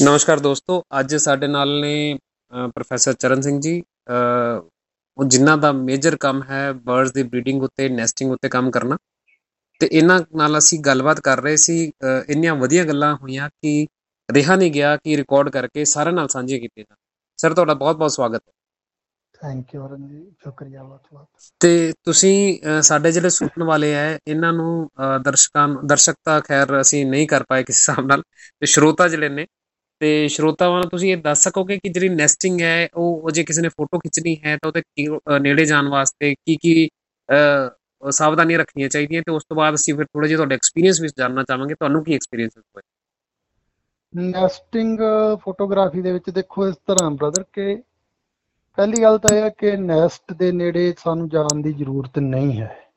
ਨਮਸਕਾਰ 0.00 0.38
ਦੋਸਤੋ 0.40 0.82
ਅੱਜ 1.00 1.14
ਸਾਡੇ 1.16 1.46
ਨਾਲ 1.48 1.78
ਨੇ 1.80 2.18
ਪ੍ਰੋਫੈਸਰ 2.74 3.12
ਚਰਨ 3.14 3.40
ਸਿੰਘ 3.40 3.58
ਜੀ 3.60 3.80
ਉਹ 5.18 5.24
ਜਿਨ੍ਹਾਂ 5.28 5.56
ਦਾ 5.58 5.70
ਮੇਜਰ 5.72 6.16
ਕੰਮ 6.20 6.42
ਹੈ 6.42 6.72
ਬਰਡਸ 6.74 7.12
ਦੀ 7.12 7.22
ਬਰੀਡਿੰਗ 7.24 7.62
ਉੱਤੇ 7.62 7.88
ਨੈਸਟਿੰਗ 7.88 8.30
ਉੱਤੇ 8.32 8.48
ਕੰਮ 8.48 8.70
ਕਰਨਾ। 8.70 8.96
ਤੇ 9.80 9.88
ਇਹਨਾਂ 9.88 10.20
ਨਾਲ 10.36 10.58
ਅਸੀਂ 10.58 10.78
ਗੱਲਬਾਤ 10.80 11.20
ਕਰ 11.20 11.40
ਰਹੇ 11.42 11.56
ਸੀ 11.56 11.76
ਇੰਨੀਆਂ 12.28 12.54
ਵਧੀਆ 12.56 12.84
ਗੱਲਾਂ 12.84 13.14
ਹੋਈਆਂ 13.16 13.48
ਕਿ 13.52 13.86
ਰਿਹਾ 14.28 14.56
ਨਹੀਂ 14.56 14.70
ਗਿਆ 14.72 14.96
ਕਿ 14.96 15.16
ਰਿਕਾਰਡ 15.16 15.48
ਕਰਕੇ 15.50 15.84
ਸਾਰਿਆਂ 15.86 16.14
ਨਾਲ 16.14 16.28
ਸਾਂਝੀਆਂ 16.28 16.60
ਕੀਤੀਆਂ 16.60 16.84
ਜਾਣ। 16.84 16.96
ਸਰ 17.38 17.54
ਤੁਹਾਡਾ 17.54 17.74
ਬਹੁਤ 17.74 17.96
ਬਹੁਤ 17.96 18.12
ਸਵਾਗਤ 18.12 18.42
ਹੈ। 18.48 18.52
ਥੈਂਕ 19.34 19.74
ਯੂ 19.74 19.86
ਅਰਨ 19.86 20.06
ਜੀ। 20.08 20.24
ਸ਼ੁਕਰੀਆ 20.38 20.82
ਬਹੁਤ 20.84 21.06
ਬਹੁਤ 21.12 21.28
ਤੇ 21.60 21.92
ਤੁਸੀਂ 22.04 22.80
ਸਾਡੇ 22.82 23.10
ਜਿਹੜੇ 23.12 23.28
ਸੁਣਨ 23.30 23.62
ਵਾਲੇ 23.64 23.92
ਹੈ 23.94 24.18
ਇਹਨਾਂ 24.26 24.52
ਨੂੰ 24.52 24.88
ਦਰਸ਼ਕਾਂ 25.24 25.66
ਦਰਸ਼ਕ 25.84 26.14
ਤਾਂ 26.24 26.40
ਖੈਰ 26.40 26.80
ਅਸੀਂ 26.80 27.04
ਨਹੀਂ 27.06 27.26
ਕਰ 27.28 27.42
ਪਾਏ 27.48 27.62
ਕਿਸੇ 27.64 27.78
ਹਿਸਾਬ 27.82 28.06
ਨਾਲ। 28.06 28.22
ਤੇ 28.60 28.66
ਸ਼ਰੋਤਾ 28.66 29.08
ਜਿਹੜੇ 29.08 29.28
ਨੇ 29.28 29.46
ਤੇ 30.00 30.28
ਸ਼ਰੋਤਾਵਾਂ 30.28 30.80
ਨੂੰ 30.80 30.90
ਤੁਸੀਂ 30.90 31.12
ਇਹ 31.12 31.16
ਦੱਸ 31.16 31.42
ਸਕੋਗੇ 31.44 31.78
ਕਿ 31.78 31.88
ਜਿਹੜੀ 31.88 32.08
ਨੈਸਟਿੰਗ 32.08 32.60
ਹੈ 32.60 32.88
ਉਹ 32.94 33.20
ਉਹ 33.22 33.30
ਜੇ 33.30 33.44
ਕਿਸੇ 33.44 33.62
ਨੇ 33.62 33.68
ਫੋਟੋ 33.68 33.98
ਖਿੱਚਣੀ 33.98 34.36
ਹੈ 34.44 34.56
ਤਾਂ 34.56 34.68
ਉਹਦੇ 34.68 34.80
ਕੀ- 34.80 35.18
ਅ, 35.18 35.38
ਨੇੜੇ 35.38 35.64
ਜਾਣ 35.64 35.88
ਵਾਸਤੇ 35.88 36.34
ਕੀ 36.34 36.56
ਕੀ 36.56 36.88
ਅ, 37.28 38.10
ਸਾਵਧਾਨੀਆਂ 38.10 38.58
ਰੱਖਣੀਆਂ 38.58 38.88
ਚਾਹੀਦੀਆਂ 38.88 39.22
ਤੇ 39.22 39.32
ਉਸ 39.32 39.42
ਤੋਂ 39.48 39.56
ਬਾਅਦ 39.56 39.74
ਅਸੀਂ 39.74 39.94
ਫਿਰ 39.94 40.04
ਥੋੜਾ 40.04 40.26
ਜਿਹਾ 40.26 40.36
ਤੁਹਾਡੇ 40.36 40.54
ਐਕਸਪੀਰੀਅੰਸ 40.54 41.00
ਵਿੱਚ 41.00 41.14
ਜਾਣਨਾ 41.18 41.42
ਚਾਹਾਂਗੇ। 41.42 41.74
ਤੁਹਾਨੂੰ 41.74 42.04
ਕੀ 42.04 42.14
ਐਕਸਪੀਰੀਅੰਸ 42.14 42.58
ਹੋਇਆ? 42.58 42.82
ਨੈਸਟਿੰਗ 44.14 44.98
ਫੋਟੋਗ੍ਰਾਫੀ 45.44 46.02
ਦੇ 46.02 46.12
ਵਿੱਚ 46.12 46.30
ਦੇਖੋ 46.30 46.68
ਇਸ 46.68 46.76
ਤਰ੍ਹਾਂ 46.86 47.10
ਬ੍ਰਦਰ 47.10 47.42
ਕਿ 47.52 47.82
ਪਹਿਲੀ 48.78 49.02
ਗੱਲ 49.02 49.18
ਤਾਂ 49.18 49.36
ਇਹ 49.36 49.42
ਹੈ 49.42 49.48
ਕਿ 49.48 49.76
ਨੈਸਟ 49.76 50.32
ਦੇ 50.32 50.52
ਨੇੜੇ 50.52 50.94
ਸਾਨੂੰ 50.98 51.28
ਜਾਣ 51.28 51.62
ਦੀ 51.62 51.72
ਜ਼ਰੂਰਤ 51.72 52.18
ਨਹੀਂ 52.18 52.60
ਹੈ 52.60 52.66
ਹੂੰ। 52.66 52.89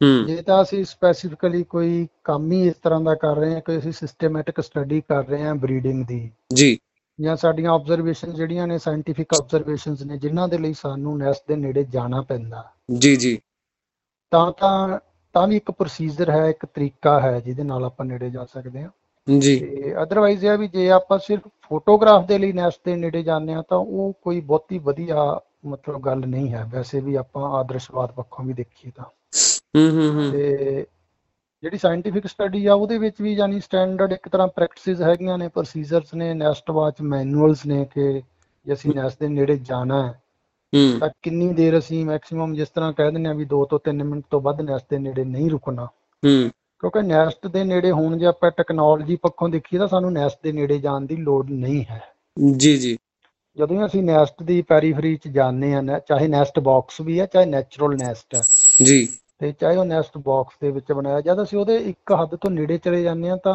ਜੇ 0.00 0.42
ਤਾਂ 0.42 0.62
ਅਸੀਂ 0.62 0.84
ਸਪੈਸੀਫਿਕਲੀ 0.84 1.62
ਕੋਈ 1.62 2.08
ਕੰਮ 2.24 2.52
ਹੀ 2.52 2.68
ਇਸ 2.68 2.74
ਤਰ੍ਹਾਂ 2.82 3.00
ਦਾ 3.00 3.14
ਕਰ 3.14 3.36
ਰਹੇ 3.36 3.54
ਹਾਂ 3.54 3.60
ਕਿ 3.60 3.78
ਅਸੀਂ 3.78 3.92
ਸਿਸਟਮੈਟਿਕ 3.92 4.60
ਸਟੱਡੀ 4.60 5.00
ਕਰ 5.00 5.24
ਰਹੇ 5.26 5.42
ਹਾਂ 5.44 5.54
ਬਰੀਡਿੰਗ 5.54 6.06
ਦੀ। 6.06 6.30
ਜੀ। 6.54 6.78
ਜਾਂ 7.18 7.36
ਸਾਡੀਆਂ 7.36 7.70
ਆਬਜ਼ਰਵੇਸ਼ਨ 7.70 8.32
ਜਿਹੜੀਆਂ 8.32 8.66
ਨੇ 8.66 8.78
ਸਾਇੰਟੀਫਿਕ 8.78 9.34
ਆਬਜ਼ਰਵੇਸ਼ਨਸ 9.34 10.02
ਨੇ 10.02 10.16
ਜਿਨ੍ਹਾਂ 10.16 10.48
ਦੇ 10.48 10.58
ਲਈ 10.58 10.72
ਸਾਨੂੰ 10.72 11.18
ਨੈਸਟ 11.18 11.42
ਦੇ 11.48 11.56
ਨੇੜੇ 11.56 11.84
ਜਾਣਾ 11.84 12.20
ਪੈਂਦਾ। 12.22 12.64
ਜੀ 12.98 13.16
ਜੀ। 13.16 13.38
ਤਾਂ 14.32 14.52
ਤਾਂ 14.52 14.98
ਤਾਂ 15.34 15.46
ਵੀ 15.48 15.56
ਇੱਕ 15.56 15.70
ਪ੍ਰੋਸੀਜਰ 15.70 16.30
ਹੈ 16.30 16.46
ਇੱਕ 16.46 16.66
ਤਰੀਕਾ 16.66 17.20
ਹੈ 17.20 17.40
ਜਿਹਦੇ 17.40 17.62
ਨਾਲ 17.62 17.84
ਆਪਾਂ 17.84 18.06
ਨੇੜੇ 18.06 18.30
ਜਾ 18.30 18.44
ਸਕਦੇ 18.44 18.82
ਹਾਂ। 18.82 19.38
ਜੀ। 19.38 19.56
ਤੇ 19.60 19.94
ਅਦਰਵਾਈਜ਼ 20.02 20.44
ਇਹ 20.44 20.58
ਵੀ 20.58 20.68
ਜੇ 20.68 20.90
ਆਪਾਂ 20.90 21.18
ਸਿਰਫ 21.18 21.48
ਫੋਟੋਗ੍ਰਾਫ 21.62 22.26
ਦੇ 22.26 22.38
ਲਈ 22.38 22.52
ਨੈਸਟ 22.52 22.80
ਦੇ 22.84 22.96
ਨੇੜੇ 22.96 23.22
ਜਾਂਦੇ 23.22 23.54
ਆ 23.54 23.62
ਤਾਂ 23.62 23.78
ਉਹ 23.78 24.12
ਕੋਈ 24.22 24.40
ਬਹੁਤੀ 24.40 24.78
ਵਧੀਆ 24.78 25.40
ਮਤਲਬ 25.66 26.00
ਗੱਲ 26.00 26.26
ਨਹੀਂ 26.26 26.52
ਹੈ। 26.52 26.64
ਵੈਸੇ 26.64 27.00
ਵੀ 27.00 27.14
ਆਪਾਂ 27.14 27.50
ਆਦਰਸ਼ਵਾਦ 27.50 28.12
ਪੱਖੋਂ 28.12 28.44
ਵੀ 28.44 28.52
ਦੇਖੀਏ 28.52 28.90
ਤਾਂ। 28.90 29.04
ਹੂੰ 29.76 30.14
ਹੂੰ 30.14 30.32
ਤੇ 30.32 30.86
ਜਿਹੜੀ 31.62 31.78
ਸਾਇੰਟੀਫਿਕ 31.78 32.26
ਸਟੱਡੀ 32.26 32.66
ਆ 32.66 32.74
ਉਹਦੇ 32.74 32.98
ਵਿੱਚ 32.98 33.16
ਵੀ 33.20 33.32
ਯਾਨੀ 33.32 33.60
ਸਟੈਂਡਰਡ 33.60 34.12
ਇੱਕ 34.12 34.28
ਤਰ੍ਹਾਂ 34.28 34.48
ਪ੍ਰੈਕਟਿਸਿਸ 34.48 35.02
ਹੈਗੀਆਂ 35.02 35.38
ਨੇ 35.38 35.48
ਪ੍ਰੋਸੀਜਰਸ 35.48 36.14
ਨੇ 36.14 36.34
ਨੈਸਟ 36.34 36.70
ਵਾਚ 36.70 37.00
ਮੈਨੂਅਲਸ 37.00 37.66
ਨੇ 37.66 37.86
ਕਿ 37.94 38.22
ਜੇ 38.66 38.72
ਅਸੀਂ 38.72 38.92
ਨੈਸਟ 38.94 39.20
ਦੇ 39.20 39.28
ਨੇੜੇ 39.28 39.56
ਜਾਣਾ 39.56 40.06
ਹੈ 40.06 40.22
ਹੂੰ। 40.74 40.98
ਤਾਂ 40.98 41.08
ਕਿੰਨੀ 41.22 41.52
ਦੇਰ 41.52 41.78
ਅਸੀਂ 41.78 42.06
ਮੈਕਸਿਮਮ 42.06 42.54
ਜਿਸ 42.54 42.68
ਤਰ੍ਹਾਂ 42.68 42.92
ਕਹਿ 42.92 43.12
ਦਿੰਦੇ 43.12 43.30
ਆ 43.30 43.32
ਵੀ 43.32 43.44
2 43.44 43.64
ਤੋਂ 43.64 43.78
3 43.88 44.02
ਮਿੰਟ 44.02 44.24
ਤੋਂ 44.30 44.40
ਵੱਧ 44.40 44.60
ਨੈਸਟ 44.60 44.86
ਦੇ 44.90 44.98
ਨੇੜੇ 44.98 45.24
ਨਹੀਂ 45.24 45.50
ਰੁਕਣਾ। 45.50 45.84
ਹੂੰ। 46.26 46.50
ਕਿਉਂਕਿ 46.78 47.02
ਨੈਸਟ 47.02 47.46
ਦੇ 47.46 47.64
ਨੇੜੇ 47.64 47.90
ਹੋਣ 47.90 48.18
ਜੇ 48.18 48.26
ਆਪਾਂ 48.26 48.50
ਟੈਕਨੋਲੋਜੀ 48.50 49.16
ਪੱਖੋਂ 49.16 49.48
ਦੇਖੀਏ 49.48 49.78
ਤਾਂ 49.78 49.88
ਸਾਨੂੰ 49.88 50.12
ਨੈਸਟ 50.12 50.38
ਦੇ 50.42 50.52
ਨੇੜੇ 50.52 50.78
ਜਾਣ 50.78 51.00
ਦੀ 51.00 51.16
ਲੋੜ 51.16 51.50
ਨਹੀਂ 51.50 51.84
ਹੈ। 51.90 52.02
ਜੀ 52.56 52.76
ਜੀ। 52.78 52.98
ਜਦੋਂ 53.58 53.86
ਅਸੀਂ 53.86 54.02
ਨੈਸਟ 54.02 54.42
ਦੀ 54.42 54.62
ਪੈਰੀਫਰੀ 54.62 55.16
ਚ 55.16 55.28
ਜਾਂਦੇ 55.28 55.74
ਆ 55.74 55.82
ਚਾਹੇ 56.08 56.28
ਨੈਸਟ 56.28 56.60
ਬਾਕਸ 56.60 57.00
ਵੀ 57.00 57.20
ਹੈ 57.20 57.26
ਚਾਹੇ 57.26 57.46
ਨੈਚੁਰਲ 57.46 57.96
ਨੈਸਟ 57.96 58.34
ਹੈ। 58.34 58.42
ਜੀ। 58.84 59.08
ਤੇ 59.40 59.52
ਚਾਹੇ 59.52 59.76
ਉਹ 59.76 59.84
ਨੈਸਟ 59.84 60.18
ਬਾਕਸ 60.18 60.54
ਦੇ 60.62 60.70
ਵਿੱਚ 60.70 60.92
ਬਣਾਇਆ 60.92 61.20
ਜਦ 61.20 61.42
ਅਸੀਂ 61.42 61.58
ਉਹਦੇ 61.58 61.76
ਇੱਕ 61.76 62.12
ਹੱਦ 62.12 62.34
ਤੋਂ 62.36 62.50
ਨੇੜੇ 62.50 62.78
ਚਲੇ 62.78 63.02
ਜਾਂਦੇ 63.02 63.30
ਆ 63.30 63.36
ਤਾਂ 63.36 63.54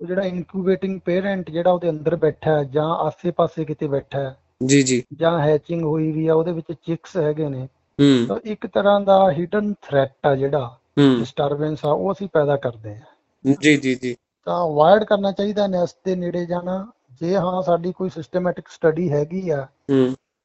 ਉਹ 0.00 0.06
ਜਿਹੜਾ 0.06 0.22
ਇਨਕਿਊਬੇਟਿੰਗ 0.22 1.00
ਪੇਰੈਂਟ 1.00 1.50
ਜਿਹੜਾ 1.50 1.70
ਉਹਦੇ 1.72 1.90
ਅੰਦਰ 1.90 2.16
ਬੈਠਾ 2.16 2.56
ਹੈ 2.58 2.64
ਜਾਂ 2.64 2.88
ਆਸੇ-ਪਾਸੇ 2.98 3.64
ਕਿਤੇ 3.64 3.88
ਬੈਠਾ 3.88 4.18
ਹੈ 4.20 4.34
ਜੀ 4.66 4.82
ਜੀ। 4.82 5.02
ਜਾਂ 5.16 5.38
ਹੈਚਿੰਗ 5.40 5.82
ਹੋਈ 5.84 6.10
ਵੀ 6.12 6.26
ਆ 6.26 6.34
ਉਹਦੇ 6.34 6.52
ਵਿੱਚ 6.52 6.72
ਚਿਕਸ 6.72 7.16
ਹੈਗੇ 7.16 7.48
ਨੇ 7.48 7.62
ਹੂੰ। 7.98 8.26
ਤਾਂ 8.28 8.36
ਇੱਕ 8.44 8.66
ਤਰ੍ਹਾਂ 8.66 9.00
ਦਾ 9.00 9.18
ਹਿਡਨ 9.32 9.72
ਥ੍ਰੈਟ 9.82 10.26
ਆ 10.26 10.34
ਜਿਹੜਾ 10.36 10.70
ਡਿਸਟਰਬੈਂਸ 10.98 11.84
ਆ 11.84 11.90
ਉਹ 11.90 12.12
ਅਸੀਂ 12.12 12.28
ਪੈਦਾ 12.32 12.56
ਕਰਦੇ 12.56 12.90
ਆ 12.90 13.52
ਜੀ 13.60 13.76
ਜੀ 13.76 13.94
ਜੀ। 13.94 14.14
ਤਾਂ 14.46 14.60
ਅਵੋਇਡ 14.64 15.04
ਕਰਨਾ 15.04 15.32
ਚਾਹੀਦਾ 15.32 15.66
ਨੈਸਟ 15.66 15.96
ਦੇ 16.04 16.14
ਨੇੜੇ 16.16 16.44
ਜਾਣਾ। 16.46 16.86
ਜੇ 17.20 17.34
ਹਾਂ 17.36 17.62
ਸਾਡੀ 17.62 17.92
ਕੋਈ 17.92 18.08
ਸਿਸਟਮੈਟਿਕ 18.10 18.68
ਸਟੱਡੀ 18.68 19.10
ਹੈਗੀ 19.12 19.48
ਆ 19.50 19.66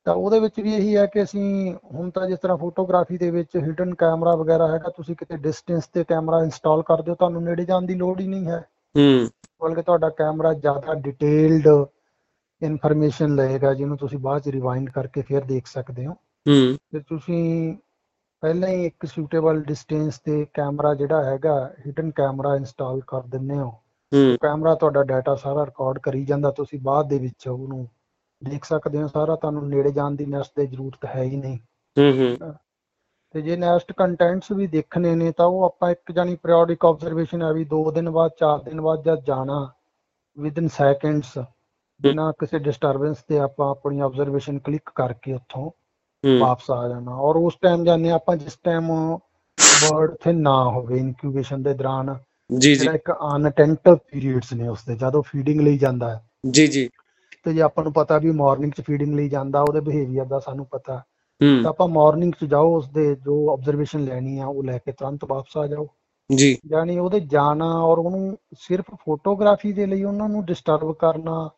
ਤਾਂ 0.05 0.15
ਉਹਦੇ 0.15 0.39
ਵਿੱਚ 0.39 0.59
ਵੀ 0.59 0.73
ਇਹੀ 0.73 0.97
ਹੈ 0.97 1.05
ਕਿ 1.05 1.23
ਅਸੀਂ 1.23 1.75
ਹੁਣ 1.93 2.09
ਤਾਂ 2.09 2.27
ਜਿਸ 2.27 2.39
ਤਰ੍ਹਾਂ 2.39 2.57
ਫੋਟੋਗ੍ਰਾਫੀ 2.57 3.17
ਦੇ 3.17 3.31
ਵਿੱਚ 3.31 3.57
ਹਿਡਨ 3.57 3.93
ਕੈਮਰਾ 3.95 4.35
ਵਗੈਰਾ 4.35 4.67
ਹੈਗਾ 4.67 4.89
ਤੁਸੀਂ 4.89 5.15
ਕਿਤੇ 5.15 5.37
ਡਿਸਟੈਂਸ 5.37 5.87
ਤੇ 5.87 6.03
ਕੈਮਰਾ 6.03 6.43
ਇੰਸਟਾਲ 6.43 6.81
ਕਰ 6.81 7.01
ਦਿਓ 7.01 7.15
ਤੁਹਾਨੂੰ 7.15 7.43
ਨੇੜੇ 7.43 7.65
ਜਾਣ 7.65 7.81
ਦੀ 7.81 7.95
ਲੋੜ 7.95 8.19
ਹੀ 8.19 8.27
ਨਹੀਂ 8.27 8.45
ਹੈ। 8.47 8.59
ਹੂੰ। 8.95 9.29
ਬਲਕਿ 9.63 9.81
ਤੁਹਾਡਾ 9.81 10.09
ਕੈਮਰਾ 10.09 10.53
ਜ਼ਿਆਦਾ 10.53 10.93
ਡਿਟੇਲਡ 10.93 11.67
ਇਨਫੋਰਮੇਸ਼ਨ 12.61 13.35
ਲਏਗਾ 13.35 13.73
ਜਿਹਨੂੰ 13.73 13.97
ਤੁਸੀਂ 13.97 14.19
ਬਾਅਦ 14.19 14.41
ਚ 14.41 14.49
ਰਿਵਾਈਂਡ 14.49 14.89
ਕਰਕੇ 14.89 15.21
ਫਿਰ 15.21 15.43
ਦੇਖ 15.43 15.67
ਸਕਦੇ 15.67 16.05
ਹੋ। 16.05 16.13
ਹੂੰ। 16.45 16.77
ਤੇ 16.91 16.99
ਤੁਸੀਂ 16.99 17.77
ਪਹਿਲਾਂ 18.41 18.69
ਹੀ 18.69 18.85
ਇੱਕ 18.85 19.05
ਸੂਟੇਬਲ 19.05 19.61
ਡਿਸਟੈਂਸ 19.61 20.19
ਤੇ 20.19 20.47
ਕੈਮਰਾ 20.53 20.93
ਜਿਹੜਾ 20.93 21.23
ਹੈਗਾ 21.23 21.73
ਹਿਡਨ 21.87 22.11
ਕੈਮਰਾ 22.11 22.55
ਇੰਸਟਾਲ 22.55 23.01
ਕਰ 23.07 23.21
ਦਿੰਦੇ 23.21 23.57
ਹੋ। 23.57 23.69
ਹੂੰ। 24.11 24.37
ਕੈਮਰਾ 24.41 24.75
ਤੁਹਾਡਾ 24.75 25.03
ਡਾਟਾ 25.03 25.35
ਸਾਰਾ 25.35 25.65
ਰਿਕਾਰਡ 25.65 25.99
ਕਰੀ 25.99 26.25
ਜਾਂਦਾ 26.25 26.51
ਤੁਸੀਂ 26.51 26.79
ਬਾਅਦ 26.79 27.09
ਦੇ 27.09 27.19
ਵਿੱਚ 27.19 27.47
ਉਹਨੂੰ 27.47 27.87
ਦੇਖ 28.43 28.65
ਸਕਦੇ 28.65 29.01
ਹੋ 29.01 29.07
ਸਾਰਾ 29.07 29.35
ਤੁਹਾਨੂੰ 29.35 29.67
ਨੇੜੇ 29.69 29.91
ਜਾਣ 29.91 30.11
ਦੀ 30.11 30.25
ਨੈਸਟ 30.25 30.51
ਦੀ 30.59 30.67
ਜ਼ਰੂਰਤ 30.67 31.05
ਹੈ 31.05 31.23
ਹੀ 31.23 31.37
ਨਹੀਂ। 31.37 31.57
ਹੂੰ 31.97 32.11
ਹੂੰ। 32.17 32.53
ਤੇ 33.35 33.41
ਜੇ 33.41 33.55
ਨੈਸਟ 33.57 33.91
ਕੰਟੈਂਟਸ 33.91 34.51
ਵੀ 34.51 34.67
ਦੇਖਣੇ 34.67 35.15
ਨੇ 35.15 35.31
ਤਾਂ 35.31 35.45
ਉਹ 35.45 35.63
ਆਪਾਂ 35.63 35.91
ਇੱਕ 35.91 36.11
ਜਾਨੀ 36.11 36.35
ਪੀਰੀਓਡਿਕ 36.35 36.85
ਆਬਜ਼ਰਵੇਸ਼ਨ 36.85 37.41
ਹੈ 37.41 37.51
ਵੀ 37.53 37.65
2 37.65 37.91
ਦਿਨ 37.91 38.09
ਬਾਅਦ 38.09 38.31
4 38.39 38.63
ਦਿਨ 38.63 38.81
ਬਾਅਦ 38.81 39.03
ਜਦ 39.03 39.23
ਜਾਣਾ 39.23 39.67
ਵਿਦਿਨ 40.37 40.67
ਸੈਕਿੰਡਸ 40.67 41.37
ਬਿਨਾਂ 42.01 42.33
ਕਿਸੇ 42.33 42.59
ਡਿਸਟਰਬੈਂਸ 42.59 43.17
ਤੇ 43.27 43.39
ਆਪਾਂ 43.39 43.69
ਆਪਣੀ 43.71 43.99
ਆਬਜ਼ਰਵੇਸ਼ਨ 43.99 44.59
ਕਲਿੱਕ 44.59 44.89
ਕਰਕੇ 44.95 45.33
ਉੱਥੋਂ 45.33 45.71
ਵਾਪਸ 46.23 46.71
ਆ 46.71 46.87
ਜਾਣਾ। 46.87 47.11
ਔਰ 47.11 47.35
ਉਸ 47.35 47.55
ਟਾਈਮ 47.61 47.87
ਹਾਂ 47.87 48.13
ਆਪਾਂ 48.13 48.35
ਜਿਸ 48.35 48.57
ਟਾਈਮ 48.63 48.87
ਬਰਡ 49.57 50.15
ਤੇ 50.23 50.31
ਨਾ 50.31 50.63
ਹੋਵੇ 50.63 50.97
ਇਨਕਿਊਬੇਸ਼ਨ 50.97 51.63
ਦੇ 51.63 51.73
ਦੌਰਾਨ 51.73 52.15
ਜੀ 52.59 52.75
ਜੀ। 52.75 52.87
ਇੱਕ 52.87 53.11
ਅਨਅਟੈਂਟਿਵ 53.35 53.95
ਪੀਰੀਅਡਸ 53.95 54.53
ਨੇ 54.53 54.67
ਉਸਦੇ 54.67 54.95
ਜਦੋਂ 54.95 55.21
ਫੀਡਿੰਗ 55.21 55.61
ਲਈ 55.61 55.77
ਜਾਂਦਾ 55.77 56.09
ਹੈ। 56.09 56.23
ਜੀ 56.51 56.67
ਜੀ। 56.67 56.89
ਤੇ 57.43 57.53
ਜੇ 57.53 57.61
ਆਪਾਂ 57.61 57.83
ਨੂੰ 57.83 57.93
ਪਤਾ 57.93 58.17
ਵੀ 58.17 58.31
ਮਾਰਨਿੰਗ 58.31 58.71
ਚ 58.71 58.81
ਫੀਡਿੰਗ 58.81 59.15
ਲਈ 59.15 59.29
ਜਾਂਦਾ 59.29 59.61
ਉਹਦੇ 59.61 59.79
ਬਿਹੇਵੀਅਰ 59.79 60.25
ਦਾ 60.25 60.39
ਸਾਨੂੰ 60.39 60.65
ਪਤਾ। 60.65 61.03
ਤਾਂ 61.63 61.69
ਆਪਾਂ 61.69 61.87
ਮਾਰਨਿੰਗ 61.87 62.33
ਚ 62.33 62.45
ਜਾਓ 62.45 62.77
ਉਸਦੇ 62.77 63.15
ਜੋ 63.15 63.53
ਆਬਜ਼ਰਵੇਸ਼ਨ 63.53 64.03
ਲੈਣੀ 64.03 64.39
ਆ 64.39 64.45
ਉਹ 64.45 64.63
ਲੈ 64.63 64.77
ਕੇ 64.77 64.91
ਤੁਰੰਤ 64.91 65.19
ਵਾਪਸ 65.25 65.57
ਆ 65.57 65.67
ਜਾਓ। 65.67 65.89
ਜੀ। 66.35 66.57
ਯਾਨੀ 66.71 66.97
ਉਹਦੇ 66.97 67.19
ਜਾਣਾ 67.19 67.81
ਔਰ 67.81 67.97
ਉਹਨੂੰ 67.97 68.37
ਸਿਰਫ 68.53 68.85
ਫੋਟੋਗ੍ਰਾਫੀ 68.93 69.73
ਦੇ 69.73 69.85
ਲਈ 69.85 70.03
ਉਹਨਾਂ 70.03 70.29
ਨੂੰ 70.29 70.45
ਡਿਸਟਰਬ 70.45 70.91
ਕਰਨਾ 70.91 71.49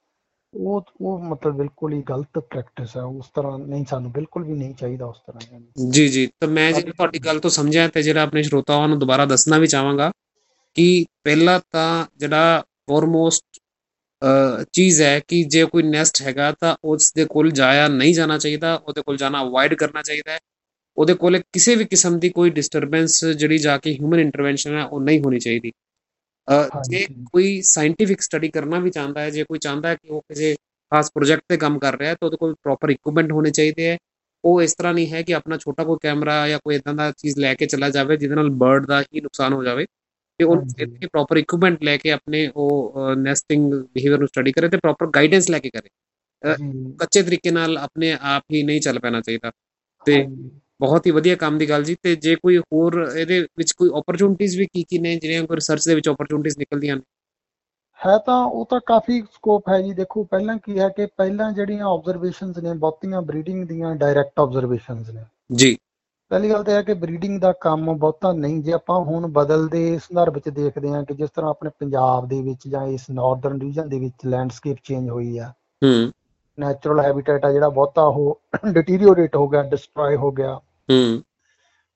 ਉਹ 0.54 0.82
ਉਹ 1.02 1.20
ਮਤਲਬ 1.20 1.56
ਬਿਲਕੁਲ 1.56 1.94
ਹੀ 1.94 2.02
ਗਲਤ 2.02 2.40
ਪ੍ਰੈਕਟਿਸ 2.40 2.98
ਹੈ 2.98 3.02
ਉਸ 3.02 3.26
ਤਰ੍ਹਾਂ 3.36 3.60
ਨਹੀਂ 3.60 3.86
ਸਾਨੂੰ 3.90 4.12
ਬਿਲਕੁਲ 4.12 4.44
ਵੀ 4.44 4.54
ਨਹੀਂ 4.54 4.76
ਚਾਹੀਦਾ 4.76 5.06
ਉਸ 5.06 5.18
ਤਰ੍ਹਾਂ 5.28 5.60
ਜੀ 5.90 6.08
ਜੀ। 6.08 6.28
ਤਾਂ 6.28 6.48
ਮੈਂ 6.48 6.74
ਜਿਹੜਾ 6.74 6.92
ਤੁਹਾਡੀ 6.92 7.20
ਗੱਲ 7.20 7.40
ਤੋਂ 7.40 7.50
ਸਮਝਿਆ 7.50 7.88
ਤੇ 7.88 8.02
ਜਿਹੜਾ 8.02 8.22
ਆਪਣੇ 8.22 8.44
ਸ਼ਰੋਤਾਵਾਂ 8.44 8.88
ਨੂੰ 8.88 9.00
ਦੁਬਾਰਾ 9.00 9.26
ਦੱਸਣਾ 9.26 9.58
ਵੀ 9.58 9.68
ਚਾਹਾਂਗਾ 9.68 10.12
ਕਿ 10.74 11.06
ਪਹਿਲਾ 11.24 11.62
ਤਾਂ 11.72 12.06
ਜਿਹੜਾ 12.18 12.64
ਫੋਰਮੋਸਟ 12.90 13.61
ਚੀਜ਼ 14.74 15.02
ਹੈ 15.02 15.20
ਕਿ 15.28 15.44
ਜੇ 15.44 15.66
ਕੋਈ 15.66 15.84
ਨੈਸਟ 15.84 16.22
ਹੈਗਾ 16.22 16.52
ਤਾਂ 16.60 16.76
ਉਸ 16.84 17.14
ਦੇ 17.14 17.26
ਕੋਲ 17.26 17.52
ਜਾਇਆ 17.52 17.88
ਨਹੀਂ 17.88 18.14
ਜਾਣਾ 18.14 18.38
ਚਾਹੀਦਾ 18.38 18.76
ਉਹਦੇ 18.76 19.02
ਕੋਲ 19.02 19.18
ਜਾਣਾ 19.18 19.42
ਅਵੋਇਡ 19.42 19.74
ਕਰਨਾ 19.74 20.02
ਚਾਹੀਦਾ 20.02 20.32
ਹੈ। 20.32 20.40
ਉਹਦੇ 20.98 21.14
ਕੋਲ 21.14 21.38
ਕਿਸੇ 21.54 21.76
ਵੀ 21.76 21.86
ਕਿਸਮ 21.86 22.20
ਦੀ 22.20 22.30
ਕੋਈ 22.30 22.50
ਡਿਸਟਰਬੈਂਸ 22.50 23.26
ਜਿਹੜੀ 23.26 23.58
ਜਾ 23.58 23.78
ਕੇ 23.78 23.94
ਹਿਊਮਨ 23.94 24.20
ਇੰਟਰਵੈਂਸ਼ਨ 24.20 24.78
ਹੈ 24.78 24.84
ਉਹ 24.84 25.02
ਨਹੀਂ 25.02 25.20
ਹੋਣੀ 25.22 25.40
ਚਾਹੀਦੀ। 25.40 25.72
ਜੇ। 26.90 27.06
ਕੋਈ 27.34 27.62
ਸਾਇੰਟੀਫਿਕ 27.62 28.22
ਸਟੱਡੀ 28.22 28.50
ਕਰਨਾ 28.50 28.80
ਵੀ 28.80 28.90
ਚਾਹੁੰਦਾ 28.92 29.22
ਹੈ 29.22 29.30
ਜੇ 29.30 29.44
ਕੋਈ 29.44 29.60
ਚਾਹੁੰਦਾ 29.60 29.90
ਹੈ 29.90 29.96
ਕਿ 29.96 30.08
ਉਹ 30.10 30.22
ਕਿਸੇ 30.22 30.56
ਖਾਸ 30.92 31.12
ਪ੍ਰੋਜੈਕਟ 31.14 31.44
ਤੇ 31.50 31.58
ਕੰਮ 31.58 31.80
ਕਰ 31.80 31.98
ਰਿਹਾ 31.98 32.10
ਹੈ 32.10 32.16
ਤਾਂ 32.16 32.28
ਉਹਦੇ 32.28 32.38
ਕੋਲ 32.38 32.56
ਪ੍ਰੋਪਰ 32.64 32.90
ਇਕਵਿਪਮੈਂਟ 32.90 33.32
ਹੋਣੇ 33.32 33.52
ਚਾਹੀਦੇ 33.52 33.88
ਹੈ। 33.88 33.98
ਉਹ 34.44 34.62
ਇਸ 34.62 34.74
ਤਰ੍ਹਾਂ 34.76 34.94
ਨਹੀਂ 34.94 35.08
ਹੈ 35.12 35.22
ਕਿ 35.22 35.34
ਆਪਣਾ 35.36 35.58
ਛੋਟਾ 35.58 35.84
ਕੋਈ 35.84 35.98
ਕੈਮਰਾ 36.02 36.48
ਜਾਂ 36.48 36.60
ਕੋਈ 36.60 36.76
ਇਦਾਂ 36.76 36.94
ਦਾ 36.94 37.12
ਚੀਜ਼ 37.12 37.38
ਲੈ 37.38 37.54
ਕੇ 37.54 37.66
ਚਲਾ 37.66 37.90
ਜਾਵੇ 37.90 38.18
ਜਿਹਦੇ 38.18 38.36
ਨਾਲ 38.36 38.50
ਬਰਡ 38.50 38.86
ਦਾ 38.86 39.02
ਹੀ 39.02 39.22
ਨੁਕਸਾਨ 39.22 39.54
ਹੋ 39.54 39.64
ਜਾਵੇ। 39.64 39.86
ਤੇ 40.42 40.46
ਉਹ। 40.46 40.62
ਇੱਥੇ 40.78 41.08
ਪ੍ਰੋਪਰ 41.08 41.38
ਇਕਵਿਪਮੈਂਟ 41.38 41.84
ਲੈ 41.84 41.96
ਕੇ 41.98 42.12
ਆਪਣੇ 42.12 42.48
ਉਹ 42.56 42.94
ਨੈਸਟਿੰਗ 43.18 43.74
ਬਿਹੇਵੀਅਰ 43.74 44.20
ਨੂੰ 44.20 44.28
ਸਟੱਡੀ 44.28 44.52
ਕਰੇ 44.52 44.70
ਤੇ 44.70 44.78
ਪ੍ਰੋਪਰ 44.78 45.08
ਗਾਈਡੈਂਸ 45.16 45.50
ਲੈ 45.50 45.60
ਕੇ 45.60 45.70
ਕਰੇ। 45.70 45.90
ਕੱਚੇ 47.00 47.22
ਤਰੀਕੇ 47.24 47.52
ਨਾਲ 47.52 47.78
ਆਪਣੇ 47.78 48.12
ਆਪ 48.28 48.44
ਹੀ 48.54 48.64
ਨਹੀਂ 48.64 48.82
ਚੱਲ 48.82 49.00
ਪੈਣਾ 49.00 49.22
ਚਾਹੀਦਾ। 49.22 49.52
ਤੇ। 50.06 50.24
ਬਹੁਤ 50.82 51.06
ਹੀ 51.06 51.12
ਵਧੀਆ 51.12 51.36
ਕੰਮ 51.36 51.58
ਦੀ 51.58 51.68
ਗੱਲ 51.70 51.84
ਜੀ। 51.84 51.96
ਤੇ 52.04 52.16
ਜੇ 52.18 52.36
ਕੋਈ 52.36 52.58
ਹੋਰ 52.58 52.94
ਇਹਦੇ 53.18 53.40
ਵਿੱਚ 53.58 53.72
ਕੋਈ 53.72 53.90
ਓਪਰਚੁਨਿਟੀਜ਼ 53.94 54.58
ਵੀ 54.58 54.66
ਕੀ 54.66 54.84
ਕੀ 54.84 55.00
ਨੇ 55.00 55.16
ਜਿਹੜੀਆਂ 55.16 55.44
ਕੋਈ 55.44 55.56
ਰਿਸਰਚ 55.58 55.88
ਦੇ 55.88 55.96
ਵਿੱਚ 55.96 56.10
ਓਪਰਚੁਨਿਟੀਜ਼ 56.10 56.58
ਨਿਕਲਦੀਆਂ 56.58 56.96
ਨੇ? 56.96 57.02
ਹੈ 58.00 58.18
ਤਾਂ 58.18 58.36
ਉਹ 58.46 58.66
ਤਾਂ 58.66 58.80
ਕਾਫੀ 58.86 59.22
ਸਕੋਪ 59.24 59.70
ਹੈ 59.70 59.80
ਜੀ। 59.82 59.94
ਦੇਖੋ 59.94 60.24
ਪਹਿਲਾਂ 60.24 60.58
ਕੀ 60.58 60.80
ਹੈ 60.80 60.88
ਕਿ 60.90 61.06
ਪਹਿਲਾਂ 61.08 61.52
ਜਿਹੜੀਆਂ 61.52 61.86
ਆਬਜ਼ਰਵੇਸ਼ਨਸ 61.88 62.58
ਨੇ 62.58 62.74
ਬਹੁਤੀਆਂ 62.76 63.22
ਬਰੀਡਿੰਗ 63.22 63.68
ਦੀਆਂ 63.68 63.96
ਡਾਇਰੈਕਟ 63.96 64.40
ਆਬਜ਼ਰਵੇਸ਼ਨਸ 64.40 65.10
ਨੇ। 65.10 65.24
ਜੀ। 65.54 65.76
ਪਹਿਲੀ 66.32 66.50
ਗੱਲ 66.50 66.64
ਤਾਂ 66.64 66.74
ਇਹ 66.74 66.78
ਹੈ 66.78 66.84
ਕਿ 66.84 66.94
ਬਰੀਡਿੰਗ 66.94 67.42
ਦਾ 67.42 67.52
ਕੰਮ 67.52 67.94
ਬਹੁਤਾ 67.98 68.34
ਨਹੀਂ 68.34 68.64
ਜੇ 68.64 68.72
ਆਪਾਂ 68.72 69.00
ਹੁਣ 69.00 69.28
ਬਦਲਦੇ 69.28 69.98
ਸੰਦਰਭ 69.98 70.34
ਵਿੱਚ 70.34 70.50
ਦੇਖਦੇ 70.50 70.90
ਹਾਂ 70.90 71.04
ਕਿ 71.04 71.14
ਜਿਸ 71.14 71.30
ਤਰ੍ਹਾਂ 71.30 71.52
ਆਪਣੇ 71.52 71.70
ਪੰਜਾਬ 71.80 72.28
ਦੇ 72.28 72.42
ਵਿੱਚ 72.42 72.68
ਜਾਂ 72.68 72.88
ਇਸ 72.88 73.10
ਨਾਰਦਰਨ 73.10 73.62
ਰੀਜਨ 73.62 73.90
ਦੇ 73.90 74.00
ਵਿੱਚ 74.00 74.14
ਲੈਂਡਸਕੇਪ 74.26 74.78
ਚੇਂਜ 74.84 75.10
ਹੋਈ 75.10 75.38
ਆ। 75.38 75.54
ਹੂੰ। 75.84 76.12
ਨੈਚੁਰਲ 76.60 77.00
ਹੈਬਿਟੇਟ 77.00 77.46
ਆ 77.46 77.52
ਜਿਹੜਾ 77.52 77.70
ਬਹੁਤਾ 77.70 78.02
ਉਹ 78.02 78.42
ਡਿਟੀਰੀਓਰੇਟ 78.72 79.36
ਹੋ 79.36 79.48
ਗਿਆ 79.48 79.64
ਡਿਸਟਰੋਏ 79.64 80.16
ਹੋ 80.16 80.32
ਗਿਆ। 80.32 80.56
ਹੂੰ। 80.92 81.22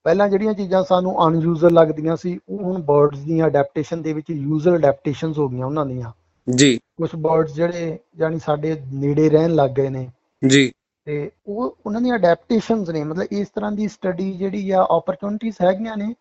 ਪਹਿਲਾਂ 0.03 0.29
ਜਿਹੜੀਆਂ 0.29 0.53
ਚੀਜ਼ਾਂ 0.53 0.83
ਸਾਨੂੰ 0.83 1.27
ਅਨਯੂਜ਼ਲ 1.27 1.73
ਲੱਗਦੀਆਂ 1.73 2.15
ਸੀ 2.15 2.39
ਉਹ 2.49 2.57
ਹੁਣ 2.57 2.81
ਬਰਡਸ 2.81 3.19
ਦੀਆਂ 3.19 3.47
ਅਡੈਪਟੇਸ਼ਨ 3.47 4.01
ਦੇ 4.01 4.13
ਵਿੱਚ 4.13 4.29
ਯੂਜ਼ਲ 4.29 4.75
ਅਡੈਪਟੇਸ਼ਨਸ 4.75 5.37
ਹੋ 5.37 5.49
ਗਈਆਂ 5.49 5.65
ਉਹਨਾਂ 5.65 5.85
ਦੀਆਂ। 5.85 6.11
ਜੀ। 6.55 6.77
ਕੁਝ 6.77 7.09
ਬਰਡਸ 7.15 7.53
ਜਿਹੜੇ 7.53 7.99
ਜਾਨੀ 8.17 8.39
ਸਾਡੇ 8.39 8.81
ਨੇੜੇ 8.93 9.29
ਰਹਿਣ 9.29 9.55
ਲੱਗ 9.55 9.71
ਗਏ 9.71 9.89
ਨੇ। 9.89 10.11
ਜੀ। 10.47 10.71
ਤੇ 11.05 11.31
ਉਹ 11.47 11.77
ਉਹਨਾਂ 11.85 12.01
ਦੀਆਂ 12.01 12.15
ਅਡੈਪਟੇਸ਼ਨਸ 12.15 12.89
ਨੇ 12.89 13.03
ਮਤਲਬ 13.03 13.27
ਇਸ 13.31 13.47
ਤਰ੍ਹਾਂ 13.47 13.71
ਦੀ 13.71 13.87
ਸਟੱਡੀ 13.87 14.33
ਜਿਹੜੀ 14.33 14.71
ਆ 14.71 14.81
ਓਪਰਚੁਨਿਟੀਆਂ 14.81 15.65
ਹੈਗੀਆਂ 15.65 15.97
ਨੇ 15.97 16.13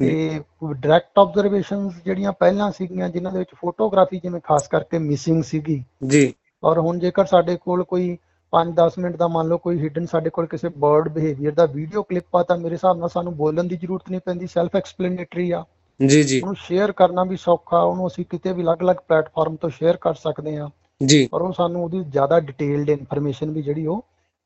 ਤੇ 0.00 0.40
ਡਾਇਰੈਕਟ 0.64 1.18
ਆਬਜ਼ਰਵੇਸ਼ਨਸ 1.18 1.92
ਜਿਹੜੀਆਂ 2.04 2.32
ਪਹਿਲਾਂ 2.32 2.70
ਸੀਗੀਆਂ 2.70 3.08
ਜਿਨ੍ਹਾਂ 3.08 3.32
ਦੇ 3.32 3.38
ਵਿੱਚ 3.38 3.50
ਫੋਟੋਗ੍ਰਾਫੀ 3.54 4.18
ਜਿਵੇਂ 4.18 4.40
ਖਾਸ 4.44 4.68
ਕਰਕੇ 4.68 4.98
ਮਿਸਿੰਗ 4.98 5.42
ਸੀਗੀ। 5.42 5.84
ਜੀ। 6.06 6.34
ਔਰ 6.64 6.78
ਹੁਣ 6.78 6.98
ਜੇਕਰ 6.98 7.24
ਸਾਡੇ 7.24 7.56
ਕੋਲ 7.56 7.84
ਕੋਈ 7.84 8.18
5-10 8.52 8.98
ਮਿੰਟ 8.98 9.16
ਦਾ 9.16 9.28
ਮੰਨ 9.28 9.48
ਲਓ 9.48 9.58
ਕੋਈ 9.58 9.78
ਹਿਡਨ 9.78 10.06
ਸਾਡੇ 10.06 10.30
ਕੋਲ 10.30 10.46
ਕਿਸੇ 10.46 10.68
ਬਰਡ 10.68 11.08
ਬਿਹੇਵੀਅਰ 11.08 11.52
ਦਾ 11.52 11.66
ਵੀਡੀਓ 11.66 12.02
ਕਲਿੱਪ 12.02 12.36
ਆ 12.36 12.42
ਤਾਂ 12.42 12.56
ਮੇਰੇ 12.58 12.74
ਹਿਸਾਬ 12.74 12.98
ਨਾਲ 12.98 13.08
ਸਾਨੂੰ 13.08 13.36
ਬੋਲਣ 13.36 13.64
ਦੀ 13.64 13.76
ਜ਼ਰੂਰਤ 13.76 14.10
ਨਹੀਂ 14.10 14.20
ਪੈਂਦੀ 14.24 14.46
ਸੈਲਫ 14.46 14.76
ਐਕਸਪਲੇਨੇਟਰੀ 14.76 15.50
ਆ। 15.50 15.64
ਜੀ 16.06 16.22
ਜੀ। 16.22 16.40
ਉਹਨੂੰ 16.40 16.56
ਸ਼ੇਅਰ 16.56 16.92
ਕਰਨਾ 16.92 17.24
ਵੀ 17.24 17.36
ਸੌਖਾ 17.36 17.78
ਉਹਨੂੰ 17.78 18.06
ਅਸੀਂ 18.06 18.24
ਕਿਤੇ 18.30 18.52
ਵੀ 18.52 18.62
ਅਲੱਗ-ਅਲੱਗ 18.62 18.96
ਪਲੇਟਫਾਰਮ 19.08 19.56
ਤੋਂ 19.56 19.70
ਸ਼ੇਅਰ 19.70 19.96
ਕਰ 19.96 20.14
ਸਕਦੇ 20.14 20.56
ਆ 20.56 20.68
ਜੀ। 21.06 21.28
ਔਰ 21.34 21.40
ਉਹ 21.40 21.52
ਸਾਨੂੰ 21.52 21.84
ਉਹਦੀ 21.84 22.04
ਜ਼ਿਆਦਾ 22.04 22.40
ਡਿਟੇਲਡ 22.40 22.90
ਇਨਫੋਰਮੇਸ਼ਨ 22.90 23.50
ਵੀ 23.50 23.62
ਜਿਹੜੀ 23.62 23.86
ਉਹ 23.86 24.04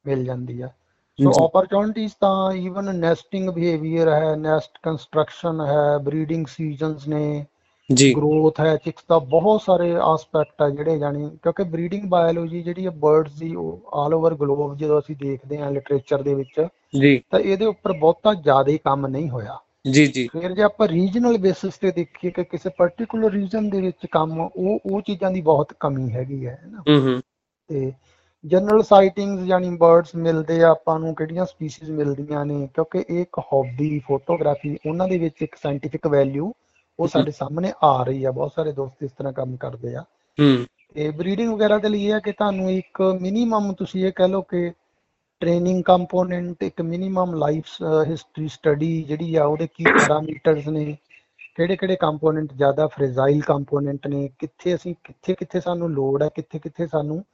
ਮਿਲ 0.09 0.25
ਜਾਂਦੀ 0.25 0.61
ਆ। 0.61 0.69
ਸੋ। 1.19 1.31
ਓਪਰਚੁਨਿਟੀਜ਼ 1.45 2.13
ਤਾਂ 2.21 2.53
ਈਵਨ 2.55 2.95
ਨੈਸਟਿੰਗ 2.97 3.49
ਬਿਹੇਵੀਅਰ 3.51 4.09
ਹੈ 4.09 4.35
ਨੈਸਟ 4.37 4.79
ਕੰਸਟਰਕਸ਼ਨ 4.83 5.61
ਹੈ 5.61 5.97
ਬਰੀਡਿੰਗ 5.99 6.47
ਸੀਜ਼ਨਸ 6.47 7.07
ਨੇ 7.09 7.45
ਜੀ। 7.91 8.13
ਗਰੋਥ 8.15 8.61
ਹੈ 8.61 8.77
ਚਿਕਸ 8.77 9.05
ਦਾ 9.09 9.19
ਬਹੁਤ 9.29 9.63
ਸਾਰੇ 9.63 9.91
ਐਸਪੈਕਟ 10.07 10.63
ਆ 10.63 10.69
ਜਿਹੜੇ 10.71 10.99
ਜਾਣੀ 10.99 11.29
ਕਿਉਂਕਿ 11.43 11.63
ਬਰੀਡਿੰਗ 11.65 12.05
ਬਾਇਓਲੋਜੀ 12.09 12.63
ਜਿਹੜੀ 12.63 12.85
ਹੈ 12.85 12.91
ਬਰਡਸ 12.99 13.39
ਦੀ 13.39 13.55
ਉਹ 13.55 13.91
ਆਲ 13.95 14.15
ਓਵਰ 14.15 14.35
ਗਲੋਬ 14.35 14.77
ਜਦੋਂ 14.77 14.99
ਅਸੀਂ 14.99 15.17
ਦੇਖਦੇ 15.17 15.59
ਹਾਂ 15.59 15.71
ਲਿਟਰੇਚਰ 15.71 16.23
ਦੇ 16.23 16.35
ਵਿੱਚ 16.35 16.61
ਜੀ। 16.99 17.21
ਤਾਂ 17.31 17.41
ਇਹਦੇ 17.41 17.65
ਉੱਪਰ 17.65 17.93
ਬਹੁਤਾ 17.93 18.35
ਜ਼ਿਆਦਾ 18.35 18.71
ਹੀ 18.73 18.79
ਕੰਮ 18.79 19.07
ਨਹੀਂ 19.07 19.31
ਹੋਇਆ। 19.31 19.59
ਜੀ 19.91 20.07
ਜੀ। 20.07 20.29
ਫਿਰ 20.33 20.53
ਜੇ 20.53 20.63
ਆਪਾਂ 20.63 20.89
ਰੀਜਨਲ 20.89 21.39
ਬੇਸਿਸ 21.39 21.77
ਤੇ 21.79 21.91
ਦੇਖੀਏ 21.91 22.31
ਕਿ 22.31 22.45
ਕਿਸੇ 22.45 22.71
ਪਾਰਟਿਕੂਲਰ 22.79 23.31
ਰੀਜਨ 23.33 23.69
ਦੇ 23.71 23.81
ਵਿੱਚ 23.81 24.07
ਕੰਮ 24.11 24.41
ਉਹ 24.41 24.79
ਉਹ 24.87 25.01
ਚੀਜ਼ਾਂ 25.01 25.31
ਦੀ 25.31 25.41
ਬਹੁਤ 25.41 25.73
ਕਮੀ 25.81 26.11
ਹੈਗੀ 26.11 26.47
ਹੈ 26.47 26.59
ਨਾ। 26.67 26.83
ਹੂੰ 26.89 26.99
ਹੂੰ। 27.01 27.21
ਤੇ 27.69 27.93
ਜਨਰਲ 28.45 28.83
ਸਾਈਟਿੰਗਸ 28.83 29.47
ਯਾਨੀ 29.47 29.71
ਬਰਡਸ 29.77 30.15
ਮਿਲਦੇ 30.15 30.63
ਆ 30.63 30.69
ਆਪਾਂ 30.71 30.99
ਨੂੰ 31.01 31.15
ਕਿਹੜੀਆਂ 31.15 31.45
ਸਪੀਸੀਜ਼ 31.47 31.91
ਮਿਲਦੀਆਂ 31.91 32.45
ਨੇ 32.47 32.67
ਕਿਉਂਕਿ 32.75 33.05
ਇਹ 33.11 33.21
ਇੱਕ 33.21 33.39
ਹੌਬੀ 33.53 33.99
ਫੋਟੋਗ੍ਰਾਫੀ 33.99 34.77
ਉਹਨਾਂ 34.87 35.09
ਦੇ 35.09 35.19
ਵਿੱਚ 35.19 35.43
ਇੱਕ 35.43 35.57
ਸਾਇੰਟੀਫਿਕ 35.57 36.07
ਵੈਲਿਊ 36.07 36.53
ਉਹ 36.99 37.09
ਸਾਡੇ 37.09 37.31
ਸਾਹਮਣੇ 37.31 37.73
ਆ 37.85 38.03
ਰਹੀ 38.03 38.25
ਆ 38.25 38.31
ਬਹੁਤ 38.31 38.53
ਸਾਰੇ 38.53 38.73
ਦੋਸਤ 38.73 39.03
ਇਸ 39.03 39.11
ਤਰ੍ਹਾਂ 39.13 39.33
ਕੰਮ 39.33 39.57
ਕਰਦੇ 39.57 39.95
ਆ। 39.95 40.03
ਹੂੰ 40.39 40.65
ਤੇ 40.95 41.11
ਬਰੀਡਿੰਗ 41.11 41.53
ਵਗੈਰਾ 41.53 41.79
ਦੇ 41.79 41.89
ਲਈ 41.89 42.05
ਇਹ 42.05 42.13
ਹੈ 42.13 42.19
ਕਿ 42.19 42.33
ਤੁਹਾਨੂੰ 42.33 42.71
ਇੱਕ 42.71 43.03
ਮਿਨੀਮਮ 43.21 43.73
ਤੁਸੀਂ 43.73 44.05
ਇਹ 44.07 44.13
ਕਹਿ 44.13 44.29
ਲਓ 44.29 44.43
ਕਿ 44.43 44.71
ਟ੍ਰੇਨਿੰਗ 45.43 45.83
ਕੰਪੋਨੈਂਟ 45.85 46.63
ਇੱਕ 46.63 46.81
ਮਿਨੀਮਮ 46.83 47.35
ਲਾਈਫ 47.35 47.65
ਹਿਸਟਰੀ 48.07 48.49
ਸਟੱਡੀ 48.49 49.03
ਜਿਹੜੀ 49.03 49.35
ਆ 49.35 49.45
ਉਹਦੇ 49.45 49.67
ਕੀ 49.67 49.85
ਪੈਰਾਮੀਟਰਸ 49.85 50.69
ਨੇ 50.69 50.85
ਕਿਹੜੇ 51.57 51.77
ਕਿਹੜੇ 51.77 51.97
ਕੰਪੋਨੈਂਟ 51.97 52.53
ਜ਼ਿਆਦਾ 52.53 52.87
ਫ੍ਰੇਜ਼ਾਈਲ 52.87 53.41
ਕੰਪੋਨੈਂਟ 53.41 54.07
ਨੇ 54.07 54.29
ਕਿੱਥੇ 54.39 54.75
ਅਸੀਂ 54.75 54.95
ਕਿੱਥੇ 55.05 55.35
ਕਿੱਥੇ 55.35 55.61
ਸਾਨੂੰ 55.61 55.91
ਲੋੜ 55.91 56.23
ਹੈ 56.23 56.29
ਕਿੱਥੇ 56.35 56.59
ਕਿੱਥੇ 56.59 56.87
ਸਾਨੂੰ 56.87 57.25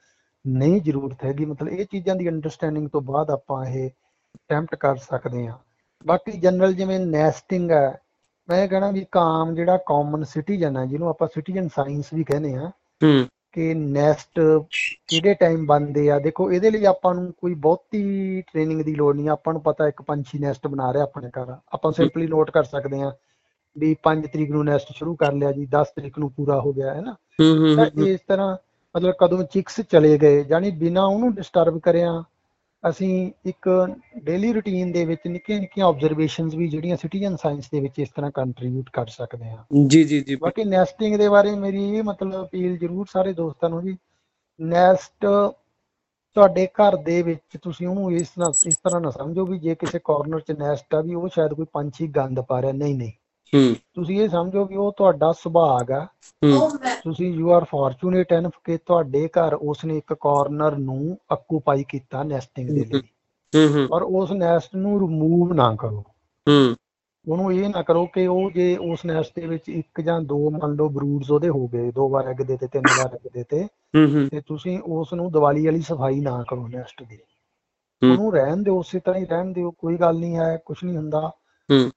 ਨਹੀਂ 0.44 0.80
ਜ਼ਰੂਰਤ 0.80 1.24
ਹੈਗੀ 1.24 1.44
ਮਤਲਬ 1.44 1.68
ਇਹ 1.68 1.84
ਚੀਜ਼ਾਂ 1.84 2.16
ਦੀ 2.16 2.28
ਅੰਡਰਸਟੈਂਡਿੰਗ 2.28 2.88
ਤੋਂ 2.88 3.00
ਬਾਅਦ 3.00 3.30
ਆਪਾਂ 3.30 3.64
ਇਹ 3.66 3.88
ਅਟੈਂਪਟ 3.88 4.74
ਕਰ 4.74 4.96
ਸਕਦੇ 4.96 5.46
ਹਾਂ। 5.46 5.58
ਬਾਕੀ 6.06 6.32
ਜਨਰਲ 6.32 6.72
ਜਿਵੇਂ 6.72 6.98
ਨੈਸਟਿੰਗ 7.00 7.70
ਹੈ 7.70 8.00
ਮੈਂ 8.48 8.66
ਕਹਿਣਾ 8.68 8.90
ਵੀ 8.90 9.00
ਇੱਕ 9.00 9.16
ਆਮ 9.16 9.54
ਜਿਹੜਾ 9.54 9.76
ਕਾਮਨ 9.76 10.24
ਸਿਟੀਜ਼ਨ 10.24 10.76
ਹੈ 10.76 10.84
ਜਿਹਨੂੰ 10.86 11.08
ਆਪਾਂ 11.08 11.28
ਸਿਟੀਜ਼ਨ 11.34 11.68
ਸਾਇੰਸ 11.68 12.12
ਵੀ 12.14 12.24
ਕਹਿੰਦੇ 12.24 12.54
ਆ 12.54 12.68
ਹੂੰ। 13.00 13.26
ਕਿ 13.52 13.74
ਨੈਸਟ 13.74 14.40
ਕਿਹੜੇ 15.08 15.34
ਟਾਈਮ 15.34 15.66
ਬਣਦੇ 15.66 16.10
ਆ 16.10 16.18
ਦੇਖੋ 16.18 16.50
ਇਹਦੇ 16.52 16.70
ਲਈ 16.70 16.84
ਆਪਾਂ 16.84 17.14
ਨੂੰ 17.14 17.32
ਕੋਈ 17.32 17.54
ਬਹੁਤੀ 17.54 18.40
ਟ੍ਰੇਨਿੰਗ 18.40 18.82
ਦੀ 18.82 18.94
ਲੋੜ 18.94 19.14
ਨਹੀਂ 19.16 19.28
ਆਪਾਂ 19.28 19.52
ਨੂੰ 19.52 19.62
ਪਤਾ 19.62 19.88
ਇੱਕ 19.88 20.02
ਪੰਛੀ 20.02 20.38
ਨੈਸਟ 20.38 20.66
ਬਣਾ 20.66 20.92
ਰਿਹਾ 20.92 21.02
ਆਪਣੇ 21.02 21.30
ਘਰ। 21.30 21.56
ਆਪਾਂ 21.72 21.92
ਸਿੰਪਲੀ 21.92 22.26
ਨੋਟ 22.26 22.50
ਕਰ 22.50 22.64
ਸਕਦੇ 22.64 23.00
ਆ 23.02 23.12
ਵੀ 23.76 23.94
5 24.02 24.26
ਤਰੀਕ 24.32 24.50
ਨੂੰ 24.50 24.64
ਨੈਸਟ 24.64 24.92
ਸ਼ੁਰੂ 24.92 25.14
ਕਰ 25.16 25.32
ਲਿਆ 25.32 25.52
ਜੀ 25.52 25.66
10 25.76 25.92
ਤਰੀਕ 25.96 26.18
ਨੂੰ 26.18 26.30
ਪੂਰਾ 26.30 26.60
ਹੋ 26.60 26.72
ਗਿਆ 26.72 26.94
ਹੈ 26.94 27.00
ਨਾ? 27.00 27.12
ਹੂੰ 27.40 27.76
ਹੂੰ। 27.76 28.06
ਇਸ 28.08 28.20
ਤਰ੍ਹਾਂ 28.28 28.56
ਮਤਲਬ 28.94 29.14
ਕਦੋਂ 29.18 29.44
ਚਿਕਸ 29.44 29.80
ਚਲੇ 29.80 30.18
ਗਏ 30.18 30.44
ਯਾਨੀ 30.48 30.70
ਬਿਨਾ 30.70 31.04
ਉਹਨੂੰ 31.04 31.34
ਡਿਸਟਰਬ 31.34 31.78
ਕਰਿਆ 31.78 32.22
ਅਸੀਂ 32.88 33.30
ਇੱਕ 33.46 33.68
ਡੇਲੀ 34.24 34.52
ਰੁਟੀਨ 34.52 34.92
ਦੇ 34.92 35.04
ਵਿੱਚ 35.04 35.20
ਨਿੱਕੀਆਂ 35.26 35.60
ਨਿੱਕੀਆਂ 35.60 35.86
ਆਬਜ਼ਰਵੇਸ਼ਨਸ 35.86 36.54
ਵੀ 36.54 36.68
ਜਿਹੜੀਆਂ 36.68 36.96
ਸਿਟੀਜ਼ਨ 36.96 37.36
ਸਾਇੰਸ 37.36 37.70
ਦੇ 37.70 37.80
ਵਿੱਚ 37.80 37.98
ਇਸ 37.98 38.08
ਤਰ੍ਹਾਂ 38.08 38.30
ਕੰਟਰੀਬਿਊਟ 38.30 38.90
ਕਰ 38.92 39.06
ਸਕਦੇ 39.06 39.44
ਹਾਂ। 39.44 39.86
ਜੀ 39.86 40.04
ਜੀ 40.04 40.20
ਜੀ। 40.20 40.34
ਬਾਕੀ 40.34 40.64
ਨੈਸਟਿੰਗ 40.64 41.16
ਦੇ 41.16 41.28
ਬਾਰੇ 41.28 41.54
ਮੇਰੀ 41.54 41.88
ਇਹ 41.96 42.02
ਮਤਲਬ 42.02 42.44
ਅਪੀਲ 42.44 42.76
ਜ਼ਰੂਰ 42.76 43.06
ਸਾਰੇ 43.12 43.32
ਦੋਸਤਾਂ 43.32 43.70
ਨੂੰ 43.70 43.80
ਵੀ 43.82 43.96
ਨੈਸਟ 44.60 45.26
ਤੁਹਾਡੇ 46.36 46.66
ਘਰ 46.66 46.96
ਦੇ 46.96 47.22
ਵਿੱਚ 47.22 47.58
ਤੁਸੀਂ 47.62 47.86
ਉਹਨੂੰ 47.88 48.12
ਇਸ 48.12 48.28
ਤਰ੍ਹਾਂ 48.28 48.52
ਇਸ 48.66 48.76
ਤਰ੍ਹਾਂ 48.76 49.00
ਨਾ 49.00 49.10
ਸਮਝੋ 49.10 49.46
ਵੀ 49.46 49.58
ਜੇ 49.58 49.74
ਕਿਸੇ 49.74 49.98
ਕਾਰਨਰ 50.04 50.40
'ਚ 50.40 50.52
ਨੈਸਟ 50.52 50.94
ਆ 50.94 51.00
ਵੀ 51.00 51.14
ਉਹ 51.14 51.28
ਸ਼ਾਇਦ 51.28 51.54
ਕੋਈ 51.54 51.66
ਪੰਛੀ 51.72 52.06
ਗੰਦ 52.06 52.40
ਪਾ 52.40 52.62
ਰਿਹਾ। 52.62 52.72
ਨਹੀਂ 52.72 52.94
ਨਹੀਂ। 52.94 53.12
ਹੂੰ। 53.54 53.74
ਤੁਸੀਂ 53.94 54.20
ਇਹ 54.20 54.28
ਸਮਝੋ 54.28 54.64
ਵੀ 54.64 54.76
ਉਹ 54.76 54.92
ਤੁਹਾਡਾ 54.96 55.32
ਸੁਭਾਗ 55.32 55.90
ਆ। 55.90 56.06
ਤੁਸੀਂ 57.02 57.32
ਯੂ 57.34 57.52
ਆਰ 57.52 57.64
ਫੋਰਚੂਨੇਟ 57.64 58.32
ਐਨਫ 58.32 58.52
ਕਿ 58.64 58.76
ਤੁਹਾਡੇ 58.76 59.28
ਘਰ 59.28 59.54
ਉਸਨੇ 59.54 59.96
ਇੱਕ 59.96 60.14
ਕਾਰਨਰ 60.14 60.76
ਨੂੰ 60.76 61.18
ਅਕੂਪਾਈ 61.32 61.84
ਕੀਤਾ 61.88 62.22
ਨੈਸਟਿੰਗ 62.22 62.68
ਦੇ 62.68 62.84
ਲਈ। 62.84 63.00
ਹੂੰ। 63.52 63.68
ਹੂੰ 63.74 63.88
ਔਰ 63.92 64.02
ਉਸ 64.02 64.32
ਨੈਸਟ 64.32 64.76
ਨੂੰ 64.76 65.00
ਰਿਮੂਵ 65.00 65.52
ਨਾ 65.52 65.74
ਕਰੋ। 65.74 66.04
ਹੂੰ। 66.46 66.76
ਉਹਨੂੰ 67.28 67.52
ਇਹ 67.52 67.68
ਨਾ 67.68 67.82
ਕਰੋ 67.82 68.06
ਕਿ 68.06 68.26
ਉਹ 68.26 68.50
ਜੇ 68.50 68.76
ਉਸ 68.76 69.04
ਨੈਸਟ 69.04 69.32
ਦੇ 69.36 69.46
ਵਿੱਚ 69.46 69.68
ਇੱਕ 69.68 70.00
ਜਾਂ 70.00 70.20
ਦੋ 70.20 70.50
ਮੰਨ 70.50 70.74
ਲਓ 70.74 70.88
ਬਰੂਡਸ 70.88 71.30
ਉਹਦੇ 71.30 71.48
ਹੋ 71.48 71.68
ਗਏ 71.68 71.90
ਦੋ 71.90 72.08
ਵਾਰ 72.08 72.26
ਐਗ 72.28 72.42
ਦੇ 72.42 72.56
ਤੇ 72.56 72.66
ਤਿੰਨ 72.66 72.92
ਵਾਰ 72.92 73.14
ਐਗ 73.14 73.28
ਦੇ 73.34 73.42
ਤੇ 73.42 74.40
ਤੁਸੀਂ 74.40 74.78
ਉਸ 74.78 75.12
ਨੂੰ 75.12 75.32
ਦੀਵਾਲੀ 75.32 75.66
ਵਾਲੀ 75.66 75.80
ਸਫ਼ਾਈ 75.80 76.20
ਨਾ 76.20 76.44
ਕਰੋ 76.48 76.66
ਨੈਸਟ 76.68 77.02
ਦੀ। 77.02 77.18
ਉਹਨੂੰ 78.02 78.32
ਰਹਿਣ 78.34 78.62
ਦਿਓ 78.62 78.78
ਉਸੇ 78.78 79.00
ਤਰ੍ਹਾਂ 79.00 79.20
ਹੀ 79.20 79.26
ਰਹਿਣ 79.26 79.52
ਦਿਓ 79.52 79.70
ਕੋਈ 79.70 79.96
ਗੱਲ 79.96 80.18
ਨਹੀਂ 80.18 80.36
ਹੈ 80.36 80.56
ਕੁਝ 80.56 80.76
ਨਹੀਂ 80.84 80.96
ਹੁੰਦਾ। 80.96 81.30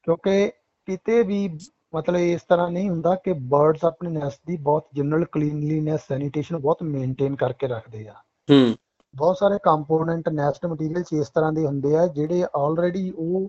ਕਿਉਂਕਿ 0.04 0.52
ਕਿਤੇ 0.88 1.24
ਵੀ 1.24 1.60
ਮਤਲਬ 1.96 2.20
ਇਸ 2.20 2.42
ਤਰ੍ਹਾਂ 2.50 2.72
ਨਹੀਂ 2.72 2.90
ਹੁੰਦਾ 2.90 3.16
ਕਿ 3.16 3.34
ਬਰਡਸ 3.34 3.86
ਆਪਣੇ 3.86 4.12
ਨੈਸਟ 4.12 4.40
ਦੀ 4.48 4.58
ਬਹੁਤ 4.58 4.88
ਜਨਰਲ 4.94 5.26
ਕਲੀਨਲੀਨੈਸ 5.26 6.00
ਸੈਨੀਟੇਸ਼ਨ 6.08 6.58
ਬਹੁਤ 6.58 6.84
ਮੇਨਟੇਨ 6.84 7.36
ਕਰਕੇ 7.36 7.68
ਰੱਖਦੇ 7.68 8.08
ਆ। 8.08 8.14
ਹੂੰ। 8.52 8.76
ਬਹੁਤ 9.16 9.38
ਸਾਰੇ 9.38 9.58
ਕੰਪੋਨੈਂਟ 9.64 10.30
ਨੈਸਟ 10.30 10.66
ਮਟੀਰੀਅਲ 10.66 11.04
ਚ 11.04 11.14
ਇਸ 11.14 11.30
ਤਰ੍ਹਾਂ 11.30 11.54
ਦੇ 11.54 11.66
ਹੁੰਦੇ 11.66 11.98
ਆ 11.98 12.08
ਜਿਹੜੇ 12.08 12.46
ਆਲਰੇਡੀ 12.56 13.12
ਉਹ 13.12 13.42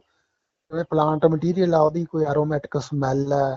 ਜਿਵੇਂ 0.71 0.85
ਪਲਾਂਟ 0.91 1.27
ਮਟੀਰੀਅਲ 1.27 1.75
ਆ 1.75 1.81
ਉਹਦੀ 1.81 2.05
ਕੋਈ 2.05 2.25
ਐਰੋਮੈਟਿਕ 2.25 2.81
ਸਮੈਲ 2.81 3.33
ਹੈ 3.33 3.55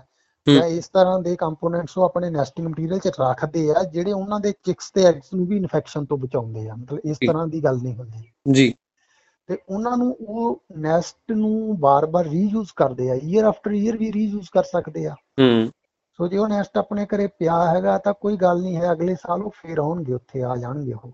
ਹੂੰ। 0.47 0.55
ਜਾਂ 0.55 0.63
ਇਸ 0.63 0.87
ਤਰ੍ਹਾਂ 0.87 1.19
ਦੇ 1.19 1.35
ਕੰਪੋਨੈਂਟਸ 1.35 1.97
ਉਹ 1.97 2.03
ਆਪਣੇ 2.03 2.29
ਨੈਸਟਿੰਗ 2.29 2.67
ਮਟੀਰੀਅਲ 2.67 2.99
ਚ 2.99 3.07
ਰੱਖਦੇ 3.07 3.71
ਆ 3.71 3.83
ਜਿਹੜੇ 3.83 4.11
ਉਹਨਾਂ 4.11 4.39
ਦੇ 4.39 4.53
ਚਿਕਸ 4.63 4.91
ਤੇ 4.91 5.03
ਐਗਸ 5.03 5.33
ਨੂੰ 5.33 5.45
ਵੀ 5.47 5.57
ਇਨਫੈਕਸ਼ਨ 5.57 6.05
ਤੋਂ 6.05 6.17
ਬਚਾਉਂਦੇ 6.17 6.69
ਆ। 6.69 6.75
ਮਤਲਬ 6.75 6.99
ਇਸ। 7.05 7.17
ਤਰ੍ਹਾਂ 7.27 7.47
ਦੀ 7.47 7.63
ਗੱਲ 7.63 7.77
ਨਹੀਂ 7.83 7.95
ਹੁੰਦੀ। 7.95 8.31
ਜੀ। 8.51 8.73
ਤੇ 9.47 9.57
ਉਹਨਾਂ 9.69 9.97
ਨੂੰ 9.97 10.15
ਉਹ 10.27 10.63
ਨੈਸਟ 10.77 11.31
ਨੂੰ 11.31 11.79
ਬਾਰ-ਬਾਰ 11.79 12.25
ਰੀਯੂਜ਼ 12.25 12.69
ਕਰਦੇ 12.75 13.09
ਆ 13.09 13.13
ਈਅਰ 13.13 13.43
ਆਫਟਰ 13.43 13.71
ਈਅਰ 13.71 13.97
ਵੀ 13.97 14.11
ਰੀਯੂਜ਼ 14.13 14.49
ਕਰ 14.53 14.63
ਸਕਦੇ 14.63 15.05
ਆ। 15.05 15.13
ਹੂੰ। 15.13 15.71
ਸੋ 16.11 16.27
ਜੇ 16.27 16.37
ਉਹ 16.37 16.47
ਨੈਸਟ 16.47 16.77
ਆਪਣੇ 16.77 17.05
ਘਰੇ 17.05 17.27
ਪਿਆ 17.27 17.75
ਹੈਗਾ 17.75 17.97
ਤਾਂ 17.97 18.13
ਕੋਈ 18.13 18.37
ਗੱਲ 18.37 18.61
ਨਹੀਂ 18.61 18.77
ਹੈ 18.77 18.91
ਅਗਲੇ 18.91 19.15
ਸਾਲ 19.15 19.43
ਉਹ 19.43 19.49
ਫੇਰ 19.49 19.79
ਆਉਣਗੇ 19.79 20.13
ਉੱਥੇ 20.13 20.43
ਆ 20.43 20.55
ਜਾਣਗੇ 20.55 20.93
ਉਹ। 20.93 21.11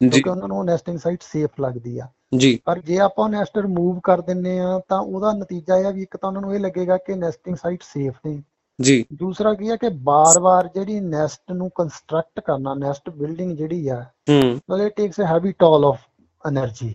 ਕਿਉਂਕਿ 0.00 0.30
ਉਹਨਾਂ 0.30 0.48
ਨੂੰ 0.48 0.64
ਨੈਸਟਿੰਗ 0.64 0.98
ਸਾਈਟ 0.98 1.22
ਸੇਫ 1.22 1.50
ਲੱਗਦੀ 1.60 1.98
ਆ। 1.98 2.08
ਜੀ। 2.34 2.60
ਪਰ 2.64 2.78
ਜੇ 2.78 2.98
ਆਪਾਂ 2.98 3.28
ਨੈਸਟ 3.28 3.58
ਰਿਮੂਵ 3.58 4.00
ਕਰ 4.00 4.20
ਦਿੰਨੇ 4.20 4.58
ਆ 4.60 4.80
ਤਾਂ 4.88 4.98
ਉਹਦਾ 4.98 5.32
ਨਤੀਜਾ 5.32 5.76
ਇਹ 5.76 5.84
ਆ 5.86 5.90
ਵੀ 5.90 6.02
ਇੱਕ 6.02 6.16
ਤਾਂ 6.16 6.28
ਉਹਨਾਂ 6.28 6.42
ਨੂੰ 6.42 6.54
ਇਹ 6.54 6.60
ਲੱਗੇਗਾ 6.60 6.96
ਕਿ 6.96 7.14
ਨੈਸਟਿੰਗ 7.14 7.56
ਸਾਈਟ 7.56 7.82
ਸੇਫ 7.82 8.14
ਨਹੀਂ 8.26 8.42
ਜੀ। 8.80 9.04
ਦੂਸਰਾ 9.12 9.54
ਕੀ 9.54 9.70
ਹੈ 9.70 9.76
ਕਿ 9.76 9.88
ਬਾਰ-ਬਾਰ 9.88 10.68
ਜਿਹੜੀ 10.74 11.00
ਨੈਸਟ 11.00 11.52
ਨੂੰ 11.52 11.70
ਕੰਸਟਰਕਟ 11.74 12.40
ਕਰਨਾ 12.40 12.74
ਨੈਸਟ 12.74 13.10
ਬਿਲਡਿੰਗ 13.10 13.56
ਜਿਹੜੀ 13.56 13.88
ਆ 13.88 14.00
ਹੂੰ। 14.02 14.56
So 14.58 14.78
it 14.78 14.96
takes 14.96 15.20
a 15.20 15.24
heavy 15.24 15.52
toll 15.52 15.84
of 15.84 16.00
energy 16.48 16.94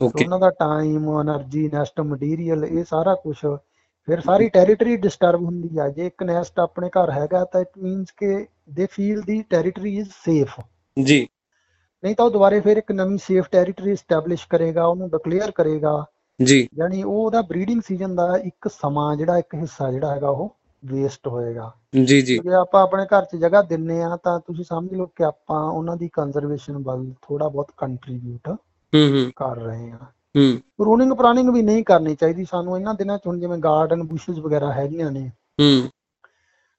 okay 0.00 0.24
ਉਹਨਾਂ 0.24 0.38
ਦਾ 0.38 0.50
ਟਾਈਮ 0.50 1.08
એનર્ਜੀ 1.20 1.68
ਨੈਸਟ 1.72 2.00
ਮਟੀਰੀਅਲ 2.00 2.64
ਇਹ 2.64 2.84
ਸਾਰਾ 2.84 3.14
ਕੁਝ 3.14 3.36
ਫਿਰ 4.08 4.20
ਸਾਰੀ 4.20 4.48
ਟੈਰੀਟਰੀ 4.48 4.96
ਡਿਸਟਰਬ 4.96 5.42
ਹੁੰਦੀ 5.42 5.78
ਆ। 5.78 5.88
ਜੇ 5.88 6.06
ਇੱਕ 6.06 6.22
ਨੈਸਟ 6.22 6.60
ਆਪਣੇ 6.60 6.88
ਘਰ 6.88 7.10
ਹੈਗਾ 7.10 7.44
ਤਾਂ 7.44 7.60
ਇਟ 7.60 7.78
ਮੀਨਸ 7.78 8.10
ਕਿ 8.10 8.46
they 8.70 8.86
feel 8.90 9.20
the 9.20 9.42
territory 9.42 9.96
is 9.98 10.08
safe 10.24 10.60
ਜੀ। 10.96 11.26
ਨਹੀਂ 12.02 12.14
ਤਾਂ 12.16 12.24
ਉਹ 12.24 12.30
ਦੁਬਾਰੇ 12.30 12.60
ਫਿਰ 12.60 12.76
ਇੱਕ 12.76 12.92
ਨਵੀਂ 12.92 13.18
ਸੇਫ 13.18 13.48
ਟੈਰੀਟਰੀ 13.52 13.96
ਸਟੈਬਲਿਸ਼ 13.96 14.46
ਕਰੇਗਾ 14.48 14.86
ਉਹਨੂੰ 14.86 15.08
ਡਿਕਲੇਅਰ 15.10 15.50
ਕਰੇਗਾ। 15.50 16.04
ਜੀ। 16.40 16.68
ਯਾਨੀ 16.78 17.02
ਉਹ 17.02 17.24
ਉਹਦਾ 17.24 17.42
ਬਰੀਡਿੰਗ 17.42 17.82
ਸੀਜ਼ਨ 17.82 18.14
ਦਾ 18.14 18.36
ਇੱਕ 18.36 18.68
ਸਮਾਂ 18.68 19.16
ਜਿਹੜਾ 19.16 19.38
ਇੱਕ 19.38 19.54
ਹਿੱਸਾ 19.54 19.90
ਜਿਹੜਾ 19.92 20.14
ਹੈਗਾ 20.14 20.28
ਉਹ 20.28 20.56
ਵੇਸਟ 20.84 21.28
ਹੋਏਗਾ। 21.28 21.72
ਜੀ 22.04 22.20
ਜੀ। 22.22 22.38
ਜੇ 22.38 22.54
ਆਪਾਂ 22.54 22.82
ਆਪਣੇ 22.82 23.04
ਘਰ 23.06 23.24
'ਚ 23.24 23.36
ਜਗ੍ਹਾ 23.36 23.62
ਦਿੰਨੇ 23.62 24.02
ਆ 24.02 24.16
ਤਾਂ 24.16 24.40
ਤੁਸੀਂ 24.40 24.64
ਸਮਝ 24.64 24.92
ਲਓ 24.94 25.06
ਕਿ 25.06 25.24
ਆਪਾਂ 25.24 25.60
ਉਹਨਾਂ 25.62 25.96
ਦੀ 25.96 26.08
ਕੰਜ਼ਰਵੇਸ਼ਨ 26.12 26.78
ਵੱਲ 26.78 27.12
ਥੋੜਾ 27.22 27.48
ਬਹੁਤ 27.48 27.72
ਕੰਟਰੀਬਿਊਟ 27.76 28.56
ਹੂੰ 28.94 29.08
ਹੂੰ। 29.08 29.30
ਕਰ 29.36 29.56
ਰਹੇ 29.56 29.90
ਆ 29.90 29.96
ਹੂੰ। 30.36 30.58
ਪ੍ਰੂਨਿੰਗ 30.78 31.12
ਪ੍ਰਾਨਿੰਗ 31.12 31.48
ਵੀ 31.50 31.62
ਨਹੀਂ 31.62 31.84
ਕਰਨੀ 31.84 32.14
ਚਾਹੀਦੀ। 32.14 32.44
ਸਾਨੂੰ 32.44 32.76
ਇਹਨਾਂ 32.76 32.94
ਦਿਨਾਂ 32.94 33.18
'ਚ 33.18 33.26
ਹੁਣ 33.26 33.40
ਜਿਵੇਂ 33.40 33.58
ਗਾਰਡਨ 33.58 34.02
ਬੁਸ਼ਸ 34.02 34.38
ਵਗੈਰਾ 34.38 34.72
ਹੈਗੀਆਂ 34.72 35.10
ਨੇ। 35.10 35.30
ਹੂੰ। 35.60 35.88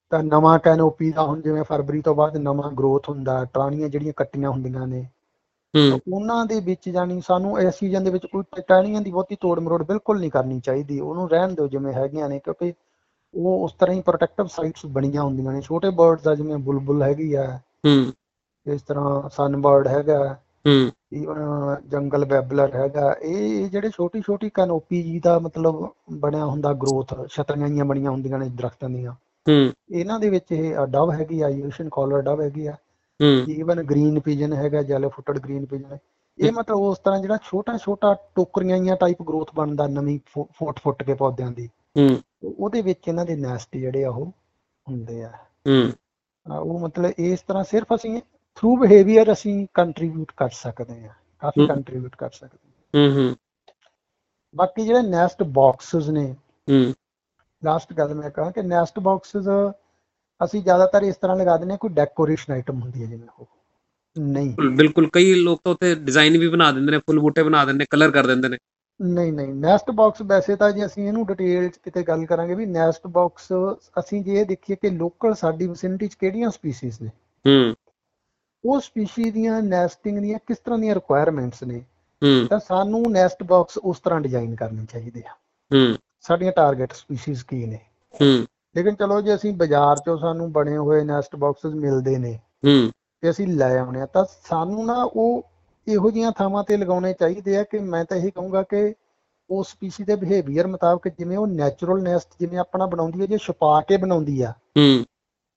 ਤਾਂ 0.10 0.24
ਨਵਾਂ 0.24 0.60
ਕੈਨੋਪੀ 0.60 1.12
ਦਾ 1.12 1.24
ਹੁਣ 1.24 1.42
ਜਿਵੇਂ 1.42 1.64
ਫਰਵਰੀ 1.64 2.02
ਤੋਂ 2.02 2.16
ਬਾਅਦ 2.16 2.38
ਨਵਾਂ 2.38 2.72
ਗਰੋਥ 2.72 3.10
ਹੁੰਦਾ 3.10 3.46
ਟਰਾਣੀਆਂ 3.46 3.90
ਜਿਹੜੀਆਂ 3.90 4.14
ਕੱਟੀਆਂ 4.16 4.50
ਹੁੰਦੀਆਂ 4.50 4.88
ਨੇ। 4.88 5.08
ਹੂੰ। 5.74 6.00
ਉਹਨਾਂ 6.14 6.46
ਦੇ 6.46 6.60
ਵਿੱਚ 6.60 6.90
ਜਾਨੀ 6.90 7.22
ਸਾਨੂੰ 7.22 7.60
ਇਸ 7.60 7.76
ਸੀਜ਼ਨ 7.76 8.04
ਦੇ 8.04 8.10
ਵਿੱਚ 8.10 8.26
ਕੋਈ 8.26 8.44
ਟਹਿਣੀਆਂ 8.68 9.02
ਦੀ 9.02 9.12
ਬਹੁਤੀ 9.12 9.36
ਤੋੜ 9.36 9.60
ਮਰੋੜ 9.60 9.84
ਬਿਲਕੁਲ 9.84 10.20
ਨਹੀਂ 10.20 10.32
ਕਰਨੀ 10.32 10.60
ਚਾਹੀਦੀ। 10.60 11.00
ਉਹਨੂੰ 11.00 11.30
ਰਹਿਣ 11.30 11.48
ਦਿਓ 11.48 11.68
ਜਿਵੇਂ 11.68 11.94
ਹੈਗੀਆਂ 11.94 12.30
ਨੇ। 12.30 12.40
ਕਿਉਂਕਿ 12.40 12.74
ਉਹ 13.34 13.64
ਉਸ 13.64 13.74
ਤਰ੍ਹਾਂ 13.74 13.96
ਹੀ 13.96 14.02
ਪ੍ਰੋਟੈਕਟਿਵ 14.02 14.46
ਸਾਈਟਸ 14.46 14.86
ਬਣੀਆਂ 14.86 15.22
ਹੁੰਦੀਆਂ 15.22 15.52
ਨੇ। 15.52 15.62
ਛੋਟੇ 15.62 15.90
ਬਰਡਸ 15.90 16.28
ਆ 16.28 16.36
ਜਿਵੇਂ 16.36 16.58
ਬੁਲਬੁਲ 16.58 17.04
ਹੈਗੀ 17.04 17.34
ਆ। 17.34 17.60
ਹੂੰ। 17.88 18.14
ਇਸ 18.66 18.82
ਤਰ੍ਹਾਂ 18.82 19.30
ਸਨਬਰਡ 19.30 19.88
ਹੈਗਾ। 19.88 20.38
ਹੂੰ। 20.68 20.92
ਜੰਗਲ 21.88 22.26
ਬੈਬਲਰ 22.26 22.76
ਹੈਗਾ। 22.76 23.16
ਇਹ 23.22 23.70
ਜਿਹੜੇ 23.70 23.90
ਛੋਟੀ 23.90 24.22
ਛੋਟੀ 24.22 24.50
ਕੈਨੋਪੀ 24.50 25.04
ਜੀ 25.04 25.20
ਦਾ 25.20 25.40
ਮਤਲਬ 25.40 25.90
ਬਣਿਆ 26.12 26.46
ਹੁੰਦਾ 26.46 26.74
ਗਰੋਥ 26.74 27.14
ਛਤਰੀਆਂ 27.28 27.86
ਬਣੀਆਂ 27.86 28.12
ਹੁੰਦੀਆਂ 28.12 28.40
ਨੇ 28.40 28.50
ਦਰਖਤਾਂ 28.50 28.90
ਦੀਆਂ। 28.90 29.12
ਹੂੰ। 29.50 29.74
ਇਹਨਾਂ 29.92 30.20
ਦੇ 30.20 30.30
ਵਿੱਚ 30.30 30.52
ਇਹ 30.52 30.76
ਡਵ 30.86 31.12
ਹੈਗੀ 31.12 31.42
ਆ 31.42 31.48
ਏਸ਼ੀਅਨ 31.50 31.90
ਕਾਲਰ 31.90 32.22
ਡਵ 32.22 32.42
ਹੈਗੀ 32.42 32.68
ਆ। 32.68 32.72
ਹੂੰ। 33.22 33.46
ਈਵਨ 33.50 33.84
ਗ੍ਰੀਨ 33.84 34.20
ਪੀਜਨ 34.20 34.54
ਹੈਗਾ 34.54 34.84
ਜੈਲੋ 34.84 35.10
ਫੁੱਟਡ 35.10 35.40
ਗ੍ਰੀਨ 35.40 35.66
ਪੀਜਨ 35.66 35.98
ਇਹ 36.40 36.52
ਮਤਲਬ 36.52 36.78
ਉਸ 36.78 37.00
ਤਰ੍ਹਾਂ 37.00 37.20
ਜਿਹੜਾ 37.20 37.38
ਛੋਟਾ 37.44 37.78
ਛੋਟਾ 37.78 38.16
ਟੋਕਰੀਆਂ 38.36 38.78
ਜਾਂ 38.78 38.96
ਟਾਈਪ 38.96 39.22
ਗਰੋਥ 39.22 39.56
ਬਣਦਾ 39.56 39.88
ਨਵੀਂ 39.88 40.20
ਫੁੱਟ 40.54 40.80
ਫੁੱਟ 40.80 41.04
ਕੇ 41.04 41.14
ਪੌਦਿਆਂ 41.14 41.52
ਦੀ। 41.52 41.70
ਹੂੰ। 41.98 42.22
ਉਹਦੇ 42.44 42.82
ਵਿੱਚ 42.82 43.08
ਇਹਨਾਂ 43.08 43.26
ਦੇ 43.26 43.36
ਨੈਸਟ 43.36 43.78
ਜਿਹੜੇ 43.78 44.04
ਆ 44.04 44.10
ਉਹ 44.10 44.26
ਹੁੰਦੇ 44.90 45.24
ਆ। 45.24 45.32
ਹੂੰ। 45.68 45.92
ਉਹ 46.60 46.80
ਮਤਲਬ 46.80 47.12
ਇਸ 47.18 47.42
ਤਰ੍ਹਾਂ 47.42 47.64
ਸਿਰਫ 47.64 47.88
ਅਸੀਂ 47.96 48.22
ਥਰੂ 48.56 48.78
ਬਿਹੇਵੀਅਰ 48.78 49.34
ਅਸੀਂ 49.34 49.68
ਕੰਟਰੀਬਿਊਟ 49.74 50.32
ਕਰ 50.38 50.50
ਸਕਦੇ 50.50 51.06
ਆ 51.06 51.10
ਕਾਫੀ। 51.40 51.68
ਕੰਟਰੀਬਿਊਟ 51.68 52.16
ਕਰ 52.16 52.30
ਸਕਦੇ 52.30 52.58
ਹਾਂ। 52.66 53.10
ਹੂੰ 53.10 53.18
ਹੂੰ। 53.18 53.36
ਬਾਕੀ 54.56 54.86
ਜਿਹੜੇ 54.86 55.02
ਨੈਸਟ 55.02 55.44
ਬਾਕਸਸ 55.44 56.10
ਨੇ 56.10 56.36
ਹੂੰ। 56.70 56.94
ਲਾਸਟ 57.64 57.94
ਗੱਲ 57.94 58.16
ਮੈਂ 58.16 58.30
ਕਹਾਂ 58.30 58.52
ਕਿ 58.52 58.62
ਨੈਸਟ 58.62 59.00
ਬਾਕਸਸ 59.00 59.46
ਅਸੀਂ 60.44 60.64
ਜ਼ਿਆਦਾਤਰ 60.64 61.04
ਇਸ 61.04 61.16
ਤਰ੍ਹਾਂ 61.16 61.38
ਲਗਾ 61.38 61.58
ਦਿੰਦੇ 61.58 61.72
ਹਾਂ 61.72 61.78
ਕੋਈ 61.78 61.90
ਡੈਕੋਰੇਸ਼ਨ 61.90 62.54
ਆਈਟਮ 62.54 62.82
ਹੁੰਦੀ 62.82 63.02
ਹੈ 63.02 63.08
ਜਿਵੇਂ 63.08 63.28
ਉਹ। 63.40 63.48
ਨਹੀਂ। 64.20 64.56
ਬਿਲਕੁਲ- 64.70 65.10
ਕਈ 65.14 65.34
ਲੋਕ 65.34 65.62
ਤਾਂ 65.64 65.72
ਉੱਥੇ 65.72 65.96
ਡਿਜ਼ਾਈਨ 65.96 66.38
ਵੀ 66.38 66.48
ਬਣਾ 66.48 66.72
ਦਿੰਦੇ 66.72 66.92
ਨੇ 66.92 66.98
ਫੁੱਲ 66.98 67.20
ਬੂਟੇ 67.20 67.44
ਬਣਾ 67.44 67.66
ਦਿੰਦੇ 67.66 67.78
ਨੇ 67.78 67.86
ਕਲਰ 67.90 68.12
ਕਰ 68.12 68.28
ਦਿੰਦੇ 68.28 68.50
ਨੇ। 68.50 68.58
ਨਹੀਂ 69.02 69.34
ਨਹੀਂ। 69.34 69.54
ਨੈਸਟ 69.54 69.92
ਬਾਕਸ 69.92 70.22
ਵੈਸੇ 70.22 70.56
ਤਾਂ 70.56 70.72
ਜੇ 70.72 70.86
ਅਸੀਂ 70.86 71.08
ਇਹਨੂੰ 71.08 71.26
ਡਿਟੇਲ 71.26 71.70
ਚ 71.70 71.78
ਕਿਤੇ 71.78 72.04
ਗੱਲ 72.04 72.26
ਕਰਾਂਗੇ 72.26 72.56
ਵੀ 72.56 72.66
ਨੈਸਟ 72.66 73.08
ਬਾਕਸ 73.08 73.48
ਅਸੀਂ 74.00 74.24
ਜੇ 74.24 74.34
ਇਹ 74.34 74.46
ਦੇਖੀਏ 74.46 74.76
ਕਿ 74.76 74.90
ਲੋਕਲ 74.90 75.34
ਸਾਡੀ 75.34 75.68
ਵਿਸਿਨਿਟੀ 75.68 76.08
ਚ 76.08 76.16
ਕਿਹੜੀਆਂ 76.16 76.50
ਸਪੀਸੀਜ਼ 76.50 77.02
ਨੇ। 77.02 77.10
ਹੂੰ। 77.48 77.76
ਉਹ 78.66 78.80
ਸਪੀਸ਼ੀ 78.80 79.32
ਦੀਆਂ 79.32 79.62
ਨੈਸਟਿੰਗ 79.62 80.20
ਦੀਆਂ 80.20 80.40
ਕਿਸ 80.48 80.58
ਤਰ੍ਹਾਂ 80.58 80.80
ਦੀਆਂ 80.80 80.96
ਰਿਕੁਆਇਰਮੈਂਟਸ 80.96 81.64
ਨੇ 81.64 81.80
ਹੂੰ। 82.24 82.48
ਤਾਂ 82.48 82.60
ਸਾਨੂੰ 82.60 83.04
ਨੈਸਟ 83.10 83.44
ਬਾਕਸ 83.44 83.78
ਉਸ 83.78 84.00
ਤਰ੍ਹਾਂ 84.00 84.22
ਡਿਜ਼ਾਈਨ 84.22 84.56
ਕਰਨੇ 84.56 84.86
ਚਾਹੀਦੇ 84.86 85.24
ਆ। 85.28 85.32
ਹੂੰ। 85.74 85.98
ਸਾਡੀਆਂ 86.22 86.52
ਟਾਰਗੇਟ 86.52 86.94
ਸਪੀਸੀਜ਼ 86.94 87.46
ਕੀ 87.46 87.66
ਨੇ? 87.66 87.80
ਹੂੰ। 88.22 88.48
ਲੇਕਿਨ 88.76 88.96
ਚਲੋ 88.96 89.22
ਜੇ 89.22 89.36
ਅਸੀਂ 89.36 89.54
ਬਾਜ਼ਾਰ 89.54 89.98
ਚੋਂ 89.98 90.18
ਸਾਨੂੰ 90.18 90.52
ਬਣੇ 90.52 90.78
ਹੋਏ 90.78 91.04
ਨੈਸਟ 91.04 91.36
ਬਾਕਸਸ 91.36 91.74
ਮਿਲਦੇ 91.74 92.18
ਨੇ 92.18 92.40
ਹੂੰ। 92.66 92.92
ਤੇ 93.22 93.30
ਅਸੀਂ 93.30 93.48
ਲੈ 93.48 93.80
ਆਉਣੇ 93.80 94.02
ਆ 94.02 94.06
ਤਾਂ 94.06 94.26
ਸਾਨੂੰ 94.50 94.86
ਨਾ 94.86 95.04
ਉਹ 95.04 95.44
ਇਹੋ 95.88 96.12
ਜਿਹੀਆਂ 96.12 96.32
ਥਾਵਾਂ 96.32 96.64
ਤੇ 96.64 96.78
ਲਗਾਉਣੇ 96.78 97.14
ਚਾਹੀਦੇ 97.14 97.58
ਆ 97.58 97.64
ਕਿ 97.64 97.80
ਮੈਂ 97.80 98.06
ਤਾਂ 98.06 98.18
ਇਹ 98.18 98.32
ਕਹੂੰਗਾ 98.32 98.64
ਕਿ 98.64 98.94
ਉਸ 99.50 99.68
ਸਪੀਸੀ 99.68 100.04
ਦੇ 100.04 100.16
ਬਿਹੇਵੀਅਰ 100.16 100.68
ਮੁਤਾਬਕ 100.68 101.08
ਜਿਵੇਂ 101.08 101.38
ਉਹ 101.38 101.48
ਨੈਚੁਰਲ 101.48 102.04
ਨੈਸਟ 102.04 102.28
ਜਿਵੇਂ 102.40 102.60
ਆਪਣਾ 102.60 102.86
ਬਣਾਉਂਦੀ 102.86 103.22
ਹੈ 103.22 103.26
ਜੇ 103.26 103.38
ਛੁਪਾ 103.38 103.82
ਕੇ 103.82 103.98
ਬਣਾਉਂਦੀ 103.98 104.42
ਆ 104.42 104.52
ਹੂੰ। 104.52 105.06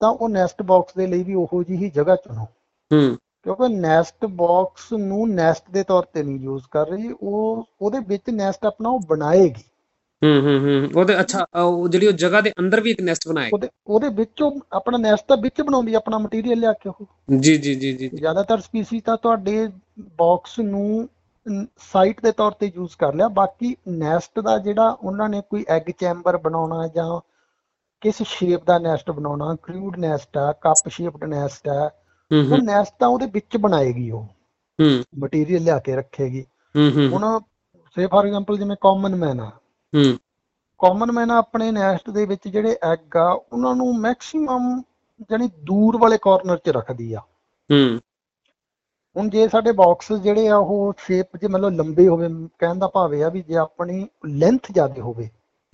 ਤਾਂ 0.01 0.11
ਉਹ 0.11 0.29
ਨੈਸਟ 0.29 0.63
ਬਾਕਸ 0.63 0.95
ਦੇ 0.95 1.07
ਲਈ 1.07 1.23
ਵੀ 1.23 1.35
ਉਹੋ 1.35 1.63
ਜਿਹੀ 1.63 1.85
ਹੀ 1.85 1.91
ਜਗ੍ਹਾ 1.91 2.17
ਚੁਣੋ। 2.17 2.47
ਹੂੰ। 2.95 3.17
ਕਿਉਂਕਿ 3.43 3.69
ਨੈਸਟ 3.69 4.27
ਬਾਕਸ 4.27 4.93
ਨੂੰ 4.93 5.31
ਨੈਸਟ 5.31 5.71
ਦੇ 5.71 5.83
ਤੌਰ 5.83 6.03
ਤੇ 6.03 6.23
ਨਹੀਂ 6.23 6.39
ਯੂਜ਼ 6.41 6.65
ਕਰ 6.71 6.87
ਰਹੀ 6.87 7.15
ਉਹ 7.23 7.69
ਉਹਦੇ 7.83 7.99
ਵਿੱਚ 7.99 8.31
ਨੈਸਟ 8.31 8.67
ਆਪਣਾ 8.67 8.89
ਉਹ 8.89 9.01
ਬਣਾਏਗੀ। 9.01 9.63
ਹੂੰ 10.23 10.41
ਹੂੰ 10.41 10.59
ਹੂੰ 10.61 10.91
ਉਹਦੇ 10.97 11.21
ਅੱਛਾ 11.21 11.47
ਉਹ 11.57 11.89
ਜਿਹੜੀ 11.89 12.07
ਉਹ 12.07 12.13
ਜਗ੍ਹਾ 12.13 12.41
ਦੇ 12.41 12.53
ਅੰਦਰ 12.61 12.81
ਵੀ 12.81 12.91
ਇੱਕ 12.91 13.01
ਨੈਸਟ 13.01 13.29
ਬਣਾਏਗਾ। 13.29 13.51
ਉਹਦੇ 13.53 13.69
ਉਹਦੇ 13.87 14.09
ਵਿੱਚ 14.09 14.43
ਉਹ 14.43 14.61
ਆਪਣਾ 14.73 14.99
ਨੈਸਟ 14.99 15.25
ਤਾਂ 15.29 15.37
ਵਿੱਚ 15.37 15.63
ਬਣਾਉਂਦੀ 15.63 15.95
ਆਪਣਾ 15.95 16.19
ਮਟੀਰੀਅਲ 16.19 16.59
ਲਿਆ 16.59 16.73
ਕੇ 16.73 16.89
ਉਹ। 16.89 17.07
ਜੀ 17.41 17.57
ਜੀ 17.57 17.75
ਜੀ 17.75 17.93
ਜੀ 17.93 18.09
ਜ਼ਿਆਦਾਤਰ 18.09 18.61
ਸਪੀਸੀ 18.61 19.01
ਤਾਂ 19.01 19.17
ਤੁਹਾਡੇ 19.17 19.69
ਬਾਕਸ 19.99 20.59
ਨੂੰ 20.59 21.09
ਸਾਈਟ 21.79 22.21
ਦੇ 22.23 22.33
ਤੌਰ 22.33 22.53
ਤੇ 22.53 22.73
ਯੂਜ਼ 22.77 22.97
ਕਰ 22.99 23.15
ਲਿਆ 23.15 23.29
ਬਾਕੀ 23.29 23.77
ਨੈਸਟ 23.89 24.41
ਦਾ 24.41 24.59
ਜਿਹੜਾ 24.59 24.89
ਉਹਨਾਂ 24.91 25.29
ਨੇ 25.29 25.43
ਕੋਈ 25.51 25.65
ਐਗ 25.69 25.91
ਚੈਂਬਰ 25.99 26.37
ਬਣਾਉਣਾ 26.37 26.87
ਜਾਂ 26.89 27.21
ਕਿਸ 28.03 28.23
ਸ਼ੇਪ 28.23 28.65
ਦਾ 28.65 28.79
ਨੈਸਟ 28.79 29.11
ਬਣਾਉਣਾ 29.11 29.57
ਕ੍ਰਿਊਡ 29.63 29.99
ਨੈਸਟ 29.99 30.37
ਆ 30.37 30.53
ਕੱਪ 30.53 30.89
ਸ਼ੇਪਡ 30.89 31.25
ਨੈਸਟ 31.25 31.69
ਆ 31.69 31.91
ਉਹ 32.41 32.45
ਹੂੰ। 32.45 32.65
ਨੈਸਟ 32.65 32.95
ਤਾਂ 32.99 33.09
ਉਹਦੇ 33.09 33.27
ਵਿੱਚ 33.27 33.57
ਬਣਾਏਗੀ 33.57 34.11
ਉਹ। 34.11 34.25
ਹੂੰ। 34.81 35.05
ਮਟੀਰੀਅਲ 35.19 35.63
ਲਿਆ 35.63 35.79
ਕੇ 35.79 35.97
ਰੱਖੇਗੀ। 35.97 36.47
ਹੂੰ 36.77 36.91
ਹੂੰ। 36.91 37.09
ਹੁਣ 37.09 37.41
ਸੇ 37.95 38.07
ਫਾਰ 38.07 38.25
ਐਗਜ਼ਾਮਪਲ 38.27 38.59
ਜਿਵੇਂ 38.59 38.77
ਕਾਮਨ 38.81 39.17
ਮੈਨ 39.17 39.41
ਆ। 39.41 39.51
ਹੂੰ। 39.95 40.19
ਕਾਮਨ 40.79 41.13
ਮੈਨ 41.13 41.31
ਆਪਣੇ 41.31 41.71
ਨੈਸਟ 41.71 42.11
ਦੇ 42.11 42.27
ਵਿੱਚ 42.27 42.49
ਜਿਹੜੇ 42.49 42.77
ਐਗ 42.83 43.17
ਆ 43.17 43.41
ਉਹਨਾਂ 43.53 43.75
ਨੂੰ 43.77 44.01
ਮੈਕਸਿਮਮ 44.01 44.83
ਜਾਨੀ 45.31 45.51
ਦੂਰ 45.65 45.97
ਵਾਲੇ 45.97 46.19
ਕਾਰਨਰ 46.23 46.57
'ਚ 46.57 46.69
ਰੱਖਦੀ 46.69 47.15
ਆ। 47.15 47.21
ਹੂੰ। 47.73 48.01
ਹੁਣ 49.17 49.31
ਜੇ 49.31 49.49
ਸਾਡੇ 49.49 49.73
ਬਾਕਸਸ 49.73 50.19
ਜਿਹੜੇ 50.19 50.49
ਆ 50.49 50.57
ਉਹ 50.57 50.95
ਸ਼ੇਪ 50.99 51.37
ਜੇ 51.37 51.49
ਮਤਲਬ 51.49 51.73
ਲੰਬੇ 51.73 52.09
ਹੋਵੇ 52.09 52.29
ਕਹਿਣ 52.59 52.75
ਦਾ 52.75 52.89
ਭਾਵ 52.89 53.15
ਇਹ 53.15 53.25
ਆ 53.25 53.29
ਵੀ 53.29 53.43
ਜੇ 53.43 53.57
ਆਪਣੀ 53.57 54.09
ਲੈਂਥ 54.27 54.73
ਜ਼ਿਆਦਾ 54.73 55.03
ਹੋਵੇ 55.03 55.27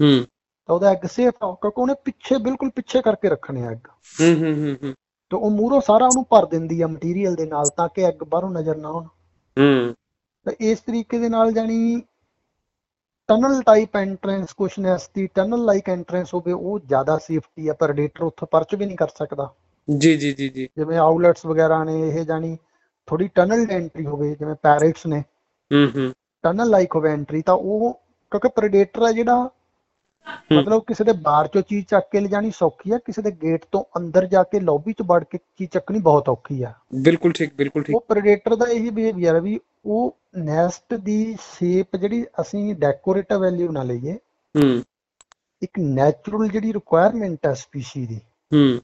ਹੂੰ। 0.03 0.27
ਤਾਂ 0.67 0.75
ਉਹਦਾ 0.75 0.91
ਐਗ 0.91 1.07
ਸੇਫ 1.07 1.35
ਆ 1.45 1.57
ਕਿਉਂਕਿ 1.61 1.81
ਉਹਨੇ 1.81 1.95
ਪਿੱਛੇ 2.05 2.39
ਬਿਲਕੁਲ 2.39 2.71
ਪਿੱਛੇ 2.71 3.03
ਕਰਕੇ 3.03 3.29
ਰੱਖਣੇ 3.29 3.67
ਆ 3.67 3.71
ਐਗ 3.71 3.89
ਹੂੰ 4.21 4.35
ਹੂੰ 4.35 4.55
ਹੂੰ 4.55 4.77
ਹੂੰ। 4.83 4.95
ਤੇ 5.31 5.37
ਉਹ 5.37 5.51
ਮੂਹਰੋਂ 5.51 5.81
ਸਾਰਾ 5.81 6.07
ਉਹਨੂੰ 6.07 6.25
ਭਰ 6.31 6.47
ਦਿੰਦੀ 6.47 6.83
ਆ 6.83 6.87
ਮਟੀਰੀਅਲ 6.87 7.35
ਦੇ 7.35 7.47
ਨਾਲ 7.47 7.65
ਤਾਂ 7.77 7.89
ਕਿ 7.89 8.03
ਐਗ 8.03 8.25
ਬਾਹਰੋਂ 8.29 8.51
ਨਜ਼ਰ 8.51 8.77
ਨਾ 8.77 8.89
ਆਉਣ। 8.89 9.05
ਹੂੰ। 9.59 9.95
ਤਾਂ 10.45 10.53
ਇਸ 10.61 10.81
ਤਰੀਕੇ 10.81 11.19
ਦੇ 11.19 11.29
ਨਾਲ 11.29 11.53
ਜਾਨੀ 11.53 12.03
ਟਨਲ 13.29 13.63
ਟਾਈਪ 13.63 13.97
ਐਂਟਰੈਂਸ 13.97 14.53
ਕੁਛ 14.53 14.79
ਨੈਸਟੀ 14.79 15.27
ਟਨਲ 15.27 15.65
ਲਾਈਕ 15.65 15.89
ਐਂਟਰੈਂਸ 15.89 16.35
ਹੋਵੇ 16.35 16.53
ਉਹ 16.53 16.79
ਜ਼ਿਆਦਾ 16.79 17.19
ਸੇਫਟੀ 17.19 17.69
ਆ 17.69 17.73
ਪ੍ਰੈਡੇਟਰ 17.73 18.23
ਉੱਥੋਂ 18.23 18.49
ਪਰਚ 18.51 18.75
ਵੀ 18.75 18.87
ਨਹੀਂ 18.87 18.97
ਕਰ 18.97 19.09
ਸਕਦਾ। 19.09 19.51
ਜੀ 19.99 20.17
ਜੀ 20.17 20.33
ਜੀ 20.33 20.49
ਜੀ। 20.49 20.69
ਜਿਵੇਂ 20.77 20.99
ਆਊਟਲੈਟਸ 20.99 21.47
ਵਗੈਰਾ 21.47 21.85
ਨੇ 21.85 22.09
ਇਹ 22.09 22.25
ਜਾਨੀ 22.25 22.59
ਥੋੜੀ 23.07 23.29
ਟਨਲ 23.29 23.67
ਐਂਟਰੀ 23.71 24.07
ਹੋਵੇ 24.07 24.35
ਜਿਵੇਂ 24.35 24.55
ਪੈਰੇਟਸ 24.55 25.07
ਨੇ। 25.07 25.25
ਹੂੰ 25.73 25.89
ਹੂੰ। 25.97 26.13
ਟਨਲ 26.43 26.71
ਲਾਈਕ 26.71 26.97
ਹੋਵੇ 26.97 27.11
ਐਂਟਰੀ 27.11 27.43
ਤਾਂ 27.43 27.55
ਉਹ 27.55 28.01
ਕਿਉਂਕਿ 28.31 28.49
ਪ੍ਰੈਡੇਟਰ 28.49 29.03
ਆ 29.03 29.13
ਜਿਹੜਾ 29.13 29.51
ਮਤਲਬ 30.53 30.83
ਕਿਸੇ 30.87 31.05
ਦੇ 31.05 31.13
ਬਾਹਰ 31.13 31.47
ਚੋਂ 31.47 31.63
ਚੀਜ਼ 31.63 31.87
ਚੱਕ 31.87 32.05
ਕੇ 32.13 32.21
ਲਿਜਾਣੀ 32.21 32.51
ਸੌਖੀ 32.51 32.91
ਆ 32.91 32.99
ਕਿਸੇ 32.99 33.23
ਦੇ 33.23 33.31
ਗੇਟ 33.31 33.65
ਤੋਂ 33.73 33.85
ਅੰਦਰ 33.97 34.27
ਜਾ 34.27 34.43
ਕੇ 34.43 34.61
ਲੌਬੀ 34.61 34.93
ਚ 34.93 35.03
ਵੜ 35.03 35.25
ਕੇ 35.25 35.39
ਚੀਜ਼ 35.39 35.71
ਚੱਕਣੀ 35.71 35.99
ਬਹੁਤ 35.99 36.29
ਔਖੀ 36.29 36.63
ਆ। 36.63 36.73
ਬਿਲਕੁਲ 36.95 37.33
ਠੀਕ 37.33 37.55
ਬਿਲਕੁਲ 37.55 37.83
ਠੀਕ। 37.83 37.97
ਉਹ 37.97 38.05
ਪ੍ਰੈਡੇਟਰ 38.09 38.57
ਦਾ 38.57 38.67
ਇਹੀ 38.67 38.91
ਬਿਹੇਵੀਅਰ 38.91 39.35
ਆ 39.35 39.39
ਵੀ 39.39 39.61
ਉਹ 39.85 40.17
ਨੈਸਟ 40.37 40.95
ਦੀ 40.95 41.37
ਸ਼ੇਪ 41.41 41.97
ਜਿਹੜੀ 41.97 42.27
ਅਸੀਂ 42.41 42.75
ਡੈਕੋਰੇਟਿਵ 42.75 43.39
ਵੈਲਿਊ 43.41 43.73
ਨਾ 43.73 43.83
ਲਈਏ 43.83 44.13
ਹੂੰ। 44.55 44.83
ਇੱਕ 45.63 45.79
ਨੈਚੁਰਲ 45.79 46.49
ਜਿਹੜੀ 46.49 46.73
ਰਿਕੁਆਇਰਮੈਂਟ 46.73 47.47
ਹੈ 47.47 47.55
ਸਪੀਸ਼ੀ 47.55 48.07
ਦੀ 48.07 48.21
ਹੂੰ। 48.53 48.81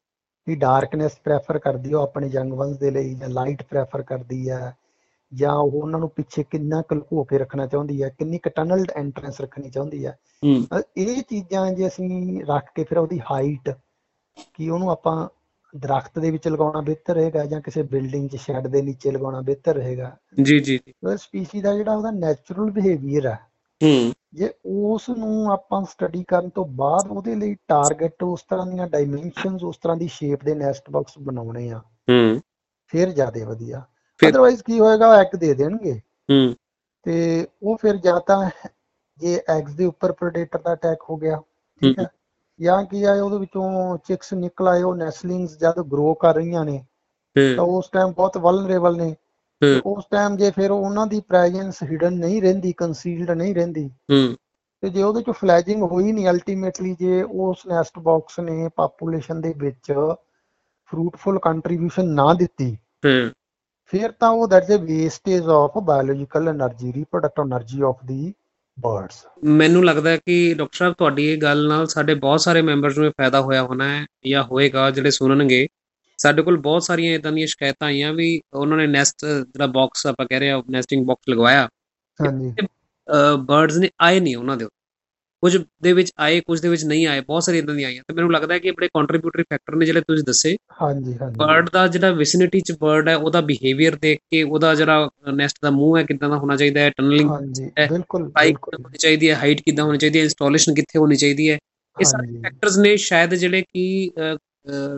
ਵੀ 0.46 0.54
ਡਾਰਕਨੈਸ 0.54 1.18
ਪ੍ਰੈਫਰ 1.24 1.58
ਕਰਦੀ 1.58 1.92
ਆ 1.92 1.98
ਉਹ 1.98 2.02
ਆਪਣੇ 2.02 2.28
ਯੰਗ 2.28 2.52
ਵਨਸ 2.52 2.76
ਦੇ 2.78 2.90
ਲਈ 2.90 3.14
ਜਾਂ 3.14 3.28
ਲਾਈਟ 3.28 3.62
ਪ੍ਰੈਫਰ 3.62 4.02
ਕਰਦੀ 4.02 4.48
ਆ। 4.48 4.72
ਜਾਂ 5.34 5.52
ਉਹ 5.52 5.72
ਉਹਨਾਂ 5.72 6.00
ਨੂੰ 6.00 6.08
ਪਿੱਛੇ 6.08 6.42
ਕਿੰਨਾ 6.42 6.82
ਕੁ 6.82 6.94
ਲੁਕੋ 6.94 7.24
ਕੇ 7.24 7.38
ਰੱਖਣਾ 7.38 7.66
ਚਾਹੁੰਦੀ 7.66 8.02
ਆ 8.02 8.08
ਕਿੰਨੀ 8.08 8.38
ਕਟਨਲ 8.38 8.84
ਐਂਟਰੈਂਸ 8.94 9.40
ਰੱਖਣੀ 9.40 9.70
ਚਾਹੁੰਦੀ 9.70 10.06
ਹੂੰ। 10.06 10.66
ਇਹ 10.96 11.22
ਚੀਜ਼ਾਂ 11.22 11.72
ਜੇ 11.72 11.86
ਅਸੀਂ 11.86 12.44
ਰੱਖ 12.44 12.64
ਕੇ 12.74 12.84
ਫਿਰ 12.84 12.98
ਉਹਦੀ 12.98 13.20
ਹਾਈਟ 13.20 13.70
ਕਿ 14.54 14.70
ਉਹਨੂੰ 14.70 14.90
ਆਪਾਂ 14.90 15.28
ਦਰਖਤ 15.76 16.18
ਦੇ 16.18 16.30
ਵਿੱਚ 16.30 16.48
ਲਗਾਉਣਾ 16.48 16.80
ਬਿਹਤਰ 16.80 17.14
ਰਹੇਗਾ 17.14 17.44
ਜਾਂ 17.44 17.60
ਕਿਸੇ 17.60 17.82
ਬਿਲਡਿੰਗ 17.82 18.28
'ਚ 18.28 18.36
ਸ਼ੈੱਡ 18.36 18.66
ਦੇ 18.66 18.82
ਨੀਚੇ 18.82 19.10
ਲਗਾਉਣਾ 19.10 19.40
ਬਿਹਤਰ 19.40 19.74
ਰਹੇਗਾ? 19.74 20.16
ਜੀ 20.42 20.60
ਜੀ। 20.60 20.60
ਜੀ 20.60 20.92
ਉਹ 21.04 21.16
ਸਪੀਸੀ 21.16 21.60
ਦਾ 21.60 21.74
ਜਿਹੜਾ 21.74 21.94
ਉਹਦਾ 21.96 22.10
ਨੈਚੁਰਲ 22.10 22.70
ਬਿਹੇਵੀਅਰ 22.70 23.26
ਹੈ 23.26 23.38
ਹੂੰ। 23.82 24.12
ਜੇ 24.34 24.52
ਉਸ 24.64 25.10
ਨੂੰ 25.10 25.52
ਆਪਾਂ 25.52 25.84
ਸਟੱਡੀ 25.84 26.24
ਕਰਨ 26.28 26.48
ਤੋਂ 26.48 26.64
ਬਾਅਦ 26.64 27.10
ਉਹਦੇ 27.10 27.34
ਲਈ 27.34 27.54
ਟਾਰਗੇਟ 27.54 28.22
ਉਸ 28.22 28.42
ਤਰ੍ਹਾਂ 28.42 28.66
ਦੀਆਂ 28.66 28.86
ਡਾਈਮੈਂਸ਼ਨਸ 28.86 29.62
ਉਸ 29.64 29.76
ਤਰ੍ਹਾਂ 29.76 29.96
ਦੀ 29.96 30.08
ਸ਼ੇਪ 30.08 30.44
ਦੇ 30.44 30.54
ਨੈਸਟ 30.54 30.90
ਬਾਕਸ 30.90 31.18
ਬਣਾਉਣੇ 31.18 31.70
ਆ 31.70 31.78
ਹੂੰ। 31.78 32.40
ਫਿਰ 32.86 33.10
ਜ਼ਿਆਦਾ 33.10 33.44
ਵਧੀਆ। 33.44 33.82
ਫਿਰ- 34.18 34.30
ਅਦਰਵਾਈਜ਼ 34.30 34.62
ਕੀ 34.62 34.80
ਹੋਏਗਾ 34.80 35.14
ਐਗ 35.16 35.36
ਦੇ 35.36 35.54
ਦੇਣਗੇ। 35.54 36.00
ਹੂੰ। 36.30 36.54
ਤੇ 37.02 37.46
ਉਹ 37.62 37.76
ਫਿਰ 37.82 37.96
ਜਾਂ 37.96 38.20
ਤਾਂ 38.20 38.50
ਜੇ 39.18 39.42
ਐਗਸ 39.48 39.72
ਦੇ 39.72 39.84
ਉੱਪਰ 39.84 40.12
ਪ੍ਰੈਡੇਟਰ 40.12 40.58
ਦਾ 40.58 40.72
ਅਟੈਕ 40.72 40.98
ਹੋ 41.10 41.16
ਗਿਆ 41.16 41.42
ਠੀਕ 41.82 41.98
ਹੈ। 41.98 42.06
ਜਾਂ 42.60 42.84
ਕੀ 42.84 43.04
ਆ 43.04 43.12
ਉਹਦੇ 43.12 43.38
ਵਿੱਚੋਂ 43.38 43.98
ਚਿਕਸ 43.98 44.32
ਨਿਕਲ 44.32 44.68
ਆਏ 44.68 44.82
ਉਹ 44.82 44.94
ਨੈਸਲਿੰਗਸ 44.96 45.58
ਜਦ 45.58 45.82
ਗਰੋ 45.82 46.14
ਕਰ 46.14 46.34
ਰਹੀਆਂ 46.34 46.64
ਨੇ 46.64 46.84
ਤਾਂ 47.56 47.64
ਉਸ 47.64 47.88
ਟਾਈਮ 47.88 48.12
ਬਹੁਤ 48.12 48.38
ਵਲਨਰੇਬਲ 48.38 48.96
ਨੇ। 48.96 49.16
ਉਸ 49.86 50.04
ਟਾਈਮ 50.10 50.36
ਜੇ 50.36 50.50
ਫਿਰ 50.50 50.70
ਉਹਨਾਂ 50.70 51.06
ਦੀ 51.06 51.20
ਪ੍ਰੈਜ਼ੈਂਸ 51.20 51.82
ਹਿਡਨ 51.82 52.12
ਨਹੀਂ 52.12 52.42
ਰਹਿੰਦੀ 52.42 52.72
ਕੰਸੀਲਡ 52.72 53.30
ਨਹੀਂ 53.30 53.54
ਰਹਿੰਦੀ 53.54 53.88
ਹੂੰ। 53.88 54.36
ਤੇ 54.80 54.88
ਜੇ 54.88 55.02
ਉਹਦੇ 55.02 55.22
ਚ 55.22 55.30
ਫਲੈਜਿੰਗ 55.30 55.82
ਹੋਈ 55.82 56.12
ਨਹੀਂ 56.12 56.28
ਅਲਟੀਮੇਟਲੀ 56.28 56.96
ਜੇ 57.00 57.22
ਉਸ 57.22 57.66
ਨੈਸਟ 57.66 57.98
ਬਾਕਸ 57.98 58.40
ਨੇ 58.40 58.68
ਪਾਪੂਲੇਸ਼ਨ 58.76 59.40
ਦੇ 59.40 59.54
ਵਿੱਚ 59.56 59.92
ਫਰੂਟਫੁਲ 60.86 61.38
ਕੰਟਰੀਬਿਊਸ਼ਨ 61.38 62.08
ਨਾ 62.08 62.34
ਦਿੱਤੀ 62.34 62.74
ਹੂੰ। 62.74 63.30
ਫਿਰ 63.92 64.10
ਤਾਂ 64.10 64.28
ਉਹ 64.30 64.48
that's 64.48 64.70
a 64.70 64.78
wastage 64.80 65.48
of 65.48 65.78
biological 65.84 66.48
energy 66.48 66.92
reproductive 66.92 67.40
energy 67.40 67.80
of 67.82 68.04
the 68.04 68.32
birds 68.78 69.24
ਮੈਨੂੰ 69.56 69.84
ਲੱਗਦਾ 69.84 70.10
ਹੈ 70.10 70.16
ਕਿ 70.16 70.54
ਡਾਕਟਰ 70.54 70.76
ਸਾਹਿਬ 70.76 70.94
ਤੁਹਾਡੀ 70.94 71.26
ਇਹ 71.26 71.38
ਗੱਲ 71.38 71.66
ਨਾਲ 71.68 71.86
ਸਾਡੇ 71.86 72.14
ਬਹੁਤ 72.14 72.40
ਸਾਰੇ 72.40 72.62
ਮੈਂਬਰਸ 72.62 72.98
ਨੂੰ 72.98 73.10
ਫਾਇਦਾ 73.10 73.40
ਹੋਇਆ 73.40 73.62
ਹੋਣਾ 73.62 73.88
ਹੈ 73.88 74.04
ਜਾਂ 74.26 74.42
ਹੋਏਗਾ 74.44 74.90
ਜਿਹੜੇ 74.90 75.10
ਸੁਣਨਗੇ। 75.10 75.66
ਸਾਡੇ 76.18 76.42
ਕੋਲ 76.42 76.56
ਬਹੁਤ 76.56 76.82
ਸਾਰੀਆਂ 76.82 77.14
ਇਦਾਂ 77.14 77.32
ਦੀਆਂ 77.32 77.46
ਸ਼ਿਕਾਇਤਾਂ 77.46 77.88
ਆਈਆਂ 77.88 78.12
ਵੀ 78.12 78.40
ਉਹਨਾਂ 78.52 78.76
ਨੇ 78.78 78.86
ਨੈਸਟ 78.86 79.24
ਜਿਹੜਾ 79.24 79.66
ਬਾਕਸ 79.66 80.06
ਆਪਾਂ 80.06 80.26
ਕਹਿ 80.26 80.38
ਰਹੇ 80.40 80.50
ਆ 80.50 80.62
ਨੈਸਟਿੰਗ 80.70 81.06
ਬਾਕਸ 81.06 81.28
ਲਗਵਾਇਆ। 81.30 81.68
ਹਾਂਜੀ। 82.20 82.52
ਬਰਡਸ 83.38 83.76
ਨੇ 83.76 83.90
ਆਏ 84.00 84.20
ਨਹੀਂ 84.20 84.36
ਉਹਨਾਂ 84.36 84.56
ਦੇ 84.56 84.64
ਕੁਝ 85.46 85.56
ਦੇ 85.82 85.92
ਵਿੱਚ 85.92 86.10
ਆਏ 86.18 86.40
ਕੁਝ 86.40 86.60
ਦੇ 86.60 86.68
ਵਿੱਚ 86.68 86.84
ਨਹੀਂ 86.84 87.06
ਆਏ 87.06 87.20
ਬਹੁਤ 87.20 87.42
ਸਾਰੀ 87.42 87.58
ਇਦਾਂ 87.58 87.74
ਦੀਆਂ 87.74 87.88
ਆਈਆਂ। 87.88 88.02
ਤੇ 88.08 88.14
ਮੈਨੂੰ 88.14 88.32
ਲੱਗਦਾ 88.32 88.54
ਹੈ 88.54 88.58
ਕਿ 88.58 88.70
ਬੜੇ 88.70 88.88
ਕੰਟਰੀਬਿਊਟਰੀ 88.94 89.42
ਫੈਕਟਰ 89.42 89.76
ਨੇ 89.76 89.86
ਜਿਹੜੇ 89.86 90.00
ਤੁਸੀਂ 90.00 90.24
ਦੱਸੇ। 90.26 90.54
ਹਾਂਜੀ 90.82 91.16
ਹਾਂਜੀ। 91.20 91.34
ਬਰਡ 91.38 91.68
ਦਾ 91.72 91.86
ਜਿਹੜਾ 91.86 92.10
ਵਿਸਿਨਿਟੀ 92.12 92.60
ਚ 92.60 92.72
ਬਰਡ 92.80 93.08
ਹੈ 93.08 93.16
ਉਹਦਾ 93.16 93.40
ਬਿਹੇਵੀਅਰ 93.40 93.96
ਦੇਖ 93.96 94.18
ਕੇ 94.30 94.42
ਉਹਦਾ 94.42 94.74
ਜਿਹੜਾ 94.74 95.08
ਨੈਸਟ 95.34 95.58
ਦਾ 95.62 95.70
ਮੂੰਹ 95.70 95.96
ਹੈ 95.98 96.02
ਕਿਦਾਂ 96.02 96.28
ਦਾ 96.28 96.36
ਹੋਣਾ 96.36 96.56
ਚਾਹੀਦਾ 96.56 96.80
ਹੈ 96.80 96.90
ਟਨਲਿੰਗ 96.90 97.30
ਹਾਂਜੀ 97.30 97.70
ਬਿਲਕੁਲ 97.88 98.24
ਬਿਲਕੁਲ। 98.30 98.80
ਹੋਣੀ 98.84 98.98
ਚਾਹੀਦੀ 98.98 99.30
ਹੈ 99.30 99.34
ਹਾਈਟ 99.34 99.60
ਕਿਦਾਂ 99.60 99.84
ਹੋਣੀ 99.84 99.98
ਚਾਹੀਦੀ 99.98 100.18
ਹੈ 100.18 100.24
ਇੰਸਟਾਲੇਸ਼ਨ 100.24 100.74
ਕਿੱਥੇ 100.74 100.98
ਹੋਣੀ 100.98 101.16
ਚਾਹੀਦੀ 101.16 101.50
ਹੈ 101.50 101.58
ਇਹ 101.96 102.04
ਸਾਰੇ 102.04 102.40
ਫੈਕਟਰਸ 102.42 102.78
ਨੇ 102.78 102.96
ਸ਼ਾਇਦ 102.96 103.34
ਜਿਹੜੇ 103.34 103.62
ਕਿ 103.62 104.10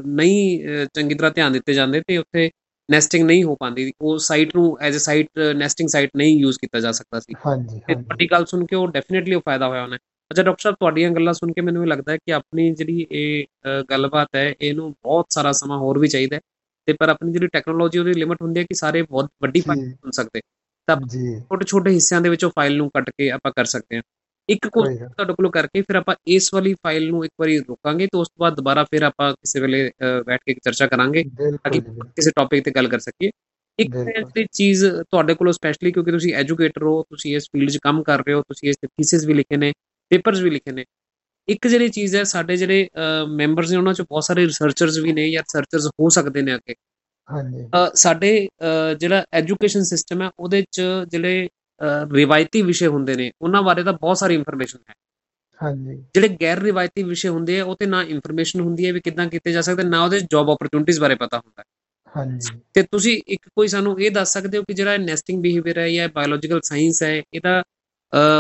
ਨਹੀਂ 0.07 0.87
ਚੰਗੀ 0.95 1.15
ਤਰ੍ਹਾਂ 1.15 1.31
ਧਿਆਨ 1.31 1.53
ਦਿੱਤੇ 1.53 1.75
ਜਾਂਦੇ 1.75 2.01
ਤੇ 2.01 2.17
ਉੱਥੇ 2.17 2.51
ਨੈਸਟਿੰਗ 2.89 3.25
ਨਹੀਂ 3.25 3.43
ਹੋ 3.45 3.55
ਪਾਉਂਦੀ। 3.55 3.93
ਉਹ 4.01 4.19
ਸਾਈਟ 4.19 4.55
ਨੂੰ 4.57 4.77
as 4.81 4.97
a 4.97 5.01
site 5.01 5.39
nesting 5.57 5.89
site 5.89 6.11
ਨਹੀਂ 6.17 6.39
ਯੂਜ਼ 6.41 6.59
ਕੀਤਾ 6.61 6.81
ਜਾ 6.81 6.93
ਸਕਦਾ 6.93 7.21
ਸੀ। 7.21 7.35
ਹਾਂਜੀ 7.47 7.77
ਹਾਂਜੀ। 7.79 8.03
ਤੁਹਾਡੀ 8.03 8.27
ਗੱਲ 8.31 8.45
ਸੁਣ 8.47 8.65
ਕੇ 8.67 8.77
ਉਹ 8.77 8.87
ਡੈਫੀਨਿਟਲੀ 8.89 9.35
ਉਹ 9.35 9.43
ਫਾਇਦਾ 9.47 9.69
ਹੋਇਆ 9.69 9.83
ਉਹਨੇ 9.83 9.99
ਅੱਛਾ 10.31 10.43
ਡਾਕਟਰ 10.43 10.63
ਸਾਹਿਬ 10.63 10.77
ਤੁਹਾਡੀਆਂ 10.81 11.11
ਗੱਲਾਂ 11.11 11.33
ਸੁਣ 11.33 11.53
ਕੇ 11.53 11.61
ਮੈਨੂੰ 11.61 11.83
ਇਹ 11.83 11.89
ਲੱਗਦਾ 11.89 12.13
ਹੈ 12.13 12.17
ਕਿ 12.17 12.33
ਆਪਣੀ 12.33 12.71
ਜਿਹੜੀ 12.75 13.07
ਇਹ 13.11 13.45
ਗੱਲਬਾਤ 13.91 14.37
ਹੈ 14.37 14.55
ਇਹਨੂੰ 14.61 14.91
ਬਹੁਤ 14.93 15.27
ਸਾਰਾ 15.31 15.53
ਸਮਾਂ 15.53 15.79
ਹੋਰ 15.79 15.99
ਵੀ 15.99 16.09
ਚਾਹੀਦਾ 16.09 16.41
ਤੇ 16.89 16.93
ਪਰ 16.93 17.09
ਆਪਣੀ 17.09 17.33
ਜਿਹੜੀ 17.33 17.47
ਟੈਕਨੋਲੋਜੀ 17.47 17.99
ਉਹਦੀ 17.99 18.13
ਲਿਮਿਟ 18.13 18.43
ਹੁੰਦੀ 18.43 18.61
ਹੈ 18.61 18.65
ਕਿ 18.65 18.75
ਸਾਰੇ 18.75 19.03
ਬਹੁਤ 19.03 19.31
ਵੱਡੀ 19.43 19.61
ਫਾਈਲ 19.61 19.91
ਸੁਣ 19.91 20.11
ਸਕਦੇ। 20.11 20.41
ਤਾਂ 20.89 20.97
ਛੋਟੇ 21.07 21.65
ਛੋਟੇ 21.65 21.91
ਹਿੱਸਿਆਂ 21.91 22.21
ਦੇ 22.21 22.29
ਵਿੱਚੋਂ 22.29 22.51
ਫਾਈਲ 22.57 22.77
ਨੂੰ 22.77 22.89
ਕੱਟ 22.95 23.11
ਕੇ 23.11 23.31
ਆਪਾਂ 23.31 23.53
ਕਰ 23.57 23.65
ਸਕਦੇ 23.65 23.97
ਹਾਂ। 23.97 24.03
ਇੱਕ 24.49 24.67
ਗੱਲ। 24.77 24.97
ਤੁਹਾਡੇ 24.97 25.33
ਕੋਲੋਂ 25.33 25.51
ਕਰਕੇ 25.51 25.81
ਫਿਰ 25.81 25.97
ਆਪਾਂ 25.97 26.15
ਇਸ 26.27 26.53
ਵਾਲੀ 26.55 26.75
ਫਾਈਲ 26.75 27.09
ਨੂੰ 27.09 27.25
ਇੱਕ 27.25 27.33
ਵਾਰੀ 27.41 27.59
ਰੋਕਾਂਗੇ 27.59 28.07
ਤੇ 28.07 28.19
ਉਸ 28.19 28.29
ਤੋਂ 28.29 28.41
ਬਾਅਦ 28.41 28.55
ਦੁਬਾਰਾ 28.55 28.85
ਫਿਰ 28.85 29.03
ਆਪਾਂ 29.03 29.33
ਕਿਸੇ 29.33 29.61
ਵੇਲੇ 29.61 29.91
ਬੈਠ 30.27 30.41
ਕੇ 30.47 30.55
ਚਰਚਾ 30.55 30.87
ਕਰਾਂਗੇ। 30.87 31.25
ਤਾਂ 31.41 31.71
ਕਿ 31.71 31.81
ਕਿਸੇ 31.81 32.31
ਟੌਪਿਕ 32.37 32.65
ਤੇ 32.65 32.71
ਗੱਲ 32.71 32.89
ਕਰ 32.89 32.99
ਸਕੀਏ। 32.99 33.31
ਇੱਕ 33.79 33.91
ਜਿਹੜੀ 33.97 34.47
ਚੀਜ਼ 34.53 34.85
ਤੁਹਾਡੇ 35.11 35.35
ਕੋਲੋਂ 35.35 35.53
ਸਪੈਸ਼ਲੀ 35.53 35.93
ਕਿਉਂਕਿ 35.93 36.13
ਤੁਸੀਂ 36.13 36.33
ਐਜੂਕੇਟਰ 36.35 36.83
ਹੋ 36.83 37.03
ਤੁਸੀਂ 37.11 37.37
ਇਸ 37.37 37.45
ਫੀਲਡ 37.53 37.71
'ਚ 37.71 37.79
ਕੰਮ 37.83 38.03
ਕਰ 38.03 38.19
ਰਹੇ 38.19 38.35
ਹੋ 38.35 38.43
ਤੁਸੀਂ 38.43 38.69
ਇਸ 38.69 38.77
ਥੀਸਿਸ 38.85 39.25
ਵੀ 39.27 39.35
ਲਿਖੇ 39.35 39.57
ਨੇ 39.57 39.73
ਪੇਪਰਸ 40.11 40.41
ਵੀ 40.41 40.51
ਲਿਖੇ 40.51 40.73
ਨੇ। 40.73 40.85
ਇੱਕ 41.49 41.67
ਜਿਹੜੀ 41.67 41.89
ਚੀਜ਼ 41.89 42.15
ਹੈ 42.17 42.23
ਸਾਡੇ 42.25 42.57
ਜਿਹੜੇ 42.57 42.89
ਮੈਂਬਰਸ 43.37 43.71
ਨੇ 43.71 43.77
ਉਹਨਾਂ 43.77 43.93
'ਚ 43.95 44.03
ਬਹੁਤ 44.03 44.25
ਸਾਰੇ 44.25 44.45
ਰਿਸਰਚਰਸ 44.47 44.99
ਵੀ 44.99 45.13
ਨੇ 45.13 45.31
ਜਾਂ 45.31 45.43
ਰਿਸਰਚਰਸ 45.43 45.87
ਹੋ 45.87 46.09
ਸਕਦੇ 46.09 46.43
ਨੇ 46.43 46.55
ਅੱਗੇ। 46.55 46.75
ਹਾਂਜੀ। 47.29 47.65
ਸਾਡੇ 47.95 48.49
ਜਿਹੜਾ 49.01 49.25
ਐਜੂਕੇਸ਼ਨ 49.33 49.83
ਸਿਸਟਮ 49.85 50.23
ਹੈ 50.23 50.31
ਉਹਦੇ 50.39 50.63
'ਚ 50.63 50.83
ਜਿਹੜੇ 51.11 51.49
ਰਿਵਾਇਤੀ 52.13 52.63
ਵਿਸ਼ੇ 52.63 52.87
ਹੁੰਦੇ 52.87 53.15
ਨੇ 53.15 53.31
ਉਹਨਾਂ 53.43 53.63
ਬਾਰੇ 53.63 53.83
ਤਾਂ 53.83 53.93
ਬਹੁਤ 53.93 54.19
ਸਾਰੀ 54.19 54.35
ਇਨਫੋਰਮੇਸ਼ਨ 54.35 54.79
ਹੈ। 54.89 54.95
ਹਾਂਜੀ। 55.61 55.97
ਜਿਹੜੇ 56.15 56.29
ਗੈਰ 56.41 56.59
ਰਿਵਾਇਤੀ 56.59 57.03
ਵਿਸ਼ੇ 57.03 57.29
ਹੁੰਦੇ 57.29 57.59
ਆ 57.61 57.65
ਉਹ 57.65 57.77
ਤੇ 57.77 57.87
ਨਾ 57.87 58.03
ਇਨਫੋਰਮੇਸ਼ਨ 58.03 58.61
ਹੁੰਦੀ 58.61 58.87
ਹੈ 58.87 58.93
ਵੀ 58.93 59.01
ਕਿੱਦਾਂ 59.01 59.27
ਕੀਤੇ 59.27 59.53
ਜਾ 59.53 59.61
ਸਕਦੇ 59.61 59.83
ਨਾ 59.83 60.05
ਉਹਦੇ 60.05 60.21
ਜੌਬ 60.33 60.49
ਓਪਰਚੁਨਿਟੀਜ਼ 60.49 61.01
ਬਾਰੇ 61.01 61.15
ਪਤਾ 61.15 61.39
ਹੁੰਦਾ 61.39 61.65
ਹਾਂਜੀ। 62.15 62.59
ਤੇ 62.75 62.83
ਤੁਸੀਂ 62.83 63.21
ਇੱਕ 63.29 63.49
ਕੋਈ 63.57 63.69
ਸਾਨੂੰ 63.69 64.01
ਇਹ 64.01 64.11
ਦੱਸ 64.11 64.33
ਸਕਦੇ 64.33 64.59
ਹੋ 64.59 64.63
ਕਿ 64.63 64.75
ਜਿਹੜਾ 64.75 64.97
ਨੈਸਟਿੰਗ 64.97 65.43
ਬਿਹੇਵੀਅਰ 65.43 65.79
ਹੈ 65.79 65.89
ਜਾਂ 65.89 66.09
ਬਾਇਓਲੋਜੀਕਲ 66.09 66.61
ਸਾਇੰਸ 66.65 67.03
ਹੈ 67.03 67.15
ਇਹਦਾ 67.35 67.63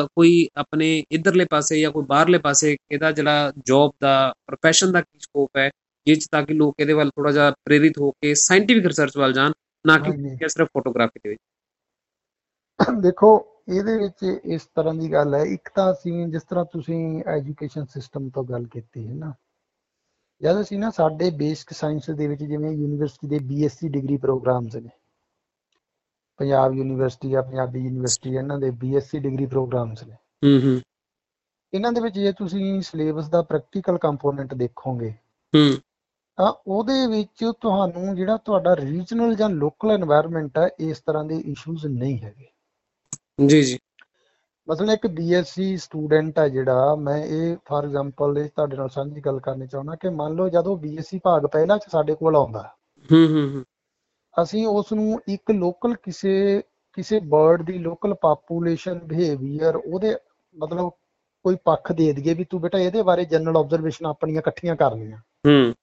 ਕੋਈ 0.06 0.48
ਆਪਣੇ 0.56 1.04
ਇਧਰਲੇ 1.10 1.44
ਪਾਸੇ 1.44 1.80
ਜਾਂ 1.80 1.90
ਕੋਈ 1.90 2.04
ਬਾਹਰਲੇ 2.04 2.38
ਪਾਸੇ 2.38 2.76
ਇਹਦਾ 2.92 3.10
ਜਿਹੜਾ 3.12 3.52
ਜੌਬ 3.66 3.92
ਦਾ 4.00 4.32
ਪ੍ਰੋਫੈਸ਼ਨ 4.46 4.92
ਦਾ 4.92 5.00
ਕੀ 5.00 5.18
ਸਕੋਪ 5.18 5.56
ਹੈ 5.56 5.70
ਜਿਸ 6.06 6.28
ਤਾਂ 6.28 6.42
ਕਿ 6.42 6.54
ਲੋਕ 6.54 6.75
ਇਹਦੇ 6.80 6.92
ਵੱਲ 6.92 7.10
ਥੋੜਾ 7.10 7.32
ਜਿਹਾ 7.32 7.50
ਪ੍ਰੇਰਿਤ 7.64 7.98
ਹੋ 8.00 8.10
ਕੇ 8.10 8.34
ਸਾਇੰਟੀਫਿਕ 8.34 8.87
ਰਿਸਰਚ 8.87 9.16
ਵੱਲ 9.18 9.32
ਜਾਣ 9.32 9.52
ਨਾ 9.84 9.98
ਕਿ 9.98 10.48
ਸਿਰਫ 10.48 10.68
ਫੋਟੋਗ੍ਰਾਫੀ 10.72 11.20
ਦੇ 11.25 11.28
ਵਿੱਚ। 11.28 11.40
ਦੇਖੋ 13.00 13.30
ਇਹਦੇ 13.68 13.96
ਵਿੱਚ 13.98 14.25
ਇਸ 14.44 14.62
ਤਰ੍ਹਾਂ 14.76 14.94
ਦੀ 14.94 15.12
ਗੱਲ 15.12 15.34
ਹੈ 15.34 15.42
ਇੱਕ 15.44 15.68
ਤਾਂ 15.75 15.92
ਅਸੀਂ 15.92 16.26
ਜਿਸ 16.26 16.42
ਤਰ੍ਹਾਂ 16.42 16.64
ਤੁਸੀਂ 16.64 17.22
ਐਜੂਕੇਸ਼ਨ 17.26 17.84
ਸਿਸਟਮ 17.84 18.28
ਤੋਂ 18.28 18.44
ਗੱਲ 18.44 18.66
ਕੀਤੀ 18.66 19.08
ਹੈ 19.08 19.14
ਨਾ 19.14 19.32
ਜਦ 20.42 20.60
ਅਸੀਂ 20.60 20.78
ਨਾ 20.78 20.90
ਸਾਡੇ 20.90 21.30
ਬੇਸਿਕ 21.30 21.72
ਸਾਇੰਸ 21.72 22.10
ਦੇ 22.10 22.26
ਵਿੱਚ 22.26 22.44
ਜਿਵੇਂ 22.44 22.70
ਯੂਨੀਵਰਸਿਟੀ 22.70 23.28
ਦੇ 23.28 23.38
ਬੀਐਸਸੀ 23.38 23.88
ਡਿਗਰੀ 23.88 24.16
ਪ੍ਰੋਗਰਾਮਸ 24.16 24.76
ਨੇ 24.76 24.90
ਪੰਜਾਬ 26.38 26.75
ਯੂਨੀਵਰਸਿਟੀ 26.75 27.35
ਆ 27.35 27.42
ਪੰਜਾਬੀ 27.42 27.80
ਯੂਨੀਵਰਸਿਟੀ 27.80 28.35
ਇਹਨਾਂ 28.35 28.59
ਦੇ 28.59 28.71
ਬੀਐਸਸੀ 28.71 29.18
ਡਿਗਰੀ 29.18 29.47
ਪ੍ਰੋਗਰਾਮਸ 29.47 30.04
ਨੇ। 30.04 30.14
ਹੂੰ 30.14 30.71
ਹੂੰ। 30.71 30.80
ਇਹਨਾਂ 31.75 31.92
ਦੇ 31.92 32.00
ਵਿੱਚ 32.00 32.18
ਜੇ 32.18 32.33
ਤੁਸੀਂ 32.33 32.80
ਸਿਲੇਬਸ 32.80 33.28
ਦਾ 33.28 33.42
ਪ੍ਰੈਕਟੀਕਲ 33.42 33.99
ਕੰਪੋਨੈਂਟ 33.99 34.54
ਦੇਖੋਗੇ 34.54 35.11
ਹੂੰ। 35.54 35.76
ਤਾਂ 36.37 36.52
ਉਹਦੇ 36.66 37.07
ਵਿੱਚ 37.07 37.52
ਤੁਹਾਨੂੰ 37.61 38.16
ਜਿਹੜਾ 38.16 38.37
ਤੁਹਾਡਾ 38.37 38.76
ਰੀਜਨਲ 38.76 39.35
ਜਾਂ 39.35 39.50
ਲੋਕਲ 39.50 39.90
এনवायरमेंट 39.90 40.50
ਆ 40.59 40.71
ਇਸ 40.80 41.00
ਤਰ੍ਹਾਂ 41.00 41.25
ਦੇ 41.25 41.38
ਇਸ਼ੂਜ਼ 41.38 41.87
ਨਹੀਂ 41.87 42.18
ਹੈਗੇ। 42.18 42.49
ਜੀ 43.47 43.62
ਜੀ। 43.62 43.78
ਮਸਲਨ 44.68 44.90
ਇੱਕ 44.90 45.07
ਬੀਐਸਸੀ 45.07 45.76
ਸਟੂਡੈਂਟ 45.76 46.38
ਆ 46.38 46.49
ਜਿਹੜਾ 46.49 46.95
ਮੈਂ 46.95 47.25
ਇਹ 47.25 47.57
ਫਾਰ 47.68 47.85
ਐਗਜ਼ਾਮਪਲ 47.85 48.38
ਇਹ 48.38 48.49
ਤੁਹਾਡੇ 48.49 48.76
ਨਾਲ 48.76 48.88
ਸਾਂਝੀ 48.88 49.21
ਗੱਲ 49.21 49.40
ਕਰਨੀ 49.40 49.66
ਚਾਹੁੰਦਾ 49.66 49.95
ਕਿ 49.95 50.09
ਮੰਨ 50.09 50.35
ਲਓ 50.35 50.49
ਜਦੋਂ 50.49 50.76
ਬੀਐਸਸੀ 50.76 51.21
ਭਾਗ 51.25 51.47
ਪਹਿਲਾ 51.47 51.76
ਚ 51.76 51.80
ਸਾਡੇ 51.90 52.14
ਕੋਲ 52.14 52.37
ਆਉਂਦਾ 52.37 52.71
ਹੂੰ 53.12 53.28
ਹੂੰ। 53.28 53.64
ਅਸੀਂ 54.42 54.66
ਉਸ 54.66 54.92
ਨੂੰ 54.92 55.21
ਇੱਕ 55.28 55.50
ਲੋਕਲ 55.50 55.95
ਕਿਸੇ 55.95 56.62
ਕਿਸੇ 56.92 57.21
ਬਰਡ 57.21 57.62
ਦੀ 57.62 57.78
ਲੋਕਲ 57.78 58.14
ਪਾਪੂਲੇਸ਼ਨ 58.14 58.99
ਬਿਹੇਵੀਅਰ 58.99 59.76
ਉਹਦੇ 59.76 60.16
ਮਤਲਬ 60.57 60.90
ਕੋਈ 61.45 61.57
ਪੱਖ 61.64 61.92
ਦੇ 61.92 62.12
ਦਈਏ 62.12 62.35
ਵੀ 62.35 62.45
ਤੂੰ 62.45 62.61
ਬੇਟਾ 62.61 62.78
ਇਹਦੇ 62.78 63.02
ਬਾਰੇ 63.02 63.25
ਜਨਰਲ 63.25 63.57
ਆਬਜ਼ਰਵੇਸ਼ਨ 63.57 64.07
ਆਪਣੀਆਂ 64.07 64.38
ਇਕੱਠੀਆਂ 64.38 64.76
ਕਰਨੀਆਂ 64.76 65.18
ਹੂੰ। 65.18 65.75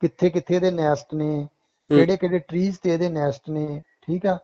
ਕਿੱਥੇ 0.00 0.30
ਕਿੱਥੇ 0.30 0.54
ਇਹਦੇ 0.54 0.70
ਨੈਸਟ 0.70 1.14
ਨੇ 1.14 1.48
ਕਿਹੜੇ 1.88 2.16
ਕਿਹੜੇ 2.16 2.38
ਟਰੀਜ਼ 2.38 2.76
ਤੇ 2.82 2.90
ਇਹਦੇ 2.90 3.08
ਨੈਸਟ 3.08 3.50
ਨੇ 3.50 3.82
ਠੀਕ 4.06 4.26
ਆ? 4.26 4.38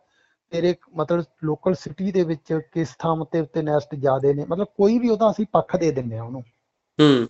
ਤੇਰੇ 0.51 0.75
ਮਤਲਬ 0.95 1.23
ਲੋਕਲ 1.43 1.73
ਸਿਟੀ 1.73 2.11
ਦੇ 2.11 2.23
ਵਿੱਚ 2.23 2.59
ਕਿਸ 2.71 2.95
ਥਾਂ 2.99 3.25
ਤੇ 3.31 3.39
ਉੱਤੇ 3.39 3.61
ਨੈਸਟ 3.61 3.95
ਜ਼ਿਆਦੇ 3.95 4.33
ਨੇ? 4.33 4.45
ਮਤਲਬ 4.45 4.67
ਕੋਈ 4.77 4.99
ਵੀ 4.99 5.09
ਉਹਦਾ 5.09 5.31
ਅਸੀਂ 5.31 5.45
ਪੱਖ 5.51 5.75
ਦੇ 5.75 5.91
ਦਿੰਦੇ 5.91 6.17
ਆ 6.17 6.23
ਉਹਨੂੰ। 6.23 6.41
ਹੂੰ। 7.01 7.27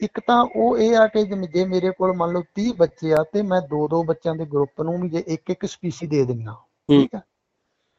ਇੱਕ 0.00 0.20
ਤਾਂ 0.26 0.46
ਉਹ 0.56 0.78
ਇਹ 0.78 0.96
ਆ 0.96 1.06
ਕਿ 1.06 1.24
ਜਿਵੇਂ 1.24 1.48
ਜੇ 1.48 1.64
ਮੇਰੇ 1.64 1.90
ਕੋਲ 1.90 2.16
ਮੰਨ 2.16 2.32
ਲਓ 2.32 2.42
30 2.60 2.70
ਬੱਚੇ 2.78 3.12
ਆ 3.12 3.24
ਤੇ 3.32 3.42
ਮੈਂ 3.42 3.60
ਦੋ 3.60 3.88
ਦੋ 3.88 4.04
ਬੱਚਿਆਂ 4.04 4.34
ਦੇ 4.34 4.46
ਗਰੁੱਪ 4.46 4.82
ਨੂੰ 4.82 5.00
ਵੀ 5.00 5.08
ਜੇ 5.08 5.24
ਇੱਕ 5.26 5.50
ਇੱਕ 5.50 5.66
ਸਪੀਸੀ 5.66 6.06
ਦੇ 6.06 6.24
ਦਿੰਨਾ 6.24 6.54
ਠੀਕ 6.88 7.14
ਆ? 7.14 7.20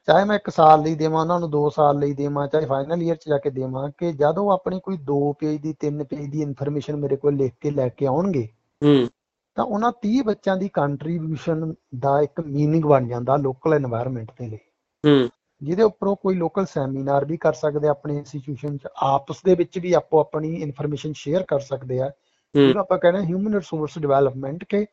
ਚਾਹੇ 0.06 0.26
ਮੈਂ 0.26 0.36
1 0.36 0.52
ਸਾਲ 0.52 0.82
ਲਈ 0.82 0.96
ਦੇਵਾਂ 0.96 1.22
ਉਹਨਾਂ 1.22 1.40
ਨੂੰ 1.40 1.50
2 1.50 1.70
ਸਾਲ 1.76 2.00
ਲਈ 2.00 2.14
ਦੇਵਾਂ 2.14 2.48
ਚਾਹੇ 2.48 2.66
ਫਾਈਨਲ 2.66 3.04
ਈਅਰ 3.04 3.16
ਚ 3.16 3.28
ਜਾ 3.28 3.38
ਕੇ 3.38 3.50
ਦੇਵਾਂ 3.50 3.90
ਕਿ 3.98 4.14
ਜਦੋਂ 4.14 4.52
ਆਪਣੀ 4.52 4.80
ਕੋਈ 4.80 4.98
2 4.98 5.34
ਪੇਜ 5.40 5.62
ਦੀ 5.62 5.76
3 5.86 6.04
ਪੇਜ 6.04 6.26
ਦੀ 6.26 6.42
ਇਨਫੋਰਮੇਸ਼ਨ 6.42 6.96
ਮੇਰੇ 6.96 7.16
ਕੋਲ 7.16 7.36
ਲਿਖ 7.36 7.54
ਕੇ 7.62 7.72
ਲੈ 7.72 7.90
ਕੇ 7.90 8.06
ਆਉਣਗੇ 8.06 8.50
ਹੂੰ। 8.84 9.10
ਤਾਂ 9.56 9.66
ਉਹਨਾਂ 9.66 9.92
30 10.08 10.22
ਬੱਚਿਆਂ 10.22 10.58
ਦੀ 10.58 10.70
ਕੰਟਰੀਬਿਊਸ਼ਨ 10.70 11.74
ਦਾ 12.00 12.22
ਇੱਕ 12.22 12.42
मीनिंग 12.42 12.88
ਬਣ 12.88 13.08
ਜਾਂਦਾ 13.08 13.36
ਲੋਕਲ 13.36 13.74
এনवायरमेंट 13.74 14.26
ਦੇ 14.40 14.48
ਲਈ। 14.48 14.58
ਹੂੰ। 15.06 15.30
ਜਿਹਦੇ 15.62 15.84
ਉੱਪਰ 15.84 16.14
ਕੋਈ 16.16 16.36
ਲੋਕਲ 16.36 16.66
ਸੈਮੀਨਾਰ 16.66 17.26
ਵੀ 17.26 17.38
ਕਰ 17.38 17.54
ਸਕਦੇ 17.54 17.88
ਆ 17.88 17.92
ਆਪਣੇ 17.92 18.18
ਇੰਸਟੀਟਿਊਸ਼ਨ 18.18 18.78
ਚ। 18.78 18.88
ਆਪਸ 19.04 19.42
ਦੇ 19.46 19.56
ਵਿੱਚ 19.56 19.80
ਵੀ 19.80 19.94
ਆਪੋ 19.94 20.20
ਆਪਣੀ 20.20 20.54
ਇਨਫੋਰਮੇਸ਼ਨ 20.56 21.14
ਸ਼ੇਅਰ 21.14 21.44
ਕਰ 21.44 21.60
ਸਕਦੇ 21.60 22.00
ਆ। 22.00 22.10
ਜਿਹਨੂੰ 22.56 22.82
ਆਪਾਂ 22.82 22.98
ਕਹਿੰਦੇ 22.98 23.26
ਹਿਊਮਨ 23.26 23.54
ਰਿਸੋਰਸ 23.56 23.98
ਡਿਵੈਲਪਮੈਂਟ 24.00 24.64
ਕਿ 24.64 24.86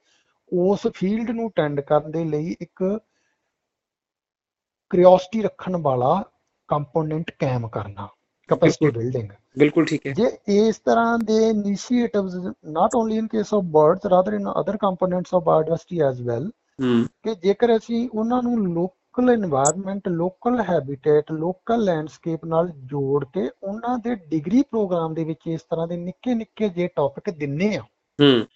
ਉਸ 0.52 0.86
ਫੀਲਡ 0.94 1.30
ਨੂੰ 1.30 1.50
ਟੈਂਡ 1.56 1.80
ਕਰਨ 1.80 2.10
ਦੇ 2.10 2.24
ਲਈ 2.24 2.54
ਇੱਕ 2.60 2.82
ਕਿਉਰਿਓਸਿਟੀ 4.90 5.42
ਰੱਖਣ 5.42 5.76
ਵਾਲਾ 5.76 6.22
ਕੰਪੋਨੈਂਟ 6.68 7.30
ਕਾਇਮ 7.38 7.68
ਕਰਨਾ 7.68 8.08
ਕੈਪੈਸਿਟੀ। 8.48 8.90
ਬਿਲਡਿੰਗ 8.90 9.28
ਬਿਲਕੁਲ 9.58 9.84
ਠੀਕ 9.84 10.06
ਹੈ। 10.06 10.12
ਜੇ 10.12 10.30
ਇਸ 10.68 10.78
ਤਰ੍ਹਾਂ 10.78 11.18
ਦੇ 11.18 11.36
initiatives 11.48 12.34
not 12.66 12.94
only 12.96 13.16
in 13.18 13.26
case 13.26 13.54
of 13.54 13.62
birds 13.64 14.06
rather 14.06 14.32
in 14.32 14.50
other 14.60 14.76
components 14.76 15.34
of 15.34 15.42
biodiversity 15.42 16.00
as 16.00 16.22
well 16.22 16.50
ਕਿ 17.22 17.34
ਜੇਕਰ 17.34 17.76
ਅਸੀਂ 17.76 18.08
ਉਹਨਾਂ 18.14 18.42
ਨੂੰ 18.42 18.58
local 19.20 19.34
environment 19.34 20.00
local 20.08 20.60
habitat 20.60 21.32
local 21.32 21.84
landscape 21.84 22.44
ਨਾਲ 22.44 22.68
ਜੋੜ 22.68 23.24
ਕੇ 23.24 23.50
ਉਹਨਾਂ 23.62 23.98
ਦੇ 23.98 24.14
ਡਿਗਰੀ 24.14 24.62
ਪ੍ਰੋਗਰਾਮ 24.62 25.14
ਦੇ 25.14 25.24
ਵਿੱਚ 25.24 25.40
ਇਸ 25.46 25.60
ਤਰ੍ਹਾਂ 25.62 25.88
ਦੇ 25.88 25.96
ਨਿੱਕੇ 25.96 26.34
ਨਿੱਕੇ 26.34 26.68
ਜੇ 26.68 26.88
ਟੌਪਿਕ 26.96 27.30
ਦਿੰਨੇ 27.30 27.76
ਆ। 27.76 27.80
ਹੂੰ। 28.20 28.46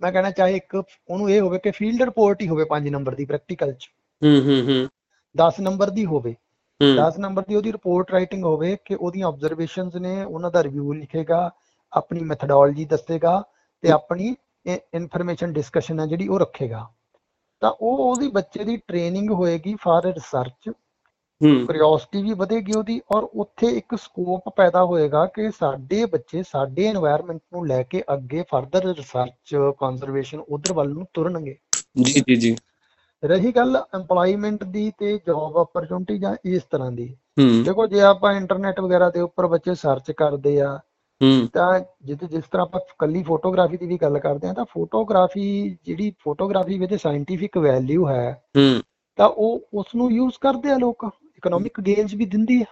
ਮੈਂ 0.00 0.12
ਕਹਿਣਾ 0.12 0.30
ਚਾਹੇ 0.30 0.56
ਇੱਕ 0.56 0.82
ਉਹਨੂੰ 1.08 1.30
ਇਹ 1.30 1.40
ਹੋਵੇ 1.40 1.58
ਕਿ 1.58 1.70
ਫੀਲਡ 1.70 2.02
ਰਿਪੋਰਟ 2.02 2.42
ਹੀ 2.42 2.48
ਹੋਵੇ 2.48 2.64
5 2.64 2.90
ਨੰਬਰ 2.90 3.14
ਦੀ 3.14 3.24
ਪ੍ਰੈਕਟੀਕਲ 3.24 3.72
ਚ। 3.72 3.90
ਹੂੰ 4.24 4.42
ਹੂੰ 4.42 4.62
ਹੂੰ। 4.68 4.88
10 5.36 5.60
ਨੰਬਰ 5.60 5.90
ਦੀ 5.90 6.04
ਹੋਵੇ। 6.04 6.34
10 6.96 7.18
ਨੰਬਰ 7.18 7.42
ਦੀ 7.48 7.54
ਉਹਦੀ 7.54 7.72
ਰਿਪੋਰਟ 7.72 8.10
ਰਾਈਟਿੰਗ 8.10 8.44
ਹੋਵੇ 8.44 8.76
ਕਿ 8.84 8.94
ਉਹਦੀਆਂ 8.94 9.28
ਆਬਜ਼ਰਵੇਸ਼ਨਸ 9.28 9.94
ਨੇ 9.94 10.24
ਉਹਨਾਂ 10.24 10.50
ਦਾ 10.50 10.62
ਰਿਵਿਊ 10.62 10.92
ਲਿਖੇਗਾ 10.92 11.50
ਆਪਣੀ 11.92 12.20
ਮੈਥਡੋਲੋਜੀ 12.20 12.84
ਦੱਸੇਗਾ 12.84 13.42
ਤੇ 13.80 13.90
ਆਪਣੀ 13.90 14.36
ਇਨਫੋਰਮੇਸ਼ਨ 14.66 15.52
ਡਿਸਕਸ਼ਨ 15.52 16.00
ਹੈ 16.00 16.06
ਜਿਹੜੀ 16.06 16.28
ਉਹ 16.28 16.38
ਰੱਖੇਗਾ। 16.38 16.88
ਤਾਂ 17.62 17.70
ਉਹ 17.70 17.98
ਉਹਦੀ 17.98 18.28
ਬੱਚੇ 18.28 18.64
ਦੀ 18.64 18.76
ਟ੍ਰੇਨਿੰਗ 18.76 19.30
ਹੋਏਗੀ 19.30 19.74
ਫਾਰ 19.74 20.04
ਰਿਸਰਚ 20.04 20.70
ਕਿਉਰਿਓਸਿਟੀ 21.40 22.22
ਵੀ 22.22 22.32
ਵਧੇਗੀ 22.32 22.72
ਉਹਦੀ 22.72 23.00
ਔਰ 23.10 23.22
ਉੱਥੇ 23.34 23.66
ਇੱਕ 23.66 23.94
ਸਕੋਪ 23.94 24.48
ਪੈਦਾ 24.56 24.84
ਹੋਏਗਾ 24.84 25.24
ਕਿ 25.26 25.50
ਸਾਡੇ 25.50 26.04
ਬੱਚੇ 26.06 26.42
ਸਾਡੇ 26.42 26.90
এনवायरमेंट 26.92 27.38
ਨੂੰ 27.52 27.66
ਲੈ 27.66 27.82
ਕੇ 27.82 28.02
ਅੱਗੇ 28.12 28.42
ਫਰਦਰ 28.50 28.94
ਰਿਸਰਚ 28.94 29.54
ਕੰਜ਼ਰਵੇਸ਼ਨ 29.80 30.40
ਉਧਰ 30.40 30.72
ਵੱਲ 30.72 30.88
ਨੂੰ 30.88 31.06
ਤੁਰਨਗੇ। 31.14 31.56
ਜੀ 32.02 32.20
ਜੀ 32.20 32.34
ਜੀ। 32.34 32.56
ਰਹੀ 33.22 33.52
ਗੱਲ 33.52 33.76
EMPLOYMENT 33.96 34.64
ਦੀ 34.70 34.90
ਤੇ 34.98 35.18
ਜੌਬ 35.26 35.56
ਓਪਰਚੁਨਿਟੀ 35.56 36.18
ਜਾਂ 36.18 36.34
ਇਸ 36.44 36.62
ਤਰ੍ਹਾਂ 36.62 36.90
ਦੀ। 36.92 37.14
ਦੇਖੋ 37.64 37.86
ਜੇ 37.86 38.00
ਆਪਾਂ 38.00 38.32
ਇੰਟਰਨੈਟ 38.32 38.80
ਵਗੈਰਾ 38.80 39.10
ਦੇ 39.10 39.20
ਉੱਪਰ 39.20 39.46
ਬੱਚੇ 39.46 39.74
ਸਰਚ 39.74 40.10
ਕਰਦੇ 40.10 40.60
ਆ 40.60 40.78
ਤਾਂ 41.52 41.80
ਜਿੱਦ 42.04 42.24
ਜਿਸ 42.24 42.44
ਤਰ੍ਹਾਂ 42.44 42.66
ਆਪਾਂ 42.66 42.80
ਕੱਲੀ 42.98 43.22
ਫੋਟੋਗ੍ਰਾਫੀ 43.22 43.76
ਦੀ 43.76 43.86
ਵੀ 43.86 43.98
ਗੱਲ 44.02 44.18
ਕਰਦੇ 44.18 44.48
ਆ 44.48 44.52
ਤਾਂ 44.52 44.64
ਫੋਟੋਗ੍ਰਾਫੀ 44.64 45.76
ਜਿਹੜੀ 45.86 46.12
ਫੋਟੋਗ੍ਰਾਫੀ 46.24 46.78
ਵਿੱਚ 46.78 46.94
ਸਾਇੰਟੀਫਿਕ 46.94 47.58
ਵੈਲਿਊ 47.58 48.08
ਹੈ 48.08 48.42
ਹੂੰ। 48.56 48.82
ਤਾਂ 49.16 49.28
ਉਹ 49.28 49.60
ਉਸ 49.74 49.86
ਨੂੰ 49.94 50.12
ਯੂਜ਼ 50.12 50.34
ਕਰਦੇ 50.40 50.70
ਆ 50.70 50.76
ਲੋਕ। 50.78 51.10
ਇਕਨੋਮਿਕ 51.36 51.80
ਗੇਨਸ 51.80 52.14
ਵੀ 52.14 52.26
ਦਿੰਦੀ 52.26 52.62
ਆ। 52.62 52.64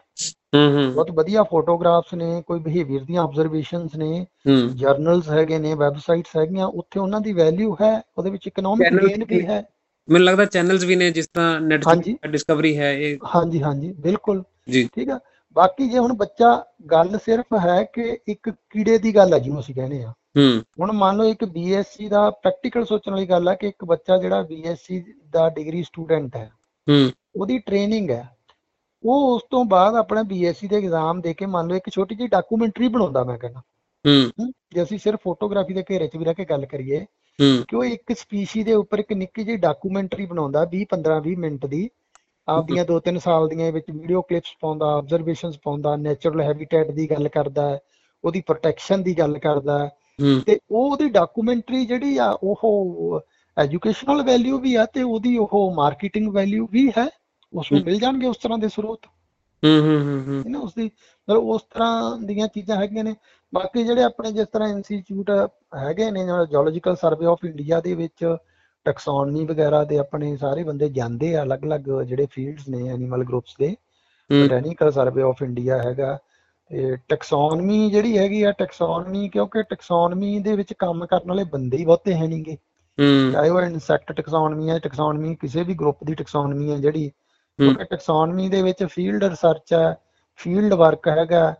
ਹੂੰ 0.54 0.72
ਹੂੰ। 0.72 0.92
ਬਹੁਤ 0.94 1.10
ਵਧੀਆ 1.10 1.42
ਫੋਟੋਗ੍ਰਾਫਸ 1.42 2.14
ਨੇ 2.14 2.42
ਕੋਈ 2.46 2.60
ਬਿਹੇਵੀਅਰ 2.60 3.04
ਦੀਆਂ 3.04 3.22
ਆਬਜ਼ਰਵੇਸ਼ਨਸ 3.22 3.96
ਨੇ 3.96 4.26
ਹੂੰ। 4.48 4.76
ਜਰਨਲਸ 4.76 5.28
ਹੈਗੇ 5.28 5.58
ਨੇ 5.58 5.74
ਵੈਬਸਾਈਟਸ 5.74 6.36
ਹੈਗੀਆਂ 6.36 6.66
ਉੱਥੇ 6.66 7.00
ਉਹਨਾਂ 7.00 7.20
ਦੀ 7.20 7.32
ਵੈਲਿਊ 7.32 7.76
ਹੈ 7.80 8.02
ਉਹਦੇ 8.18 8.30
ਵਿੱਚ 8.30 8.46
ਇਕਨੋਮਿਕ 8.46 8.94
ਗੇਨ 8.94 9.24
ਵੀ 9.24 9.46
ਹੈ। 9.46 9.64
ਮੈਨੂੰ 10.08 10.24
ਲੱਗਦਾ 10.24 10.44
ਚੈਨਲਸ 10.44 10.84
ਵੀ 10.84 10.96
ਨੇ 10.96 11.10
ਜਿਸ 11.10 11.28
ਤਰ੍ਹਾਂ 11.28 11.60
ਨੈਟ। 11.60 11.82
ਡਿਸਕਵਰੀ 12.26 12.78
ਹੈ 12.78 12.92
ਇਹ 12.92 13.18
ਹਾਂਜੀ 13.34 13.62
ਹਾਂਜੀ 13.62 13.92
ਬਿਲਕੁਲ। 13.92 14.42
ਜੀ। 14.68 14.88
ਠੀਕ 14.94 15.10
ਆ? 15.10 15.18
ਬਾਕੀ 15.56 15.88
ਜੇ 15.88 15.98
ਹੁਣ 15.98 16.12
ਬੱਚਾ 16.12 16.64
ਗੱਲ 16.90 17.18
ਸਿਰਫ 17.18 17.44
ਹੈ 17.60 17.84
ਕਿ 17.84 18.18
ਇੱਕ 18.28 18.50
ਕੀੜੇ 18.50 18.98
ਦੀ 18.98 19.14
ਗੱਲ 19.14 19.34
ਹੈ 19.34 19.38
ਜਿਹਨੂੰ 19.38 19.60
ਅਸੀਂ 19.60 19.74
ਕਹਿੰਦੇ 19.74 20.02
ਆ। 20.02 20.10
ਹੂੰ। 20.10 20.62
ਹੁਣ 20.80 20.92
ਮੰਨ 20.92 21.16
ਲਓ 21.16 21.24
ਇੱਕ 21.24 21.44
ਬੀਐਸਸੀ 21.44 22.08
ਦਾ 22.08 22.30
ਪ੍ਰੈਕਟੀਕਲ 22.30 22.84
ਸੋਚਣ 22.84 23.10
ਵਾਲੀ 23.10 23.26
ਗੱਲ 23.26 23.48
ਹੈ 23.48 23.54
ਕਿ 23.54 23.68
ਇੱਕ 23.68 23.84
ਬੱਚਾ 23.84 24.16
ਜਿਹੜਾ 24.16 24.42
ਬੀਐਸਸੀ 24.42 25.04
ਦਾ 25.30 25.48
ਡਿਗਰੀ 25.48 25.82
ਸਟੂਡੈਂਟ 25.82 26.36
ਹੈ 26.36 26.50
ਹੂੰ। 26.88 27.10
ਉਹਦੀ 27.36 27.58
ਟ੍ਰੇਨਿੰਗ 27.58 28.10
ਹੈ 28.10 28.36
ਉਹ 29.04 29.36
ਉਸ 29.36 29.42
ਤੋਂ 29.50 29.64
ਬਾਅਦ 29.64 29.94
ਆਪਣਾ 29.94 30.22
ਬੀਐਸਸੀ 30.22 30.68
ਦੇ 30.68 30.76
ਐਗਜ਼ਾਮ 30.76 31.20
ਦੇ 31.20 31.34
ਕੇ 31.34 31.46
ਮੰਨ 31.46 31.68
ਲਓ 31.68 31.76
ਇੱਕ 31.76 31.90
ਛੋਟੀ 31.90 32.14
ਜਿਹੀ 32.14 32.28
ਡਾਕੂਮੈਂਟਰੀ 32.28 32.88
ਬਣਾਉਂਦਾ 32.88 33.24
ਮੈਂ 33.24 33.38
ਕਹਿੰਦਾ। 33.38 33.60
ਹੂੰ। 34.06 34.52
ਜੇ 34.74 34.82
ਅਸੀਂ 34.82 34.98
ਸਿਰਫ 34.98 35.18
ਫੋਟੋਗ੍ਰਾਫੀ 35.24 35.74
ਦੇ 35.74 35.84
ਘੇਰੇ 35.90 36.06
'ਚ 36.06 36.16
ਵੀ 36.16 36.24
ਰਹਿ 36.24 36.34
ਕੇ 36.34 36.44
ਗੱਲ 36.44 36.66
ਕਰੀਏ 36.66 37.00
ਹੂੰ। 37.42 37.64
ਕਿ 37.68 37.76
ਉਹ 37.76 37.84
ਇੱਕ 37.84 38.12
ਸਪੀਸ਼ੀ 38.12 38.62
ਦੇ 38.62 38.74
ਉੱਪਰ 38.74 38.98
ਇੱਕ 38.98 39.12
ਨਿੱਕੀ 39.12 39.44
ਜਿਹੀ 39.44 39.56
ਡਾਕੂਮੈਂਟਰੀ 39.56 40.26
ਬਣਾਉਂਦਾ 40.26 40.66
20 40.74 40.84
15 40.88 41.20
20 41.28 41.34
ਮਿੰਟ 41.34 41.66
ਦੀ 41.66 41.90
ਆਪਦੀਆਂ 42.48 42.84
2-3 42.84 43.18
ਸਾਲ 43.18 43.48
ਦੀਆਂ 43.48 43.72
ਵਿੱਚ 43.72 43.90
ਵੀਡੀਓ 43.90 44.20
ਕਲਿੱਪਸ 44.22 44.56
ਪਾਉਂਦਾ 44.60 44.86
ਆਬਜ਼ਰਵੇਸ਼ਨਸ 44.86 45.58
ਪਾਉਂਦਾ 45.64 45.96
ਨੇਚਰਲ 45.96 46.40
ਹੈਬਿਟੇਟ 46.40 46.90
ਦੀ 46.90 47.10
ਗੱਲ 47.10 47.28
ਕਰਦਾ 47.28 47.68
ਹੈ 47.70 47.78
ਉਹਦੀ 48.24 48.40
ਪ੍ਰੋਟੈਕਸ਼ਨ 48.40 49.02
ਦੀ 49.02 49.18
ਗੱਲ 49.18 49.38
ਕਰਦਾ 49.38 49.78
ਹੈ। 49.78 49.88
ਤੇ 50.46 50.58
ਉਹ 50.70 50.90
ਉਹਦੀ 50.90 51.08
ਡਾਕੂਮੈਂਟਰੀ 51.08 51.84
ਜਿਹੜੀ 51.86 52.16
ਆ 52.18 52.30
ਉਹ 52.42 53.20
ਐਜੂਕੇਸ਼ਨਲ 53.56 54.22
ਵੈਲਿਊ 54.22 54.58
ਵੀ 54.58 54.74
ਆ 54.74 54.84
ਤੇ 54.84 55.02
ਉਹਦੀ 55.02 55.36
ਉਹ 55.38 55.74
ਮਾਰਕੀਟਿੰਗ 55.74 56.28
ਵੈਲਿਊ 56.28 56.66
ਵੀ 56.72 56.88
ਹੈ। 56.98 57.08
ਉਸ 57.52 57.72
ਨੂੰ। 57.72 57.80
ਮਿਲ 57.84 57.98
ਜਾਣਗੇ 57.98 58.26
ਉਸ 58.26 58.36
ਤਰ੍ਹਾਂ 58.36 58.58
ਦੇ 58.58 58.68
ਸਰੋਤ। 58.68 59.06
ਹੂੰ 59.62 59.78
ਹੂੰ 59.80 60.00
ਹੂੰ 60.02 60.42
ਹੂੰ। 60.44 60.62
ਉਸ 60.62 60.74
ਦੀ 60.74 60.84
ਮਤਲਬ 61.28 61.44
ਉਸ 61.44 61.62
ਤਰ੍ਹਾਂ 61.74 62.16
ਦੀਆਂ 62.18 62.48
ਚੀਜ਼ਾਂ 62.48 62.76
ਹੈਗੀਆਂ 62.76 63.04
ਨੇ। 63.04 63.14
ਬਾਕੀ 63.52 63.82
ਜਿਹੜੇ 63.84 64.02
ਆਪਣੇ 64.02 64.32
ਜਿਸ 64.32 64.46
ਤਰ੍ਹਾਂ 64.52 64.68
ਇੰਸਟੀਚਿਊਟ 64.68 65.30
ਹੈਗੇ 65.76 66.10
ਨੇ 66.10 66.24
ਜਿਵੇਂ 66.24 66.46
ਜੀਓਲੋਜੀਕਲ 66.46 66.96
ਸਰਵੇ 66.96 67.26
ਆਫ 67.26 67.44
ਇੰਡੀਆ 67.44 67.80
ਦੇ 67.80 67.94
ਵਿੱਚ 67.94 68.24
ਟੈਕਸੋਨਮੀ 68.86 69.44
ਵਗੈਰਾ 69.44 69.82
ਦੇ 69.84 69.98
ਆਪਣੇ 69.98 70.36
ਸਾਰੇ 70.36 70.62
ਬੰਦੇ 70.64 70.88
ਜਾਂਦੇ 70.88 71.34
ਆ 71.36 71.42
ਅਲੱਗ-ਅਲੱਗ 71.42 71.90
ਜਿਹੜੇ 72.02 72.26
ਫੀਲਡਸ 72.30 72.68
ਨੇ 72.68 72.88
ਐਨੀਮਲ 72.88 73.24
ਗਰੁੱਪਸ 73.24 73.56
ਦੇ 73.58 73.74
ਬੋਟੈਨੀਕਲ 74.30 74.90
ਸਰਵੇ 74.92 75.22
ਆਫ 75.22 75.42
ਇੰਡੀਆ 75.42 75.78
ਹੈਗਾ 75.82 76.18
ਤੇ 76.70 76.96
ਟੈਕਸੋਨਮੀ 77.08 77.90
ਜਿਹੜੀ 77.90 78.16
ਹੈਗੀ 78.18 78.42
ਆ 78.42 78.52
ਟੈਕਸੋਨਮੀ 78.52 79.28
ਕਿਉਂਕਿ 79.28 79.62
ਟੈਕਸੋਨਮੀ 79.62 80.38
ਦੇ 80.38 80.56
ਵਿੱਚ 80.56 80.72
ਕੰਮ 80.78 81.06
ਕਰਨ 81.06 81.28
ਵਾਲੇ 81.28 81.44
ਬੰਦੇ 81.44 81.76
ਹੀ 81.76 81.84
ਬਹੁਤੇ 81.84 82.14
ਹੈ 82.14 82.26
ਨਹੀਂਗੇ 82.26 82.56
ਚਾਹੇ 83.32 83.48
ਉਹ 83.48 83.60
ਇਨਸੈਕਟ 83.60 84.12
ਟੈਕਸੋਨਮੀ 84.12 84.70
ਹੈ 84.70 84.78
ਟੈਕਸੋਨਮੀ 84.78 85.34
ਕਿਸੇ 85.34 85.62
ਵੀ 85.62 85.74
ਗਰੁੱਪ 85.74 86.04
ਦੀ 86.04 86.14
ਟੈਕਸੋਨਮੀ 86.14 86.72
ਹੈ 86.72 86.76
ਜਿਹੜੀ 86.76 87.08
ਕਿਉਂਕਿ 87.58 87.84
ਟੈਕਸੋਨਮੀ 87.84 88.48
ਦੇ 88.48 88.62
ਵਿੱਚ 88.62 88.84
ਫੀਲਡ 88.84 89.24
ਰਿਸਰਚ 89.24 89.72
ਹੈ 89.74 89.94
ਫੀਲਡ 90.38 90.74
ਵਰਕ 90.74 91.08
ਹੈਗਾ 91.08 91.54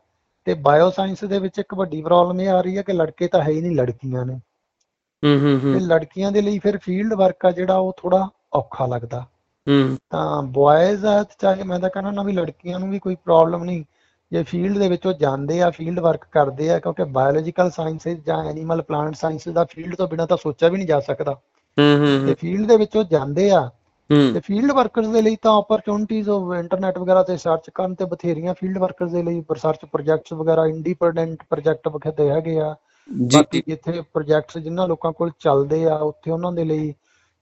ਤੇ 0.46 0.54
ਬਾਇਓ 0.54 0.90
ਸਾਇੰਸ 0.90 1.24
ਦੇ 1.24 1.38
ਵਿੱਚ 1.38 1.58
ਇੱਕ 1.58 1.74
ਵੱਡੀ 1.74 2.02
ਪ੍ਰੋਬਲਮ 2.02 2.40
ਇਹ 2.40 2.48
ਆ 2.48 2.60
ਰਹੀ 2.60 2.76
ਹੈ 2.76 2.82
ਕਿ 2.82 2.92
ਲੜਕੇ 2.92 3.28
ਤਾਂ 3.28 3.42
ਹੈ 3.42 3.48
ਹੀ 3.48 3.60
ਨਹੀਂ 3.60 3.76
ਲੜਕੀਆਂ 3.76 4.24
ਨੇ। 4.26 4.40
ਹੂੰ 5.24 5.61
ਹੂੰ 5.64 5.74
ਤੇ 5.74 5.81
ਲੜਕੀਆਂ 5.81 6.33
ਦੇ 6.33 6.40
ਲਈ 6.40 6.59
ਫਿਰ 6.59 6.79
ਫੀਲਡ 6.79 7.14
ਵਰਕ 7.14 7.46
ਆ 7.46 7.50
ਜਿਹੜਾ 7.50 7.76
ਉਹ 7.76 7.94
ਥੋੜਾ 7.96 8.29
ਔਖਾ 8.52 8.87
ਲੱਗਦਾ। 8.87 9.20
ਹੂੰ। 9.68 9.98
ਤਾਂ 10.11 10.42
ਬॉयਜ਼ 10.42 11.07
ਆ 11.07 11.24
ਚਾਹੇ 11.40 11.62
ਮੈਂ 11.62 11.81
ਤਾਂ 11.81 11.90
ਕਹਿੰਦਾ 11.90 12.11
ਨਾ 12.11 12.22
ਵੀ 12.22 12.33
ਲੜਕੀਆਂ 12.33 12.79
ਨੂੰ 12.79 12.90
ਵੀ 12.90 12.98
ਕੋਈ 12.98 13.14
ਪ੍ਰੋਬਲਮ 13.14 13.64
ਨਹੀਂ। 13.64 13.85
ਜੇ 14.33 14.42
ਫੀਲਡ 14.42 14.79
ਦੇ 14.79 14.88
ਵਿੱਚ 14.88 15.07
ਉਹ 15.07 15.12
ਜਾਂਦੇ 15.12 15.62
ਆ 15.62 15.70
ਫੀਲਡ 15.70 15.98
ਵਰਕ 15.98 16.24
ਕਰਦੇ 16.33 16.70
ਆ 16.70 16.79
ਕਿਉਂਕਿ 16.79 17.05
ਬਾਇਓਲੋਜੀਕਲ 17.05 17.70
ਸਾਇੰਸਜ਼ 17.70 18.20
ਜਾਂ 18.26 18.44
ਐਨੀਮਲ 18.44 18.83
ਪਲਾਂਟ 18.83 19.14
ਸਾਇੰਸਜ਼ 19.14 19.55
ਦਾ 19.55 19.64
ਫੀਲਡ 19.64 19.94
ਤੋਂ 19.94 20.09
ਬਿਨਾਂ 20.09 20.26
ਤਾਂ 20.26 20.37
ਸੋਚਿਆ 20.37 20.68
ਵੀ 20.68 20.76
ਨਹੀਂ 20.76 20.87
ਜਾ 20.87 21.00
ਸਕਦਾ। 21.00 21.33
ਹੂੰ 21.79 21.98
ਹੂੰ 21.98 22.26
ਤੇ 22.26 22.35
ਫੀਲਡ 22.35 22.68
ਦੇ 22.68 22.76
ਵਿੱਚ 22.76 22.96
ਉਹ 22.96 23.05
ਜਾਂਦੇ 23.05 23.50
ਆ 23.50 23.61
ਹੂੰ। 24.12 24.33
ਤੇ 24.33 24.40
ਫੀਲਡ 24.40 24.72
ਵਰਕਰਸ 24.72 25.07
ਦੇ 25.07 25.22
ਲਈ 25.22 25.37
ਤਾਂ 25.42 25.52
ਓਪਰਚੁਨਿਟੀਜ਼ 25.52 26.29
ਉਹ 26.29 26.55
ਇੰਟਰਨੈਟ 26.55 26.98
ਵਗੈਰਾ 26.98 27.22
ਤੇ 27.22 27.37
ਸਰਚ 27.37 27.70
ਕਰਨ 27.74 27.94
ਤੇ 27.94 28.05
ਬਥੇਰੀਆਂ 28.05 28.55
ਫੀਲਡ 28.55 28.79
ਵਰਕਰਸ 28.79 29.12
ਦੇ 29.12 29.22
ਲਈ 29.22 29.40
ਰਿਸਰਚ 29.40 29.79
ਪ੍ਰੋਜੈਕਟਸ 29.92 30.33
ਵਗੈਰਾ 30.33 30.66
ਇੰਡੀਪੈਂਡੈਂਟ 30.66 31.42
ਪ੍ਰੋਜੈਕਟ 31.50 31.88
ਵਖਦੇ 31.88 32.31
ਹੈਗੇ 32.31 32.61
ਆ। 32.61 32.74
ਬਾਕੀ 33.12 33.62
ਜਿੱਥੇ 33.68 34.00
ਪ੍ਰੋਜੈਕਟਸ 34.00 34.58
ਜਿਨ੍ਹਾਂ 34.58 34.88
ਲੋਕਾਂ 34.88 35.12
ਕੋਲ 35.12 35.30
ਚੱਲਦੇ 35.40 35.84
ਆ 35.84 35.94
ਉੱਥੇ 35.94 36.30
ਉਹਨਾਂ 36.30 36.52
ਦੇ 36.52 36.64
ਲਈ 36.64 36.94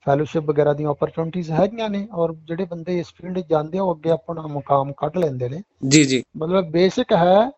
ਫੈਲੋਸ਼ਿਪ 0.07 0.45
ਵਗੈਰਾ 0.45 0.73
ਦੀਆਂ 0.73 0.89
ਓਪਰਚੁਨਿਟੀਜ਼ 0.91 1.51
ਹੈਗੀਆਂ 1.51 1.91
ਨੇ 1.91 2.09
ਔਰ 2.13 2.35
ਜਿਹੜੇ 2.35 2.65
ਬੰਦੇ 2.65 2.99
ਇਸ 2.99 3.07
ਫੀਲਡ 3.07 3.39
ਜਾਂਦੇ 3.39 3.79
ਆ 3.79 3.83
ਉਹ 3.83 3.95
ਅੱਗੇ 3.95 4.11
ਆਪਣਾ 4.11 4.43
ਮੁਕਾਮ 4.43 4.93
ਕੱਢ 4.93 5.19
ਲੈਂਦੇ 5.19 5.49
ਨੇ। 5.49 5.63
ਜੀ 5.89 6.05
ਜੀ। 6.05 6.23
ਮਤਲਬ 6.37 6.71
ਬੇਸਿਕ 6.71 7.13
ਹੈ 7.13 7.51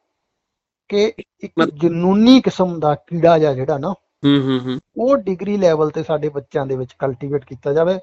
ਕਿ 0.88 1.12
ਇੱਕ 1.40 1.70
ਜਨੂਨੀ 1.82 2.40
ਕਿਸਮ 2.40 2.80
ਦਾ 2.80 2.94
ਕੀੜਾ 2.94 3.38
ਜਿਹਾ 3.38 3.54
ਜਿਹੜਾ 3.54 3.78
ਨਾ 3.78 3.94
ਹੂੰ 4.24 4.42
ਹੂੰ 4.42 4.60
ਹੂੰ। 4.60 4.80
ਉਹ 4.96 5.16
ਡਿਗਰੀ 5.16 5.56
ਲੈਵਲ 5.56 5.90
ਤੇ 5.90 6.02
ਸਾਡੇ 6.02 6.28
ਬੱਚਿਆਂ 6.28 6.66
ਦੇ 6.66 6.76
ਵਿੱਚ 6.76 6.92
ਕਲਟੀਵੇਟ 6.98 7.44
ਕੀਤਾ 7.44 7.72
ਜਾਵੇ। 7.72 7.98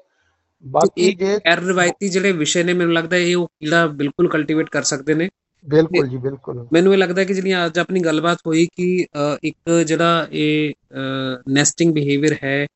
ਬਾਕੀ 0.64 1.12
ਜੇ 1.12 1.40
ਰਵਾਇਤੀ 1.46 2.08
ਜਿਹੜੇ 2.08 2.32
ਵਿਸ਼ੇ 2.32 2.62
ਨੇ 2.64 2.72
ਮੈਨੂੰ 2.72 2.94
ਲੱਗਦਾ 2.94 3.16
ਇਹ 3.16 3.36
ਉਹ 3.36 3.46
ਕੀੜਾ 3.46 3.86
ਬਿਲਕੁਲ 3.86 4.28
ਕਲਟੀਵੇਟ 4.28 4.70
ਕਰ 4.70 4.82
ਸਕਦੇ 4.82 5.14
ਨੇ। 5.14 5.28
ਬਿਲਕੁਲ 5.64 6.08
ਜੀ 6.08 6.16
ਬਿਲਕੁਲ। 6.18 6.66
ਮੈਨੂੰ 6.72 6.92
ਇਹ 6.92 6.98
ਲੱਗਦਾ 6.98 7.24
ਕਿ 7.24 7.34
ਜਿਹੜੀਆਂ 7.34 7.64
ਅੱਜ 7.66 7.78
ਆਪਣੀ 7.78 8.00
ਗੱਲਬਾਤ 8.00 8.38
ਹੋਈ 8.46 8.66
ਕਿ 8.72 8.86
ਇੱਕ 9.44 9.70
ਜਿਹੜਾ 9.86 10.26
ਇਹ 10.32 10.72
ਨੈਸਟਿੰਗ 11.50 11.92
ਬਿਹੇਵੀਅਰ 11.94 12.36
ਹੈ 12.42 12.66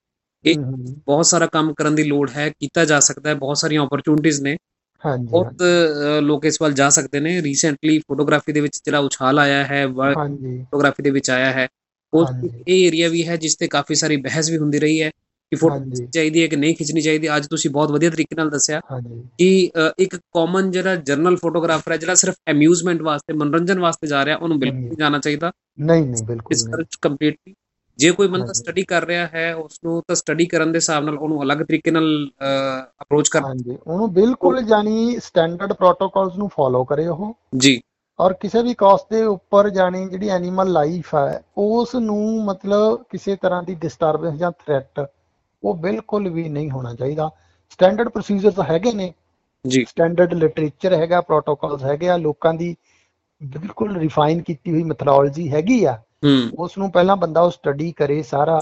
ਇਹ 0.45 0.59
ਬਹੁਤ 0.59 1.27
ਸਾਰਾ 1.27 1.47
ਕੰਮ 1.49 1.73
ਕਰਨ 1.75 1.95
ਦੀ 1.95 2.03
ਲੋੜ 2.05 2.29
ਹੈ 2.31 2.49
ਕੀਤਾ 2.51 2.85
ਜਾ 2.85 2.99
ਸਕਦਾ 3.01 3.31
ਹੈ 3.31 3.35
ਬਹੁਤ 3.37 3.57
ਸਾਰੀਆਂ 3.59 3.83
ਓਪਰਚੁਨਿਟੀਆਂ 3.83 4.43
ਨੇ। 4.43 4.57
ਹਾਂਜੀ 5.05 5.27
ਬਹੁਤ 5.31 5.63
ਲੋਕ 6.23 6.45
ਇਸ 6.45 6.61
ਵੱਲ 6.63 6.73
ਜਾ 6.73 6.89
ਸਕਦੇ 6.91 7.21
ਨੇ। 7.21 7.41
ਰੀਸੈਂਟਲੀ 7.43 7.99
ਫੋਟੋਗ੍ਰਾਫੀ 8.01 8.53
ਦੇ 8.53 8.61
ਵਿੱਚ 8.61 8.81
ਜਿਹੜਾ 8.85 8.99
ਉਛਾਲ 9.01 9.39
ਆਇਆ 9.39 9.65
ਹੈ 9.65 9.87
ਫੋਟੋਗ੍ਰਾਫੀ 9.89 11.03
ਦੇ 11.03 11.11
ਵਿੱਚ 11.11 11.31
ਆਇਆ 11.31 11.51
ਹੈ 11.53 11.67
ਉਹ। 12.13 12.27
ਇਹ 12.69 12.87
ਏਰੀਆ 12.87 13.09
ਵੀ 13.09 13.27
ਹੈ 13.29 13.37
ਜਿਸ 13.37 13.57
ਤੇ 13.57 13.69
ਕਾਫੀ 13.69 13.95
ਸਾਰੀ 13.95 14.17
ਬਹਿਸ 14.23 14.51
ਵੀ 14.51 14.57
ਹੁੰਦੀ 14.59 14.79
ਰਹੀ 14.79 15.01
ਹੈ। 15.03 15.11
ਕਿ 15.53 15.57
ਫੋਟੋ। 15.57 16.07
ਚਾਹੀਦੀ 16.13 16.43
ਹੈ 16.43 16.47
ਕਿ 16.47 16.57
ਨਹੀਂ 16.57 16.75
ਖਿੱਚਣੀ 16.77 17.01
ਚਾਹੀਦੀ 17.01 17.37
ਅੱਜ 17.37 17.47
ਤੁਸੀਂ 17.47 17.71
ਬਹੁਤ 17.71 17.91
ਵਧੀਆ 17.91 18.11
ਤਰੀਕੇ 18.11 18.37
ਨਾਲ 18.37 18.51
ਦੱਸਿਆ 18.51 18.81
ਕਿ 19.39 19.71
ਇੱਕ 19.99 20.17
ਕਾਮਨ 20.17 20.71
ਜਿਹੜਾ 20.71 20.97
ਜਰਨਲ 20.97 21.37
ਫੋਟੋਗ੍ਰਾਫਰ 21.37 21.93
ਹੈ 21.93 21.97
ਜਿਹੜਾ 21.97 22.15
ਸਿਰਫ 22.15 22.35
ਅਮਿਊਜ਼ਮੈਂਟ 22.51 23.03
ਵਾਸਤੇ 23.03 23.33
ਮਨੋਰੰਜਨ 23.35 23.79
ਵਾਸਤੇ 23.79 24.07
ਜਾ 24.07 24.25
ਰਿਹਾ 24.25 24.37
ਉਹਨੂੰ 24.37 24.59
ਬਿਲਕੁਲ। 24.59 24.81
ਨਹੀਂ। 24.81 24.97
ਜਾਣਾ 24.97 25.19
ਚਾਹੀਦਾ। 25.19 25.53
ਨਹੀਂ 25.81 26.03
ਨਹੀਂ 26.03 26.25
ਬਿਲਕੁਲ 26.25 26.57
ਨਹੀਂ। 26.57 26.67
ਰਿਸਰਚ 26.67 26.97
ਕੰਪਲੀਟਲੀ 27.03 27.55
ਜੇ 27.99 28.11
ਕੋਈ 28.11 28.29
ਬੰਦਾ। 28.29 28.53
ਸਟੱਡੀ 28.53 28.83
ਕਰ 28.83 29.05
ਰਿਹਾ 29.05 29.27
ਹੈ 29.27 29.55
ਉਸ 29.55 29.79
ਨੂੰ 29.85 30.03
ਤਾਂ 30.09 30.17
ਸਟੱਡੀ 30.17 30.47
ਕਰਨ 30.47 30.73
ਦੇ 30.73 30.77
ਹਿਸਾਬ 30.77 31.05
ਨਾਲ 31.05 31.19
ਉਹਨੂੰ 31.19 31.43
ਅਲੱਗ 31.43 31.59
ਤਰੀਕੇ 31.59 31.91
ਨਾਲ 31.91 32.29
ਅਪਰੋਚ 33.03 33.29
ਕਰਨਾ 33.29 33.49
ਹਾਂਜੀ। 33.49 33.77
ਉਹਨੂੰ 33.87 34.13
ਬਿਲਕੁਲ 34.15 34.63
ਜਾਨੀ 34.63 35.19
ਸਟੈਂਡਰਡ 35.25 35.73
ਪ੍ਰੋਟੋਕਾਲਸ 35.73 36.37
ਨੂੰ 36.37 36.49
ਫੋਲੋ 36.49 36.85
ਕਰੇ 36.85 37.07
ਉਹ। 37.07 37.35
ਜੀ। 37.57 37.81
ਔਰ 38.21 38.33
ਕਿਸੇ 38.33 38.63
ਵੀ 38.63 38.75
ਕਾਸਟ 38.75 39.05
ਦੇ 39.11 39.23
ਉੱਪਰ 39.23 39.69
ਜਾਨੀ 39.71 40.09
ਜਿਹੜੀ 40.09 40.29
ਐਨੀਮਲ 40.29 40.73
ਲਾਈਫ 40.73 41.15
ਹੈ 41.15 41.43
ਉਸ 41.57 41.95
ਨੂੰ 41.95 42.45
ਮਤਲਬ 42.45 43.03
ਕਿਸੇ 43.11 43.37
ਤਰ੍ਹਾਂ 43.37 43.63
ਦੀ 43.63 43.75
ਡਿਸਟਰਬੈਂਸ 43.75 44.39
ਜਾਂ 44.39 44.51
ਥ੍ਰੈਟ 44.51 45.01
ਉਹ 45.63 45.75
ਬਿਲਕੁਲ 45.75 46.29
ਵੀ 46.29 46.49
ਨਹੀਂ 46.49 46.71
ਹੋਣਾ 46.71 46.95
ਚਾਹੀਦਾ। 46.95 47.31
ਸਟੈਂਡਰਡ 47.71 48.09
ਪ੍ਰੋਸੀਜਰਸ 48.09 48.61
ਹੈਗੇ 48.71 48.93
ਨੇ। 48.93 49.13
ਜੀ। 49.67 49.85
ਸਟੈਂਡਰਡ 49.85 50.35
ਲਿਟਰੇਚਰ 50.35 50.93
ਹੈਗਾ 50.95 51.21
ਪ੍ਰੋਟੋਕਾਲਸ 51.21 51.85
ਹੈਗੇ 51.85 52.09
ਆ 52.09 52.17
ਲੋਕਾਂ 52.17 52.55
ਦੀ 52.55 52.77
ਬਿਲਕੁਲ 53.43 53.97
ਰਿਫਾਈਨ 53.97 54.43
ਕੀਤੀ 54.43 54.73
ਹੋਈ 54.73 54.83
ਮੈਥੋਡੋਲੋਜੀ 54.83 55.51
ਹੈਗੀ 55.53 55.85
ਆ। 55.85 55.99
ਉਸ 56.59 56.79
ਨੂੰ 56.79 56.91
ਪਹਿਲਾਂ 56.93 57.17
ਬੰਦਾ 57.17 57.41
ਉਹ 57.41 57.51
ਸਟੱਡੀ 57.51 57.93
ਕਰੇ 57.93 58.23
ਸਾਰਾ। 58.23 58.61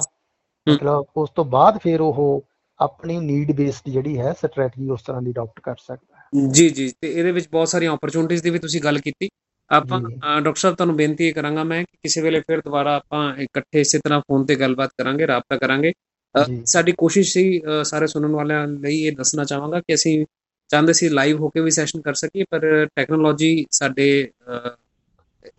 ਮਤਲਬ 0.66 1.04
ਉਸ 1.16 1.30
ਤੋਂ 1.30 1.44
ਬਾਅਦ 1.44 1.78
ਫਿਰ 1.82 2.00
ਉਹ 2.00 2.44
ਆਪਣੀ 2.80 3.18
ਨੀਡ 3.18 3.52
ਬੇਸਡ 3.52 3.90
ਜਿਹੜੀ 3.90 4.18
ਹੈ 4.18 4.32
ਸਟ੍ਰੈਟਜੀ 4.32 4.88
ਉਸ 4.90 5.02
ਤਰ੍ਹਾਂ 5.02 5.22
ਦੀ 5.22 5.30
ਅਡਾਪਟ 5.30 5.60
ਕਰ 5.60 5.74
ਸਕਦਾ 5.76 6.16
ਹੈ। 6.16 6.48
ਜੀ 6.52 6.68
ਜੀ। 6.68 6.92
ਤੇ 7.00 7.12
ਇਹਦੇ 7.12 7.32
ਵਿੱਚ 7.32 7.48
ਬਹੁਤ 7.48 7.68
ਸਾਰੀਆਂ 7.68 7.92
ਓਪਰਚੁਨਿਟੀਆਂ 7.92 8.40
ਦੀ 8.42 8.50
ਵੀ 8.50 8.58
ਤੁਸੀਂ 8.58 8.80
ਗੱਲ 8.80 8.98
ਕੀਤੀ। 8.98 9.28
ਆਪਾਂ 9.70 10.00
ਡਾਕਟਰ 10.00 10.54
ਸਾਹਿਬ 10.54 10.76
ਤੁਹਾਨੂੰ 10.76 10.96
ਬੇਨਤੀ 10.96 11.30
ਕਰਾਂਗਾ 11.32 11.64
ਮੈਂ 11.64 11.82
ਕਿ 11.84 11.96
ਕਿਸੇ 12.02 12.20
ਵੇਲੇ 12.20 12.40
ਫਿਰ 12.40 12.60
ਦੁਬਾਰਾ 12.60 12.94
ਆਪਾਂ 12.96 13.36
ਇਕੱਠੇ 13.36 13.80
ਇਸੇ 13.80 13.98
ਤਰ੍ਹਾਂ 13.98 14.20
ਫੋਨ 14.20 14.44
ਤੇ 14.46 14.54
ਗੱਲਬਾਤ 14.56 14.90
ਕਰਾਂਗੇ 14.98 15.26
ਰਾਬਤਾ 15.26 15.56
ਕਰਾਂਗੇ। 15.56 15.92
ਸਾਡੀ 16.64 16.92
ਕੋਸ਼ਿਸ਼ 16.92 17.32
ਸੀ 17.32 17.60
ਸਾਰੇ 17.82 18.06
ਸੁਣਨ 18.06 18.32
ਵਾਲਿਆਂ 18.32 18.66
ਲਈ 18.66 19.02
ਇਹ 19.04 19.12
ਦੱਸਣਾ 19.12 19.44
ਚਾਹਾਂਗਾ 19.44 19.80
ਕਿ 19.80 19.94
ਅਸੀਂ 19.94 20.24
ਚਾਹੁੰਦੇ 20.68 20.92
ਸੀ 20.92 21.08
ਲਾਈਵ 21.08 21.40
ਹੋ 21.40 21.48
ਕੇ 21.48 21.60
ਵੀ 21.60 21.70
ਸੈਸ਼ਨ 21.70 22.00
ਕਰ 22.00 22.14
ਸਕੀਏ 22.14 22.44
ਪਰ 22.50 22.86
ਟੈਕਨੋਲੋਜੀ 22.96 23.66
ਸਾਡੇ 23.70 24.28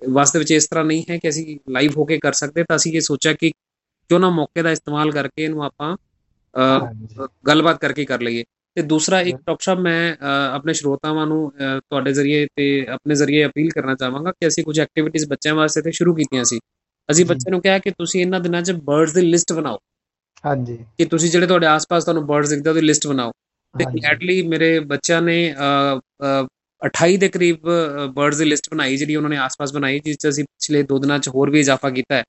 ਵਾਸਤੇ 0.09 0.39
ਵਿੱਚ 0.39 0.51
ਇਸ 0.51 0.67
ਤਰ੍ਹਾਂ 0.67 0.85
ਨਹੀਂ 0.85 1.03
ਹੈ 1.09 1.17
ਕਿ 1.17 1.29
ਅਸੀਂ 1.29 1.57
ਲਾਈਵ 1.71 1.91
ਹੋ 1.97 2.05
ਕੇ 2.05 2.17
ਕਰ 2.17 2.33
ਸਕਦੇ। 2.33 2.63
ਤਾਂ 2.63 2.75
ਅਸੀਂ 2.75 2.93
ਇਹ 2.93 3.01
ਸੋਚਿਆ 3.01 3.33
ਕਿ 3.33 3.51
ਕਿਉਂ 4.09 4.19
ਨਾ 4.19 4.29
ਮੌਕੇ 4.29 4.61
ਦਾ 4.61 4.71
ਇਸਤੇਮਾਲ 4.71 5.11
ਕਰਕੇ 5.11 5.43
ਇਹਨੂੰ 5.43 5.63
ਆਪਾਂ 5.63 5.95
ਗੱਲਬਾਤ 7.47 7.79
ਕਰਕੇ 7.81 8.05
ਕਰ 8.05 8.21
ਲਈਏ। 8.21 8.43
ਤੇ 8.75 8.81
ਦੂਸਰਾ 8.81 9.21
ਇੱਕ 9.21 9.37
ਡਾਕਟਰ 9.37 9.63
ਸਾਹਿਬ 9.63 9.79
ਮੈਂ 9.79 10.15
ਆਪਣੇ 10.53 10.73
ਸਰੋਤਾਵਾਂ 10.73 11.25
ਨੂੰ 11.27 11.51
ਤੁਹਾਡੇ 11.59 12.13
ਜ਼ਰੀਏ 12.13 12.47
ਤੇ 12.55 12.85
ਆਪਣੇ 12.89 13.15
ਜ਼ਰੀਏ 13.15 13.45
ਅਪੀਲ 13.45 13.69
ਕਰਨਾ 13.69 13.95
ਚਾਹਾਂਗਾ 13.95 14.31
ਕਿ 14.31 14.47
ਅਸੀਂ 14.47 14.63
ਕੁਝ 14.63 14.79
ਐਕਟੀਵਿਟੀਜ਼ 14.79 15.25
ਬੱਚਿਆਂ 15.29 15.55
ਵਾਸਤੇ 15.55 15.81
ਤੇ 15.81 15.91
ਸ਼ੁਰੂ 15.91 16.13
ਕੀਤੀਆਂ 16.15 16.43
ਸੀ। 16.43 16.59
ਅਸੀਂ। 17.09 17.25
ਬੱਚਿਆਂ 17.25 17.51
ਨੂੰ 17.51 17.61
ਕਿਹਾ 17.61 17.79
ਕਿ 17.79 17.91
ਤੁਸੀਂ 17.91 18.21
ਇਹਨਾਂ 18.21 18.39
ਦਿਨਾਂ 18.39 18.61
'ਚ 18.61 18.71
ਬਰਡਸ 18.71 19.13
ਦੀ 19.13 19.21
ਲਿਸਟ 19.21 19.53
ਬਣਾਓ। 19.53 19.77
ਹਾਂਜੀ। 20.47 20.77
ਕਿ 20.97 21.05
ਤੁਸੀਂ 21.05 21.31
ਜਿਹੜੇ 21.31 21.47
ਤੁਹਾਡੇ 21.47 21.65
ਆਸ-ਪਾਸ 21.65 22.03
ਤੁਹਾਨੂੰ 22.03 22.27
ਬਰਡਸ 22.27 22.49
ਦਿਖਦੇ 22.49 22.69
ਉਹਦੀ 22.69 22.81
ਲਿਸਟ 22.81 23.07
ਬਣਾਓ। 23.07 23.31
ਤੇ 23.77 23.86
ਐਟਲੀ 24.05 24.47
ਮੇਰੇ 24.47 24.79
ਬੱਚਿਆਂ 24.79 25.21
ਨੇ 25.21 25.53
ਅ, 25.53 25.99
ਅ, 25.99 26.47
28 26.86 27.17
ਦੇ 27.17 27.29
ਕਰੀਬ 27.29 27.57
ਬਰਡਸ 28.13 28.38
ਦੀ 28.38 28.45
ਲਿਸਟ 28.45 28.69
ਬਣਾਈ 28.71 28.97
ਜਿਹੜੀ 28.97 29.15
ਉਹਨਾਂ 29.15 29.29
ਨੇ 29.29 29.38
ਆਸ-ਪਾਸ 29.38 29.73
ਬਣਾਈ 29.73 29.99
ਜਿਸ 29.99 30.17
'ਚ 30.17 30.29
ਅਸੀਂ 30.29 30.43
ਪਿਛਲੇ 30.43 30.83
ਦੋ 30.83 30.99
ਦਿਨਾਂ 30.99 31.19
'ਚ 31.19 31.29
ਹੋਰ 31.29 31.49
ਵੀ 31.49 31.60
ਇਜ਼ਾਫਾ 31.60 31.89
ਕੀਤਾ 31.89 32.15
ਹੈ। 32.15 32.23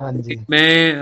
ਹਾਂਜੀ। 0.00 0.36
ਮੈਂ 0.50 0.94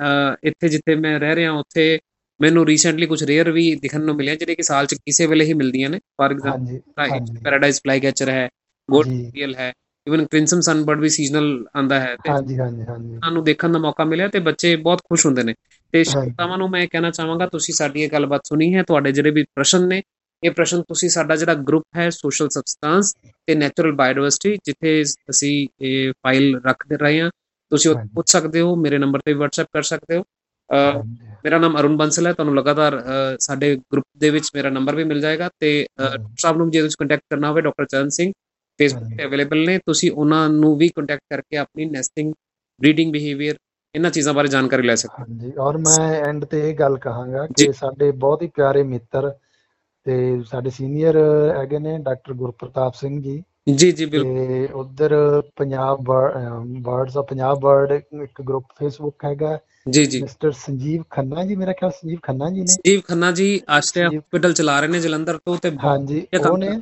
ਇੱਥੇ 0.44 0.68
ਜਿੱਥੇ 0.68 0.94
ਮੈਂ 0.94 1.20
ਰਹਿ 1.20 1.36
ਰਿਹਾ 1.36 1.52
ਉੱਥੇ 1.52 1.98
ਮੈਨੂੰ 2.40 2.66
ਰੀਸੈਂਟਲੀ 2.66 3.06
ਕੁਝ 3.06 3.24
ਰੇਅਰ 3.24 3.50
ਵੀ 3.50 3.74
ਦਿਖਣ 3.74 4.00
ਨੂੰ 4.00 4.16
ਮਿਲਿਆ 4.16 4.34
ਜਿਹੜੇ 4.34 4.54
ਕਿ 4.54 4.62
ਸਾਲ 4.62 4.86
'ਚ 4.86 4.94
ਕਿਸੇ 4.94 5.26
ਵੇਲੇ 5.26 5.44
ਹੀ 5.44 5.54
ਮਿਲਦੀਆਂ 5.54 5.90
ਨੇ। 5.90 5.98
For 5.98 6.30
example 6.30 7.36
paradise 7.44 7.78
fly 7.78 8.00
catcher 8.00 8.28
ਹੈ 8.28 8.48
ਜੀ। 9.04 9.32
ਰੀਅਲ 9.34 9.54
ਹੈ 9.54 9.72
ਇਵਨ 10.06 10.24
ਕ੍ਰਿੰਸਮ 10.26 10.60
ਸਨਬਰਡ 10.60 11.00
ਵੀ 11.00 11.08
ਸੀਜ਼ਨਲ 11.10 11.64
ਆਂਦਾ 11.76 12.00
ਹੈ 12.00 12.16
ਤੇ 12.16 12.30
ਹਾਂਜੀ 12.30 12.58
ਹਾਂਜੀ 12.58 12.82
ਹਾਂਜੀ। 12.84 13.14
ਉਹਨਾਂ 13.16 13.30
ਨੂੰ 13.30 13.42
ਦੇਖਣ 13.44 13.72
ਦਾ 13.72 13.78
ਮੌਕਾ 13.78 14.04
ਮਿਲਿਆ 14.04 14.28
ਤੇ 14.28 14.38
ਬੱਚੇ 14.42 14.74
ਬਹੁਤ 14.78 15.00
ਖੁਸ਼ 15.04 15.26
ਹੁੰਦੇ 15.26 15.42
ਨੇ। 15.42 15.54
ਤੇ 15.94 16.02
ਸ਼ਰਤਾਵਾਂ 16.04 16.58
ਨੂੰ 16.58 16.68
ਮੈਂ 16.70 16.86
ਕਹਿਣਾ 16.86 17.10
ਚਾਹਾਂਗਾ 17.10 17.46
ਤੁਸੀਂ 17.48 17.74
ਸਾਡੀ 17.74 18.02
ਇਹ 18.02 18.10
ਗੱਲਬਾਤ 18.10 18.46
ਸੁਣੀ 18.46 18.74
ਹੈ 18.74 18.82
ਤੁਹਾਡੇ 18.82 19.12
ਜਿਹੜੇ 19.12 19.30
ਵੀ 19.30 19.44
ਪ੍ਰਸ਼ਨ 19.54 19.86
ਨੇ 19.88 20.02
ਇਹ 20.42 20.50
ਪ੍ਰਸ਼ਨ 20.52 20.82
ਤੁਸੀਂ 20.84 21.08
ਸਾਡਾ 21.10 21.36
ਜਿਹੜਾ 21.36 21.54
ਗਰੁੱਪ 21.62 21.84
ਹੈ 21.96 22.08
ਸੋਸ਼ਲ 22.12 22.48
ਸਬਸਟੈਂਸ 22.50 23.12
ਤੇ 23.48 23.54
ਨੈਚੁਰਲ 23.54 23.92
ਬਾਇਓਡਾਇਵਰਸਿਟੀ 23.94 24.56
ਜਿੱਥੇ 24.64 25.02
ਅਸੀਂ 25.30 25.52
ਇਹ 25.80 26.12
ਫਾਈਲ 26.22 26.60
ਰੱਖਦੇ 26.64 26.96
ਰਹੇ 26.96 27.20
ਹਾਂ 27.20 27.30
ਤੁਸੀਂ 27.72 27.90
ਉੱਥੇ 27.90 28.00
ਹਾਂਜੀ। 28.00 28.14
ਪੁੱਛ 28.14 28.30
ਸਕਦੇ 28.30 28.60
ਹੋ 28.60 28.74
ਮੇਰੇ 28.76 28.98
ਨੰਬਰ 28.98 29.20
ਤੇ 29.20 29.34
WhatsApp 29.34 29.66
ਕਰ 29.72 29.82
ਸਕਦੇ 29.84 30.16
ਹੋ। 30.16 30.24
ਮੇਰਾ 31.44 31.58
ਨਾਮ 31.58 31.78
ਅਰੁਣ 31.78 31.96
ਬੰਸਲ 31.96 32.26
ਹੈ 32.26 32.32
ਤੁਹਾਨੂੰ 32.32 32.54
ਲਗਾਤਾਰ 32.54 32.98
ਸਾਡੇ 33.40 33.74
ਗਰੁੱਪ 33.76 34.06
ਦੇ 34.16 34.30
ਵਿੱਚ 34.30 34.50
ਮੇਰਾ 34.54 34.70
ਨੰਬਰ 34.70 34.94
ਵੀ 34.96 35.04
ਮਿਲ 35.04 35.20
ਜਾਏਗਾ 35.20 35.48
ਤੇ 35.60 35.70
ਸਾਹਿਬ 36.00 36.56
ਨੂੰ 36.56 36.70
ਜੇ 36.70 36.80
ਤੁਸੀਂ 36.82 36.96
ਕੰਟੈਕਟ 36.98 37.22
ਕਰਨਾ 37.30 37.48
ਹੋਵੇ 37.48 37.62
ਡਾਕਟਰ 37.62 37.86
ਚਰਨ 37.86 38.08
ਸਿੰਘ 38.10 38.30
ਫੇਸਬੁੱਕ। 38.78 39.16
ਤੇ 39.16 39.24
ਅਵੇਲੇਬਲ 39.24 39.64
ਨੇ 39.64 39.78
ਤੁਸੀਂ 39.78 40.10
ਉਹਨਾਂ 40.10 40.48
ਨੂੰ 40.50 40.76
ਵੀ 40.78 40.88
ਕੰਟੈਕਟ 40.88 41.22
ਕਰਕੇ 41.30 41.56
ਆਪਣੀ 41.56 41.84
ਨੈਸਟਿੰਗ 41.86 42.32
ਬਰੀਡਿੰਗ 42.80 43.12
ਬਿਹੇਵੀਅਰ 43.12 43.56
ਇਹਨਾਂ 43.94 44.10
ਚੀਜ਼ਾਂ 44.10 44.32
ਬਾਰੇ 44.34 44.48
ਜਾਣਕਾਰੀ 44.48 44.82
ਲੈ 44.82 44.94
ਸਕਦੇ 44.94 45.22
ਹਾਂਜੀ 45.22 45.52
ਔਰ 45.58 45.76
ਮੈਂ 45.78 45.98
ਐਂਡ 46.22 46.44
ਤੇ 46.44 46.60
ਇਹ 46.70 46.74
ਗੱਲ 46.76 46.96
ਕਹਾਂਗਾ 46.98 47.46
ਜੀ। 47.48 47.66
ਕਿ 47.66 47.72
ਸਾਡੇ 47.72 48.10
ਬਹੁਤ 48.10 48.42
ਹੀ 48.42 48.46
ਪਿਆਰੇ 48.56 48.82
ਮਿੱਤਰ 48.84 49.30
ਤੇ 50.06 50.14
ਸਾਡੇ 50.50 50.70
ਸੀਨੀਅਰ 50.70 51.16
ਹੈਗੇ 51.56 51.78
ਨੇ 51.78 51.98
ਡਾਕਟਰ 51.98 52.32
ਗੁਰਪ੍ਰਤਾਪ 52.34 52.94
ਸਿੰਘ 52.94 53.20
ਜੀ। 53.22 53.38
ਹੋ 53.68 53.74
ਜੀ 53.74 53.90
ਜੀ 53.92 54.04
ਬਿਲਕੁਲ। 54.06 54.32
ਤੇ 54.36 54.68
ਉਧਰ 54.74 55.12
Punjab 55.56 56.00
birds 56.04 57.16
of 57.16 57.26
Punjab 57.28 57.58
bird 57.60 57.92
ਇੱਕ 57.92 58.40
ਗਰੁੱਪ 58.42 58.64
ਫੇਸਬੁੱਕ 58.78 59.24
ਹੈਗਾ। 59.24 59.58
ਜੀ 59.90 60.04
ਜੀ। 60.06 60.20
ਮਿਸਟਰ 60.20 60.52
ਸੰਜੀਵ 60.56 61.02
ਖੰਨਾ 61.10 61.44
ਜੀ 61.44 61.56
ਮੇਰਾ 61.56 61.72
ਖਿਆਲ 61.72 61.90
ਸੰਜੀਵ 61.90 62.18
ਖੰਨਾ 62.22 62.50
ਜੀ 62.50 62.60
ਨੇ। 62.60 62.66
ਸੰਜੀਵ 62.66 63.00
ਖੰਨਾ 63.00 63.30
ਜੀ 63.32 63.46
ਸੰਜੀਵ- 63.58 64.18
ਹਸਪੀਟਲ 64.18 64.52
ਚਲਾ 64.52 64.78
ਰਹੇ 64.80 64.88
ਨੇ 64.88 65.00
ਜਲੰਧਰ 65.00 65.38
ਤੋਂ 65.38 65.56
ਤੇ 65.56 65.70
ਹਾਂਜੀ 65.78 66.20
ਵਧੀਆ 66.34 66.78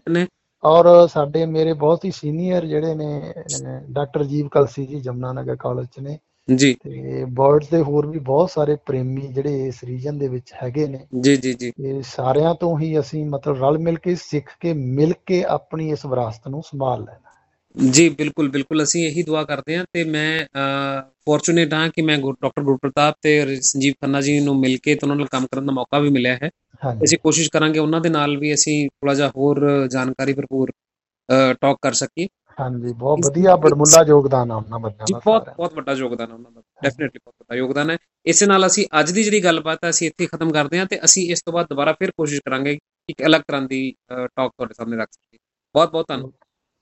ਔਰ 0.62 1.06
ਸਾਡੇ 1.06 1.46
ਮੇਰੇ 1.46 1.72
ਬਹੁਤ 1.72 2.04
ਹੀ 2.04 2.10
ਸੀਨੀਅਰ 2.10 2.66
ਜਿਹੜੇ 2.66 2.94
ਨੇ 2.94 3.32
ਡਾਕਟਰ 3.90 4.24
ਜੀਵ 4.24 4.48
ਕਲਸੀ 4.48 4.86
ਜੀ 4.86 5.00
ਜਮਨਾ 5.00 5.32
ਨਗਰ 5.32 5.56
ਕਾਲਜ 5.56 5.86
ਚ 5.86 6.00
ਨੇ। 6.00 6.18
ਜੀ। 6.48 6.74
ਤੇ 6.74 7.24
ਬਰਡਸ 7.24 7.68
ਦੇ 7.68 7.80
ਹੋਰ 7.82 8.06
ਵੀ 8.06 8.18
ਬਹੁਤ 8.18 8.50
ਸਾਰੇ 8.50 8.76
ਪ੍ਰੇਮੀ 8.86 9.20
ਜਿਹੜੇ 9.20 9.66
ਇਸ 9.66 9.84
ਰੀਜਨ 9.84 10.18
ਦੇ 10.18 10.28
ਵਿੱਚ 10.28 10.52
ਹੈਗੇ 10.62 10.86
ਨੇ। 10.86 11.06
ਜੀ 11.20 11.36
ਜੀ 11.36 11.54
ਜੀ। 11.54 11.70
ਤੇ 11.70 12.02
ਸਾਰਿਆਂ 12.02 12.54
ਤੋਂ 12.54 12.78
ਹੀ 12.78 12.98
ਅਸੀਂ 13.00 13.24
ਮਤਲਬ 13.24 13.64
ਰਲ 13.64 13.78
ਮਿਲ 13.78 13.98
ਕੇ 13.98 14.14
ਸਿੱਖ 14.14 14.50
ਕੇ 14.60 14.72
ਮਿਲ 14.72 15.14
ਕੇ 15.26 15.44
ਆਪਣੀ 15.44 15.90
ਇਸ 15.90 16.06
ਵਿਰਾਸਤ 16.06 16.48
ਨੂੰ 16.48 16.62
ਸੰਭਾਲ 16.62 17.04
ਲੈਣਾ। 17.04 17.29
ਜੀ 17.74 18.08
ਬਿਲਕੁਲ 18.10 18.48
ਬਿਲਕੁਲ। 18.50 18.82
ਅਸੀਂ 18.82 19.04
ਇਹੀ 19.06 19.22
ਦੁਆ 19.22 19.42
ਕਰਦੇ 19.44 19.76
ਹਾਂ 19.76 19.84
ਤੇ 19.92 20.04
ਮੈਂ 20.04 20.44
ਫੋਰਚੂਨੇਟ 21.26 21.74
ਹਾਂ 21.74 21.88
ਕਿ 21.88 22.02
ਮੈਂ 22.02 22.16
ਡਾਕਟਰ 22.18 22.62
ਗੁਰਪ੍ਰਤਾਪ 22.62 23.14
ਤੇ 23.22 23.60
ਸੰਜੀਵ 23.62 23.94
ਖੰਨਾ 24.02 24.20
ਜੀ 24.20 24.38
ਨੂੰ 24.40 24.58
ਮਿਲ 24.60 24.76
ਕੇ 24.76 24.94
ਤੇ 24.94 25.00
ਉਹਨਾਂ 25.02 25.16
ਨਾਲ 25.16 25.26
ਕੰਮ 25.26 25.46
ਕਰਨ 25.46 25.66
ਦਾ 25.66 25.72
ਮੌਕਾ 25.72 25.98
ਵੀ 25.98 26.10
ਮਿਲਿਆ 26.10 26.36
ਹੈ। 26.42 26.50
ਅਸੀਂ 27.04 27.18
ਕੋਸ਼ਿਸ਼ 27.18 27.50
ਕਰਾਂਗੇ 27.50 27.78
ਉਹਨਾਂ 27.78 28.00
ਦੇ 28.00 28.08
ਨਾਲ 28.08 28.36
ਵੀ 28.36 28.52
ਅਸੀਂ 28.54 28.76
ਥੋੜਾ 28.90 29.14
ਜਿਹਾ 29.14 29.28
ਹੋਰ 29.36 29.60
ਜਾਣਕਾਰੀ 29.92 30.32
ਭਰਪੂਰ 30.32 30.72
ਟਾਕ 31.60 31.76
ਕਰ 31.82 31.92
ਸਕੀਏ। 31.92 32.28
ਹਾਂਜੀ 32.58 32.92
ਬਹੁਤ 32.92 33.26
ਵਧੀਆ 33.26 33.54
ਬੜਮੁੱਲਾ 33.56 34.02
ਯੋਗਦਾਨ 34.08 34.50
ਆ 34.50 34.54
ਉਹਨਾਂ 34.56 34.78
ਬੰਦਿਆਂ 34.78 35.06
ਜੀ 35.06 35.12
ਦਾ 35.14 35.20
ਬਹੁਤ 35.24 35.48
ਬਹੁਤ 35.48 35.74
ਵੱਡਾ 35.74 35.92
ਯੋਗਦਾਨ 35.92 36.30
ਹੈ 36.30 36.34
ਉਹਨਾਂ 36.34 36.50
ਦਾ 36.50 36.60
ਡੈਫੀਨਿਟਲੀ 36.82 37.18
ਬਹੁਤ 37.18 37.34
ਵੱਡਾ 37.40 37.56
ਯੋਗਦਾਨ 37.56 37.90
ਹੈ। 37.90 37.96
ਇਸੇ 38.26 38.46
ਨਾਲ 38.46 38.66
ਅਸੀਂ 38.66 38.86
ਅੱਜ 39.00 39.10
ਦੀ 39.12 39.22
ਜਿਹੜੀ 39.22 39.42
ਗੱਲਬਾਤ 39.44 39.84
ਹੈ 39.84 39.90
ਅਸੀਂ 39.90 40.06
ਇੱਥੇ 40.08 40.26
ਖਤਮ 40.26 40.52
ਕਰਦੇ 40.52 40.78
ਹਾਂ 40.78 40.86
ਤੇ 40.86 40.98
ਅਸੀਂ 41.04 41.30
ਇਸ 41.32 41.42
ਤੋਂ 41.42 41.52
ਬਾਅਦ 41.52 41.66
ਦੁਬਾਰਾ 41.68 41.92
ਫਿਰ 41.92 42.10
ਕੋਸ਼ਿਸ਼ 42.10 42.40
ਕਰਾਂਗੇ 42.44 42.74
ਕਿ 42.74 42.80
ਇੱਕ 43.08 43.22
ਅਲੱਗ 43.26 43.42
ਤਰ੍ਹਾਂ 43.48 43.62
ਦੀ 43.62 43.80
ਟਾਕ 44.08 44.50
ਤੁਹਾਡੇ 44.50 44.74
ਸਾਹਮਣੇ 44.74 44.96
ਰੱਖ 44.96 45.08
ਸਕੀਏ। 45.12 45.38
ਬਹੁਤ 45.74 45.90
ਬਹੁਤ 45.92 46.08
ਧੰਨਵਾਦ। 46.08 46.32